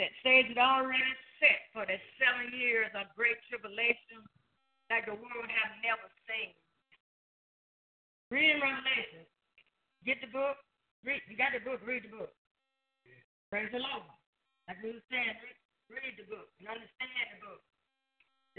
That 0.00 0.12
stage 0.24 0.48
is 0.48 0.56
already 0.56 1.12
set 1.42 1.60
for 1.76 1.84
the 1.84 2.00
seven 2.16 2.56
years 2.56 2.88
of 2.96 3.12
great 3.18 3.36
tribulation 3.52 4.24
that 4.88 5.04
the 5.04 5.18
world 5.18 5.50
has 5.50 5.72
never 5.84 6.08
seen. 6.24 6.56
Read 8.30 8.60
Revelation. 8.62 9.28
Get 10.08 10.22
the 10.22 10.30
book. 10.30 10.56
Read. 11.04 11.20
You 11.28 11.36
got 11.36 11.52
the 11.52 11.60
book. 11.60 11.82
Read 11.84 12.06
the 12.08 12.12
book. 12.16 12.32
Praise 13.50 13.70
the 13.70 13.78
Lord. 13.78 14.10
Like 14.66 14.82
we 14.82 14.90
were 14.90 15.06
saying, 15.06 15.38
read, 15.86 16.18
the 16.18 16.26
book 16.26 16.50
and 16.58 16.66
understand 16.66 17.26
the 17.34 17.40
book. 17.46 17.62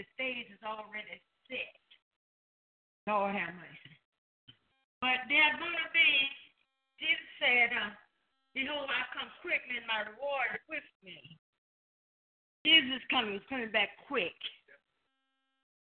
The 0.00 0.04
stage 0.16 0.48
is 0.48 0.62
already 0.64 1.20
set. 1.50 1.76
Lord 3.04 3.36
have 3.36 3.52
mercy. 3.56 3.94
But 5.00 5.28
there's 5.28 5.56
going 5.60 5.76
to 5.76 5.90
be, 5.92 6.10
Jesus 7.00 7.30
said, 7.40 7.70
uh, 7.72 7.92
Behold, 8.56 8.88
I 8.90 9.04
come 9.14 9.30
quickly, 9.44 9.78
and 9.78 9.86
my 9.86 10.08
reward 10.08 10.56
is 10.56 10.64
with 10.66 10.88
me. 11.04 11.20
Jesus 12.64 12.98
is 12.98 13.06
coming. 13.12 13.38
He's 13.38 13.50
coming 13.52 13.70
back 13.70 13.94
quick. 14.08 14.34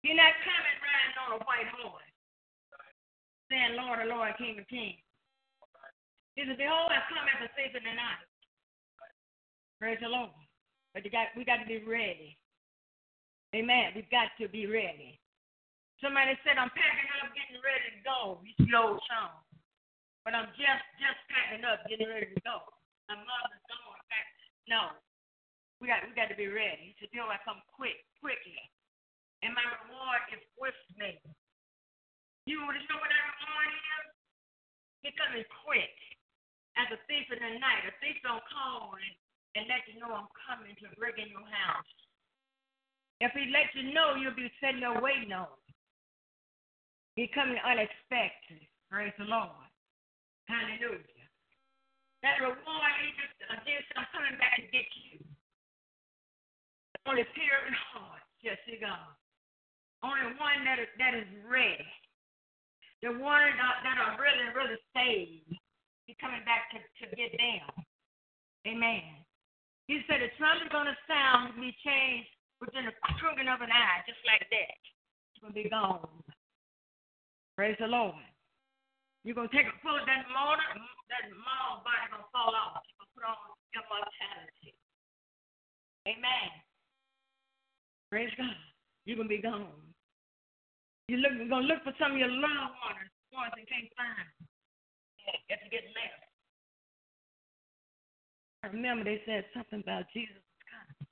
He's 0.03 0.17
not 0.17 0.35
coming 0.45 0.77
riding 0.81 1.17
on 1.25 1.29
a 1.37 1.41
white 1.47 1.69
horse, 1.79 2.13
saying, 3.49 3.77
Lord, 3.79 4.03
the 4.03 4.11
Lord, 4.11 4.37
King 4.37 4.61
of 4.61 4.67
Kings. 4.67 5.01
He 6.35 6.45
said, 6.45 6.57
Behold, 6.57 6.89
I 6.89 7.01
come 7.09 7.27
as 7.27 7.43
a 7.43 7.51
thief 7.53 7.75
in 7.75 7.83
the 7.83 7.95
night. 7.95 8.30
Praise 9.81 9.97
the 9.97 10.13
Lord. 10.13 10.29
But 10.93 11.01
got, 11.09 11.33
we 11.33 11.41
got 11.41 11.57
to 11.57 11.65
be 11.65 11.81
ready. 11.81 12.37
Amen. 13.57 13.97
We've 13.97 14.13
got 14.13 14.29
to 14.37 14.45
be 14.45 14.69
ready. 14.69 15.17
Somebody 15.97 16.37
said, 16.45 16.61
I'm 16.61 16.69
packing 16.69 17.09
up, 17.17 17.33
getting 17.33 17.57
ready 17.65 17.97
to 17.97 18.01
go. 18.05 18.37
You 18.45 18.53
see 18.61 18.69
old 18.77 19.01
song. 19.09 19.41
But 20.21 20.37
I'm 20.37 20.53
just 20.53 20.85
just 21.01 21.17
packing 21.33 21.65
up, 21.65 21.81
getting 21.89 22.05
ready 22.05 22.29
to 22.29 22.41
go. 22.45 22.61
My 23.09 23.17
mother's 23.17 23.65
going 23.65 24.05
back. 24.05 24.29
No. 24.69 24.93
We 25.81 25.89
got 25.89 26.05
we 26.05 26.13
got 26.13 26.29
to 26.29 26.37
be 26.37 26.45
ready. 26.45 26.93
He 26.93 27.01
said, 27.01 27.09
Bill, 27.09 27.25
I 27.25 27.41
come 27.41 27.57
quick, 27.73 28.05
quickly. 28.21 28.61
And 29.41 29.57
my 29.57 29.65
reward 29.65 30.21
is 30.29 30.45
with 30.61 30.77
me. 30.93 31.17
You 32.45 32.61
want 32.61 32.77
to 32.77 32.85
know 32.85 33.01
what 33.01 33.09
that 33.09 33.25
reward 33.33 33.69
is? 33.73 34.05
He's 35.01 35.17
coming 35.17 35.41
quick. 35.65 35.97
As 36.77 36.85
a 36.93 37.01
thief 37.09 37.25
in 37.33 37.41
the 37.41 37.57
night. 37.57 37.89
A 37.89 37.93
thief 37.97 38.21
don't 38.21 38.45
call 38.45 38.93
and 38.93 39.17
and 39.55 39.67
let 39.67 39.83
you 39.87 39.99
know 39.99 40.11
I'm 40.13 40.31
coming 40.47 40.75
to 40.79 40.87
break 40.95 41.19
in 41.19 41.27
your 41.27 41.43
house. 41.43 41.91
If 43.19 43.35
he 43.37 43.51
let 43.53 43.69
you 43.77 43.93
know, 43.93 44.17
you'll 44.17 44.37
be 44.37 44.49
sitting 44.57 44.81
there 44.81 44.97
waiting 44.97 45.29
on 45.35 45.51
him. 45.51 45.75
He 47.19 47.29
coming 47.29 47.59
unexpected. 47.59 48.65
Praise 48.89 49.13
the 49.19 49.27
Lord. 49.27 49.67
Hallelujah. 50.47 51.27
That 52.23 52.41
reward, 52.41 52.93
he 53.01 53.09
just, 53.17 53.35
uh, 53.49 53.61
this, 53.65 53.85
I'm 53.97 54.09
coming 54.13 54.37
back 54.37 54.57
to 54.57 54.65
get 54.69 54.85
you. 55.05 55.21
Only 57.09 57.25
pure 57.33 57.61
in 57.65 57.73
heart, 57.73 58.21
yes, 58.45 58.61
God. 58.77 59.17
Only 60.05 60.37
one 60.37 60.61
that 60.65 60.77
is, 60.77 60.89
that 61.01 61.13
is 61.17 61.29
ready. 61.49 61.85
The 63.01 63.09
one 63.17 63.53
that, 63.57 63.81
that 63.81 63.97
are 63.97 64.17
really, 64.21 64.53
really 64.53 64.77
saved. 64.93 65.49
He's 66.05 66.17
coming 66.21 66.45
back 66.45 66.69
to, 66.73 66.77
to 66.77 67.05
get 67.17 67.33
them. 67.33 67.69
Amen. 68.69 69.20
He 69.91 69.99
said 70.07 70.23
the 70.23 70.31
trumpet 70.39 70.71
is 70.71 70.71
going 70.71 70.87
to 70.87 70.95
sound 71.03 71.51
be 71.59 71.75
changed 71.83 72.31
within 72.63 72.87
a 72.87 72.95
twinkling 73.19 73.51
of 73.51 73.59
an 73.59 73.75
eye, 73.75 73.99
just 74.07 74.23
like 74.23 74.47
that. 74.47 74.79
It's 75.35 75.43
going 75.43 75.51
to 75.51 75.59
be 75.59 75.67
gone. 75.67 76.07
Praise 77.59 77.75
the 77.75 77.91
Lord. 77.91 78.15
You're 79.27 79.35
going 79.35 79.51
to 79.51 79.55
take 79.55 79.67
a 79.67 79.75
pull 79.83 79.99
of 79.99 80.07
that 80.07 80.31
motor, 80.31 80.63
that 81.11 81.27
motor 81.35 81.83
body 81.83 82.07
going 82.07 82.23
to 82.23 82.31
fall 82.31 82.55
off. 82.55 82.79
You're 82.87 83.03
going 83.03 83.11
to 83.11 83.15
put 83.19 83.27
on 83.27 83.35
immortality. 83.75 84.71
Amen. 86.07 86.49
Praise 88.07 88.31
God. 88.39 88.55
You're 89.03 89.19
going 89.19 89.27
to 89.27 89.35
be 89.35 89.43
gone. 89.43 89.75
You're, 91.11 91.19
look, 91.19 91.35
you're 91.35 91.51
going 91.51 91.67
to 91.67 91.71
look 91.75 91.83
for 91.83 91.91
some 91.99 92.15
of 92.15 92.19
your 92.23 92.31
loved 92.31 92.79
ones, 92.79 93.11
ones 93.35 93.59
and 93.59 93.67
can't 93.67 93.91
find 93.99 94.23
them. 94.23 94.47
You 95.51 95.67
get 95.67 95.83
left. 95.91 96.31
I 98.63 98.67
remember 98.67 99.03
they 99.03 99.21
said 99.25 99.45
something 99.53 99.81
about 99.81 100.05
Jesus 100.13 100.37
coming. 100.69 101.09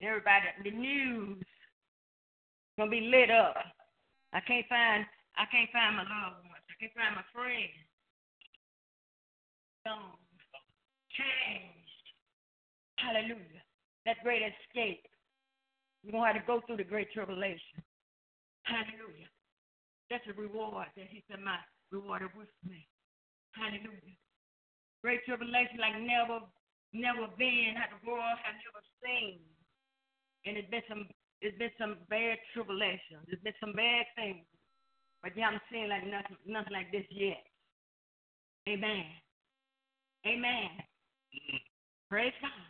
Everybody, 0.00 0.48
the 0.64 0.70
news 0.70 1.44
gonna 2.78 2.90
be 2.90 3.02
lit 3.12 3.30
up. 3.30 3.56
I 4.32 4.40
can't 4.40 4.66
find, 4.68 5.04
I 5.36 5.44
can't 5.52 5.70
find 5.70 5.96
my 5.96 6.02
loved 6.02 6.42
ones. 6.48 6.64
I 6.66 6.74
can't 6.80 6.94
find 6.96 7.14
my 7.14 7.26
friends. 7.32 7.84
Gone, 9.86 10.16
changed. 11.12 12.06
Hallelujah. 12.96 13.62
that 14.06 14.16
great 14.24 14.40
escape. 14.40 15.04
You're 16.02 16.12
to 16.12 16.24
have 16.24 16.36
to 16.36 16.46
go 16.46 16.60
through 16.66 16.78
the 16.78 16.88
great 16.88 17.12
tribulation. 17.12 17.84
Hallelujah. 18.64 19.28
That's 20.10 20.24
a 20.28 20.40
reward 20.40 20.88
that 20.96 21.08
he 21.08 21.22
said, 21.28 21.40
my 21.40 21.56
reward 21.92 22.22
is 22.22 22.32
with 22.36 22.48
me. 22.64 22.88
Hallelujah. 23.52 24.16
Great 25.04 25.20
tribulation 25.28 25.76
like 25.76 26.00
never, 26.00 26.40
never 26.96 27.28
been, 27.36 27.76
had 27.76 27.92
the 27.92 28.00
world 28.08 28.40
had 28.40 28.56
never 28.64 28.80
seen. 29.04 29.36
And 30.48 30.56
it's 30.56 30.70
been 30.72 30.80
some 30.88 31.04
it's 31.44 31.52
been 31.60 31.76
some 31.76 32.00
bad 32.08 32.40
tribulation. 32.56 33.20
There's 33.28 33.44
been 33.44 33.60
some 33.60 33.76
bad 33.76 34.08
things. 34.16 34.48
But 35.20 35.36
you 35.36 35.44
haven't 35.44 35.60
seen 35.68 35.92
like 35.92 36.08
nothing 36.08 36.40
nothing 36.48 36.72
like 36.72 36.88
this 36.88 37.04
yet. 37.12 37.44
Amen. 38.64 39.04
Amen. 40.24 40.72
Praise 42.08 42.32
God. 42.40 42.64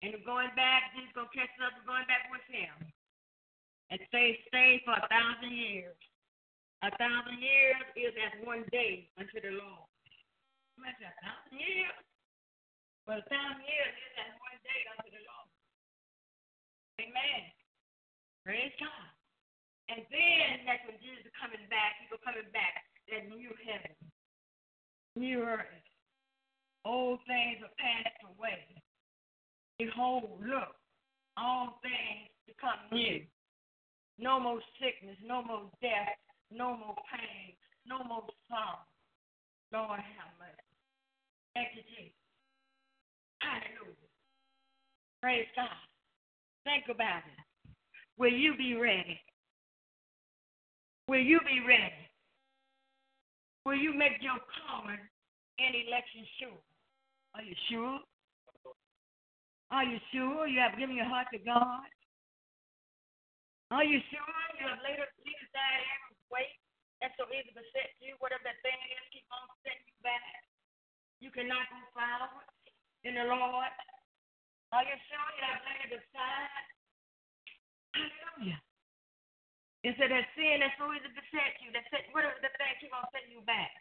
And 0.00 0.16
going 0.24 0.48
back, 0.56 0.96
Jesus 0.96 1.12
gonna 1.12 1.28
catch 1.36 1.52
us 1.60 1.68
up 1.68 1.76
and 1.76 1.84
going 1.84 2.08
back 2.08 2.24
with 2.32 2.46
him. 2.48 2.72
And 3.92 4.00
stay 4.08 4.40
stay 4.48 4.80
for 4.88 4.96
a 4.96 5.04
thousand 5.12 5.52
years. 5.52 6.00
A 6.80 6.90
thousand 6.96 7.36
years 7.36 7.84
is 8.00 8.16
as 8.16 8.48
one 8.48 8.64
day 8.72 9.12
unto 9.20 9.36
the 9.44 9.60
Lord. 9.60 9.89
Years. 11.50 11.96
Years 13.08 13.94
one 14.40 14.60
day 14.64 14.80
unto 14.96 15.08
the 15.12 15.22
Lord. 15.26 15.48
Amen. 17.04 17.42
Praise 18.44 18.72
God. 18.80 19.08
And 19.90 20.06
then 20.08 20.64
when 20.86 20.96
Jesus 21.02 21.26
is 21.26 21.34
coming 21.36 21.64
back. 21.68 22.00
Coming 22.24 22.50
back. 22.52 22.84
That 23.10 23.26
new 23.26 23.50
heaven, 23.66 23.96
new 25.16 25.42
earth. 25.42 25.66
Old 26.84 27.18
things 27.26 27.58
are 27.58 27.74
passed 27.74 28.22
away. 28.22 28.62
Behold, 29.78 30.38
look, 30.38 30.78
all 31.36 31.80
things 31.82 32.30
become 32.46 32.78
new. 32.92 33.26
No 34.18 34.38
more 34.38 34.60
sickness, 34.78 35.16
no 35.26 35.42
more 35.42 35.70
death, 35.82 36.14
no 36.52 36.76
more 36.76 36.94
pain, 37.10 37.56
no 37.86 38.04
more 38.04 38.22
sorrow. 38.48 38.86
Lord 39.72 39.98
have 39.98 40.30
mercy. 40.38 40.69
Thank 41.54 41.68
you, 41.74 41.82
Jesus. 41.90 42.14
Hallelujah. 43.42 44.08
Praise 45.22 45.48
God. 45.56 45.80
Think 46.64 46.84
about 46.88 47.24
it. 47.24 47.40
Will 48.18 48.32
you 48.32 48.56
be 48.56 48.76
ready? 48.76 49.18
Will 51.08 51.24
you 51.24 51.40
be 51.40 51.58
ready? 51.66 52.04
Will 53.64 53.76
you 53.76 53.92
make 53.96 54.20
your 54.20 54.38
calling 54.62 55.00
and 55.58 55.72
election 55.74 56.24
sure? 56.38 56.62
Are 57.34 57.42
you 57.42 57.56
sure? 57.68 57.98
Are 59.70 59.86
you 59.86 59.98
sure 60.10 60.46
you 60.46 60.58
have 60.58 60.78
given 60.78 60.96
your 60.96 61.06
heart 61.06 61.28
to 61.32 61.38
God? 61.38 61.86
Are 63.70 63.86
you 63.86 64.02
sure 64.10 64.34
you 64.58 64.66
have 64.66 64.82
laid, 64.82 64.98
aside 64.98 65.82
every 65.94 66.18
weight 66.26 66.58
that's 66.98 67.14
so 67.14 67.30
easy 67.30 67.54
to 67.54 67.62
set 67.70 67.94
you? 68.02 68.18
Whatever 68.18 68.42
that 68.50 68.58
thing 68.66 68.74
is, 68.74 69.04
keep 69.14 69.26
on 69.30 69.46
setting 69.62 69.86
you 69.86 69.98
back. 70.02 70.49
You 71.20 71.28
cannot 71.28 71.68
go 71.68 71.78
forward 71.92 72.48
in 73.04 73.14
the 73.14 73.24
Lord. 73.28 73.72
Are 74.72 74.84
you 74.86 74.96
sure 75.08 75.28
you 75.36 75.44
have 75.44 75.62
laid 75.68 75.92
aside? 75.92 76.66
Hallelujah. 77.92 78.60
Instead 79.84 80.12
of 80.12 80.24
sin 80.36 80.60
that's 80.60 80.76
to 80.76 81.10
beset 81.12 81.60
you, 81.64 81.72
that 81.72 81.84
set, 81.88 82.08
whatever 82.12 82.36
the 82.40 82.52
thing 82.56 82.72
keep 82.80 82.92
on 82.92 83.04
setting 83.12 83.32
you 83.32 83.44
back. 83.48 83.72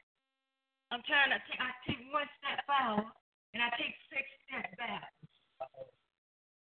I'm 0.91 1.03
trying 1.05 1.31
to 1.31 1.39
take, 1.47 1.59
I 1.61 1.71
take 1.85 2.01
one 2.09 2.27
step 2.39 2.63
forward 2.67 3.11
and 3.53 3.61
I 3.61 3.69
take 3.79 3.93
six 4.09 4.25
steps 4.47 4.73
back. 4.79 5.11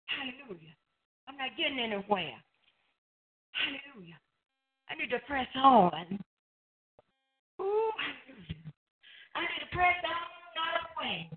Hallelujah. 0.08 0.74
I'm 1.28 1.36
not 1.36 1.54
getting 1.56 1.78
anywhere. 1.78 2.36
Hallelujah. 3.52 4.18
I 4.88 4.96
need 4.96 5.12
to 5.12 5.20
press 5.28 5.48
on. 5.56 6.18
Ooh, 7.60 7.92
hallelujah. 8.00 8.68
I 9.36 9.44
need 9.44 9.62
to 9.62 9.70
press 9.76 10.00
on, 10.02 10.27
away. 10.98 11.30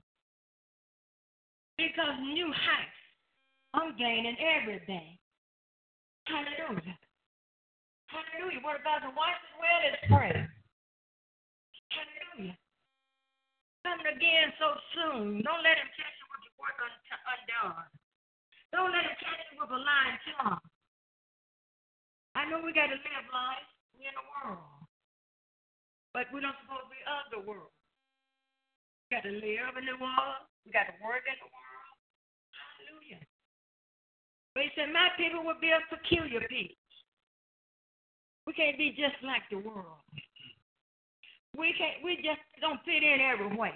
Because 1.78 2.18
new 2.34 2.50
heights, 2.50 3.02
I'm 3.74 3.98
gaining 3.98 4.38
everything. 4.42 5.18
Hallelujah. 6.26 6.98
Hallelujah. 8.10 8.62
Word 8.66 8.82
of 8.82 8.86
God, 8.86 9.02
the 9.06 9.14
watch 9.14 9.38
as 9.38 9.54
well 9.58 9.82
as 9.86 9.98
pray. 10.10 10.36
Hallelujah. 11.94 12.58
Coming 13.86 14.10
again 14.14 14.54
so 14.62 14.78
soon. 14.94 15.42
Don't 15.42 15.64
let 15.66 15.78
him 15.78 15.90
catch 15.98 16.16
you 16.22 16.28
with 16.30 16.44
your 16.46 16.58
work 16.62 16.78
undone. 16.78 17.90
Don't 18.70 18.94
let 18.94 19.04
him 19.08 19.18
catch 19.18 19.42
you 19.50 19.58
with 19.58 19.74
a 19.74 19.82
lying 19.82 20.20
tongue. 20.38 20.62
I 22.38 22.48
know 22.48 22.62
we 22.62 22.72
got 22.72 22.94
to 22.94 23.00
live 23.00 23.28
life. 23.34 23.68
We're 23.98 24.08
in 24.08 24.16
the 24.16 24.28
world. 24.38 24.86
But 26.14 26.30
we're 26.30 26.46
not 26.46 26.56
supposed 26.62 26.88
to 26.88 26.94
be 26.94 27.02
of 27.08 27.26
the 27.34 27.42
world. 27.44 27.74
We 29.12 29.20
got 29.20 29.28
to 29.28 29.36
live 29.44 29.76
in 29.76 29.92
the 29.92 30.00
world. 30.00 30.48
We 30.64 30.72
got 30.72 30.88
to 30.88 30.96
work 31.04 31.28
in 31.28 31.36
the 31.36 31.52
world. 31.52 31.96
Hallelujah. 32.56 33.20
But 34.56 34.64
he 34.64 34.70
said, 34.72 34.88
My 34.96 35.12
people 35.20 35.44
will 35.44 35.60
be 35.60 35.68
a 35.68 35.84
peculiar 35.92 36.40
people. 36.48 36.80
We 38.48 38.56
can't 38.56 38.80
be 38.80 38.96
just 38.96 39.20
like 39.20 39.44
the 39.52 39.60
world. 39.60 40.00
We 41.60 41.76
can't 41.76 42.00
we 42.08 42.24
just 42.24 42.40
don't 42.64 42.80
fit 42.88 43.04
in 43.04 43.20
everywhere. 43.20 43.76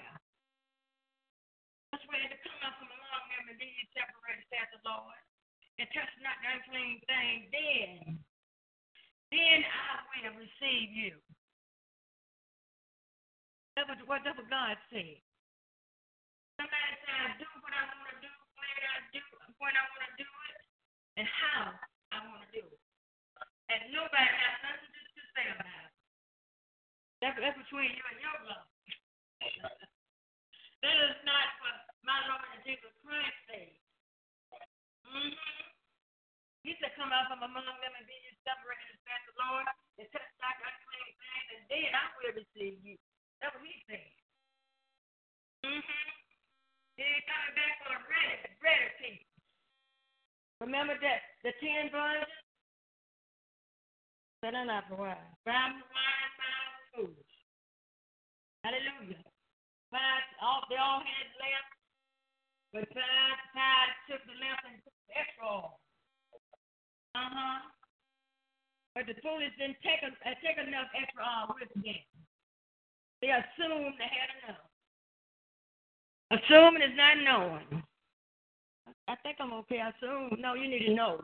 That's 1.91 2.07
why 2.07 2.23
to 2.23 2.39
come 2.39 2.59
out 2.63 2.79
from 2.79 2.87
among 2.87 3.23
them 3.35 3.51
and 3.51 3.59
be 3.59 3.75
separated, 3.91 4.47
says 4.47 4.71
the 4.71 4.87
Lord. 4.87 5.19
And 5.83 5.87
touch 5.91 6.15
not 6.23 6.39
the 6.39 6.47
unclean 6.47 7.03
thing, 7.11 7.51
then 7.51 8.23
then 9.35 9.59
I 9.67 10.31
will 10.31 10.39
receive 10.39 10.95
you. 10.95 11.19
What, 14.07 14.23
that's 14.23 14.39
what 14.39 14.47
God 14.47 14.79
said. 14.87 15.24
Somebody 16.55 16.95
said, 17.03 17.19
I 17.19 17.35
do 17.35 17.47
what 17.59 17.73
I 17.75 17.83
want 17.99 18.15
to 18.15 18.19
do, 18.23 18.31
when 18.55 18.71
I 18.71 18.97
do, 19.11 19.23
when 19.59 19.75
I 19.75 19.83
want 19.91 20.03
to 20.07 20.11
do 20.15 20.27
it, 20.27 20.57
and 21.19 21.27
how 21.27 21.75
I 22.15 22.17
want 22.31 22.47
to 22.47 22.51
do 22.55 22.63
it. 22.63 22.79
And 23.67 23.91
nobody 23.91 24.23
has 24.23 24.55
nothing 24.63 24.91
to, 24.93 25.01
to 25.03 25.23
say 25.35 25.45
about 25.51 25.67
it. 25.67 25.91
That's, 27.19 27.35
that's 27.41 27.59
between 27.59 27.91
you 27.91 28.05
and 28.07 28.19
your 28.23 28.37
love. 28.47 28.67
that 30.83 30.95
is 30.95 31.17
not 31.27 31.47
what 31.59 31.77
my 32.07 32.19
Lord 32.29 32.45
and 32.55 32.63
Jesus 32.63 32.93
Christ 33.03 33.35
said. 33.51 33.73
Mm-hmm. 35.09 35.65
He 36.63 36.73
said, 36.81 36.97
Come 36.97 37.13
out 37.13 37.29
from 37.29 37.45
among 37.45 37.65
them 37.65 37.93
and 37.93 38.07
be 38.07 38.17
separated, 38.45 38.97
said 39.05 39.21
the 39.29 39.35
Lord, 39.37 39.67
and 40.01 40.07
touch 40.09 40.29
not 40.41 40.55
unclean 40.61 41.11
things, 41.19 41.47
and 41.57 41.63
then 41.69 41.89
I 41.93 42.05
will 42.15 42.33
receive 42.37 42.77
you. 42.85 42.97
That's 43.41 43.53
what 43.53 43.65
he 43.65 43.75
said. 43.89 44.09
Mm-hmm. 45.65 46.24
He's 46.95 47.27
coming 47.27 47.55
back 47.59 47.73
for 47.83 47.91
the 47.91 47.99
ready, 48.07 48.35
ready 48.63 48.87
people. 49.03 49.27
Remember 50.63 50.95
that 50.95 51.19
the 51.43 51.51
ten 51.59 51.91
virgins? 51.91 52.31
Set 54.39 54.55
on 54.55 54.71
up 54.71 54.87
a 54.91 54.95
while. 54.95 55.27
Five 55.43 55.75
wine, 55.75 56.31
five 56.39 56.71
food. 56.95 57.19
Hallelujah. 58.63 59.19
Five, 59.91 60.23
all, 60.39 60.63
they 60.71 60.79
all 60.79 61.03
had 61.03 61.27
lamps, 61.37 61.75
but 62.71 62.87
five, 62.95 63.37
five 63.51 63.89
took 64.07 64.23
the 64.23 64.35
lamp 64.39 64.63
and 64.63 64.79
took 64.83 64.95
the 65.11 65.15
extra 65.19 65.43
oil. 65.43 65.79
Uh 67.15 67.31
huh. 67.31 67.59
But 68.95 69.11
the 69.11 69.19
foolish 69.19 69.51
didn't 69.59 69.83
take, 69.83 69.99
a, 70.03 70.11
uh, 70.11 70.35
take 70.39 70.55
enough 70.55 70.87
extra 70.95 71.23
oil 71.23 71.55
with 71.59 71.67
them. 71.75 71.83
They 73.19 73.31
assumed 73.35 73.99
they 73.99 74.07
had 74.07 74.31
enough. 74.39 74.74
Assuming 76.31 76.81
is 76.81 76.97
not 76.97 77.21
knowing. 77.21 77.83
I 79.07 79.15
think 79.21 79.37
I'm 79.37 79.53
okay. 79.65 79.81
I 79.81 79.93
assume. 79.93 80.41
No, 80.41 80.53
you 80.57 80.67
need 80.67 80.89
to 80.89 80.93
know. 80.93 81.21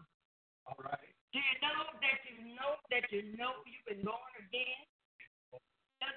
All 0.69 0.77
right. 0.77 1.09
Do 1.33 1.39
you 1.39 1.55
know 1.63 1.89
that 1.97 2.19
you 2.27 2.37
know 2.53 2.71
that 2.93 3.05
you 3.09 3.21
know 3.39 3.65
you've 3.65 3.87
been 3.89 4.05
born 4.05 4.33
again? 4.37 4.85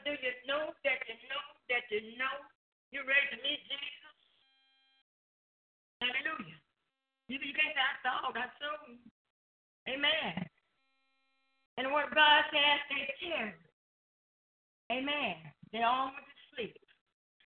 Do 0.05 0.13
you 0.13 0.35
know 0.45 0.75
that 0.85 1.01
you 1.09 1.17
know 1.33 1.45
that 1.73 1.85
you 1.89 2.19
know 2.21 2.37
you're 2.93 3.09
ready 3.09 3.29
to 3.33 3.39
meet 3.41 3.63
Jesus? 3.65 4.17
Hallelujah. 6.05 6.61
You, 7.33 7.41
you 7.41 7.55
can't 7.57 7.73
say, 7.73 7.81
I 7.81 7.97
thought, 8.05 8.37
I 8.37 8.53
assumed. 8.53 9.01
Amen. 9.89 10.45
And 11.81 11.93
what 11.93 12.13
God 12.13 12.45
says, 12.53 12.81
they 12.93 13.09
tarried. 13.25 13.65
Amen. 14.93 15.37
They 15.73 15.83
all 15.83 16.13
went 16.13 16.29
to 16.29 16.37
sleep. 16.53 16.77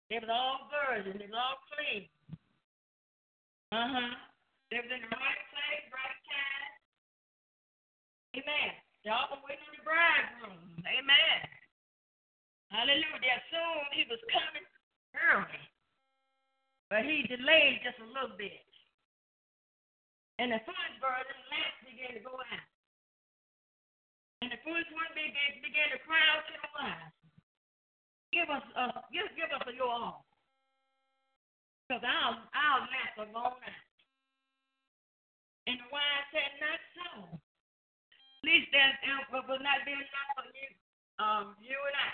They 0.08 0.22
was 0.22 0.30
all 0.30 0.70
virgin. 0.70 1.18
They 1.18 1.26
was 1.26 1.34
all 1.34 1.58
clean. 1.66 2.06
Uh 3.74 3.88
huh. 3.90 4.14
They 4.70 4.78
was 4.78 4.90
in 4.90 5.02
the 5.02 5.10
right 5.10 5.42
place, 5.50 5.84
right 5.90 6.20
time. 6.26 6.72
Amen. 8.38 8.70
They 9.02 9.10
all 9.10 9.30
were 9.30 9.42
waiting 9.46 9.66
on 9.66 9.74
the 9.74 9.86
bridegroom. 9.86 10.62
Amen. 10.86 11.38
Hallelujah. 12.70 13.18
They 13.22 13.34
assumed 13.34 13.90
he 13.94 14.06
was 14.06 14.22
coming 14.30 14.66
early. 15.14 15.62
But 16.86 17.02
he 17.02 17.26
delayed 17.26 17.82
just 17.82 17.98
a 17.98 18.06
little 18.06 18.38
bit. 18.38 18.62
And 20.38 20.52
the 20.52 20.62
first 20.62 20.94
burden, 21.02 21.38
lamps 21.50 21.82
began 21.82 22.14
to 22.14 22.22
go 22.22 22.36
out. 22.38 22.70
And 24.44 24.52
the 24.52 24.60
first 24.62 24.86
one 24.92 25.10
began, 25.16 25.64
began 25.64 25.90
to 25.90 25.98
cry 26.06 26.22
out 26.36 26.44
to 26.46 26.54
the 26.54 26.70
wise. 26.76 27.26
Give 28.36 28.52
us, 28.52 28.68
uh, 28.76 29.00
give, 29.08 29.32
give 29.32 29.48
us 29.48 29.64
your 29.72 29.88
all. 29.88 30.28
Because 31.88 32.04
our 32.04 32.80
lamps 32.84 33.16
are 33.16 33.32
gone 33.32 33.56
out. 33.56 33.84
And 35.64 35.80
the 35.80 35.88
wise 35.88 36.28
said, 36.36 36.52
not 36.60 36.80
so. 36.92 37.08
At 37.32 38.42
least 38.44 38.68
there's 38.76 38.92
there 39.00 39.24
will 39.40 39.56
not 39.64 39.80
be 39.88 39.96
enough 39.96 40.30
for 40.36 40.44
you, 40.52 40.68
um, 41.16 41.56
you 41.64 41.80
and 41.80 41.96
I. 41.96 42.12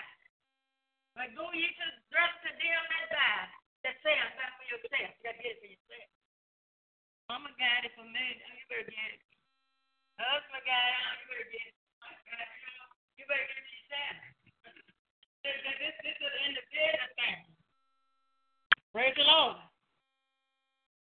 But 1.18 1.34
go 1.34 1.50
ye 1.50 1.66
to 1.66 1.86
dress 2.14 2.32
to 2.46 2.50
them 2.54 2.82
that 2.86 3.06
die, 3.10 3.46
that 3.82 3.98
say, 4.06 4.14
I'm 4.14 4.38
not 4.38 4.54
for 4.62 4.66
yourself. 4.70 5.10
You 5.18 5.26
get 5.26 5.42
it 5.42 5.58
for 5.58 5.68
yourself. 5.74 6.10
Mama 7.26 7.50
got 7.58 7.82
it 7.82 7.98
for 7.98 8.06
me. 8.06 8.26
You 8.38 8.64
better 8.70 8.86
get 8.86 9.10
it. 9.18 9.22
Husband 10.22 10.62
got 10.70 10.86
it. 10.86 11.18
You 11.18 11.26
better 11.34 11.50
get 11.50 11.66
it. 11.66 11.76
You 13.18 13.24
better 13.26 13.42
get 13.50 13.58
it 13.58 13.74
yourself. 13.74 14.41
Praise 18.92 19.14
the 19.16 19.24
Lord. 19.24 19.56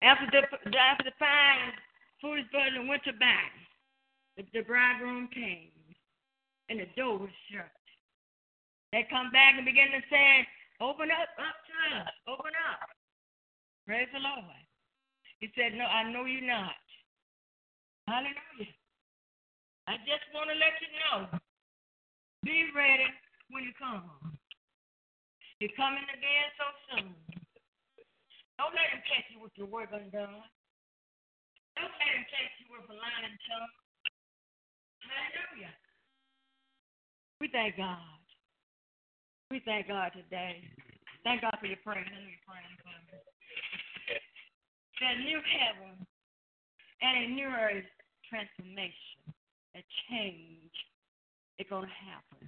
After 0.03 0.27
the 0.31 0.41
after 0.79 1.05
the 1.05 1.17
fine 1.19 1.73
foolish 2.23 2.47
virgin 2.53 2.89
went 2.89 3.03
to 3.05 3.13
back, 3.13 3.53
the, 4.37 4.45
the 4.55 4.63
bridegroom 4.63 5.29
came, 5.35 5.75
and 6.71 6.81
the 6.81 6.87
door 6.97 7.19
was 7.19 7.35
shut. 7.51 7.69
They 8.93 9.07
come 9.11 9.31
back 9.31 9.55
and 9.57 9.67
begin 9.67 9.91
to 9.91 10.01
say, 10.09 10.47
"Open 10.81 11.11
up, 11.11 11.29
up 11.37 11.57
to 11.67 11.75
us, 12.01 12.15
open 12.29 12.53
up." 12.71 12.89
Praise 13.91 14.09
the 14.15 14.23
Lord. 14.23 14.55
He 15.41 15.49
said, 15.57 15.75
No, 15.75 15.85
I 15.85 16.07
know 16.13 16.27
you 16.27 16.47
not. 16.47 16.79
Hallelujah. 18.07 18.77
I 19.89 19.97
just 20.07 20.23
want 20.31 20.47
to 20.53 20.55
let 20.55 20.79
you 20.79 20.91
know 21.01 21.41
be 22.45 22.71
ready 22.71 23.11
when 23.51 23.67
you 23.67 23.75
come. 23.77 24.07
You're 25.59 25.77
coming 25.77 26.07
again 26.09 26.49
so 26.57 26.67
soon. 26.89 27.13
Don't 28.57 28.73
let 28.73 28.97
him 28.97 29.03
catch 29.05 29.29
you 29.29 29.43
with 29.43 29.53
your 29.61 29.69
work 29.69 29.93
undone. 29.93 30.47
Don't 31.77 31.95
let 32.01 32.11
him 32.17 32.25
catch 32.31 32.55
you 32.63 32.67
with 32.73 32.89
a 32.89 32.97
lying 32.97 33.37
tongue. 33.45 33.75
Hallelujah. 35.05 35.75
We 37.41 37.49
thank 37.53 37.77
God. 37.77 38.21
We 39.51 39.61
thank 39.65 39.89
God 39.89 40.13
today. 40.15 40.65
Thank 41.25 41.43
God 41.43 41.57
for 41.61 41.67
your 41.67 41.81
prayer. 41.85 42.01
I 42.01 42.09
know 42.09 42.25
you're 42.25 42.45
for 42.45 42.57
me 42.57 42.81
that 45.01 45.17
new 45.25 45.41
heaven 45.41 45.97
and 47.01 47.15
a 47.25 47.27
new 47.35 47.49
earth 47.49 47.89
transformation, 48.29 49.33
a 49.75 49.83
change 50.09 50.77
is 51.59 51.67
going 51.69 51.89
to 51.89 51.99
happen. 52.05 52.40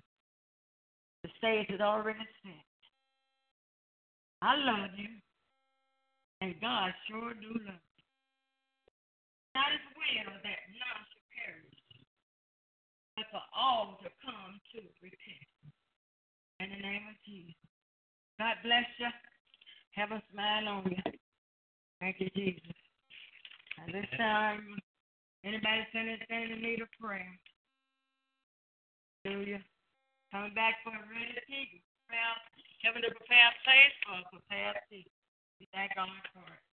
The 1.23 1.31
stage 1.39 1.71
is 1.71 1.81
already 1.81 2.27
set. 2.43 2.67
I 4.43 4.57
love 4.57 4.91
you, 4.97 5.09
and 6.41 6.55
God 6.61 6.91
sure 7.07 7.35
do 7.35 7.55
love 7.63 7.79
you. 7.79 8.05
Not 9.55 9.71
as 9.71 9.87
well 9.95 10.35
that 10.35 10.61
none 10.75 11.03
should 11.15 11.29
perish, 11.31 11.79
but 13.15 13.27
for 13.31 13.43
all 13.55 14.01
to 14.03 14.11
come 14.19 14.59
to 14.75 14.81
repentance. 14.99 15.77
In 16.59 16.71
the 16.71 16.83
name 16.83 17.07
of 17.07 17.17
Jesus. 17.25 17.55
God 18.39 18.57
bless 18.65 18.87
you. 18.99 19.07
Have 19.95 20.11
a 20.11 20.23
smile 20.33 20.69
on 20.69 20.91
you. 20.91 21.13
Thank 22.01 22.17
you, 22.19 22.31
Jesus. 22.35 22.75
At 23.79 23.93
this 23.93 24.07
time, 24.19 24.79
anybody 25.45 25.87
standing 25.91 26.19
in 26.31 26.63
need 26.63 26.83
of 26.83 26.89
prayer? 27.01 27.39
Hallelujah. 29.25 29.63
Coming 30.33 30.57
back 30.57 30.81
for 30.81 30.97
a 30.97 31.05
ready 31.13 31.37
people. 31.45 31.85
Heaven 32.81 33.05
to 33.05 33.13
prepare 33.13 33.53
a 33.53 33.57
place 33.69 33.97
for 34.01 34.17
a 34.17 34.25
prepared 34.33 34.81
people. 34.89 35.13
We 35.61 35.69
thank 35.77 35.95
God 35.95 36.09
for 36.33 36.41
it. 36.41 36.65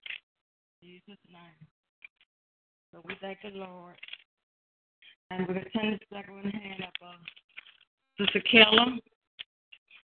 In 0.81 0.95
Jesus' 0.95 1.19
name. 1.27 1.59
So 2.91 3.03
we 3.03 3.19
thank 3.19 3.43
the 3.43 3.51
Lord. 3.59 3.99
And 5.29 5.45
we're 5.45 5.59
going 5.59 5.67
to 5.67 5.75
turn 5.75 5.91
this 5.91 6.07
second 6.07 6.35
one 6.39 6.49
hand 6.49 6.87
up. 6.87 6.95
Uh, 7.03 7.19
Sister 8.17 8.39
Keller. 8.49 8.95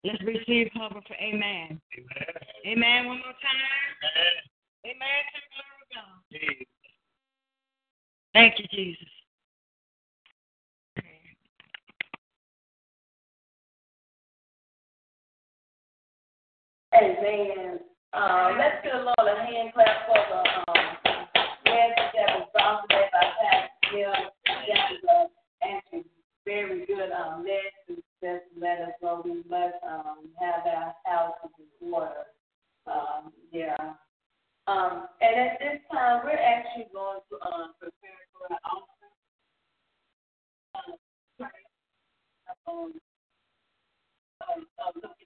Let's 0.02 0.22
receive 0.22 0.68
cover 0.74 1.00
for 1.06 1.14
amen. 1.14 1.80
Amen. 1.80 2.34
Amen. 2.66 3.06
One 3.06 3.18
more 3.22 3.38
time. 3.38 3.62
Amen. 4.02 4.90
Amen. 4.90 5.20
To 5.22 5.38
the 5.38 5.50
glory 5.54 5.78
of 5.82 5.90
God. 5.94 6.66
Thank 8.34 8.58
you, 8.58 8.66
Jesus. 8.74 9.15
Amen. 16.96 17.80
Uh, 18.12 18.54
let's 18.58 18.82
give 18.82 18.92
the 18.92 19.04
Lord 19.04 19.38
hand 19.38 19.72
clap 19.74 20.06
for 20.06 20.16
the 20.16 20.72
um, 20.72 21.26
that 21.66 22.38
was 22.38 22.48
brought 22.54 22.88
by 22.88 23.02
Pastor 23.12 23.68
Bill. 23.92 24.12
Uh, 24.12 25.26
actually 25.62 26.04
very 26.46 26.86
good 26.86 27.10
um, 27.10 27.44
message. 27.44 28.02
Just 28.22 28.44
let 28.58 28.80
us 28.80 28.92
know 29.02 29.20
we 29.24 29.42
must 29.48 29.74
um, 29.86 30.28
have 30.40 30.64
our 30.66 30.94
houses 31.04 31.50
in 31.82 31.92
order. 31.92 32.24
Um, 32.86 33.32
yeah. 33.52 33.76
Um, 34.66 35.08
and 35.20 35.36
at 35.36 35.58
this 35.58 35.80
time, 35.92 36.22
we're 36.24 36.30
actually 36.32 36.86
going 36.94 37.20
to 37.30 37.36
uh, 37.36 37.66
prepare 37.78 38.24
for 38.32 38.46
an. 38.48 38.58
Uh, 40.74 41.48
um, 42.68 42.92
um, 44.48 44.66
uh, 44.80 45.25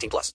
18 0.00 0.08
plus. 0.10 0.28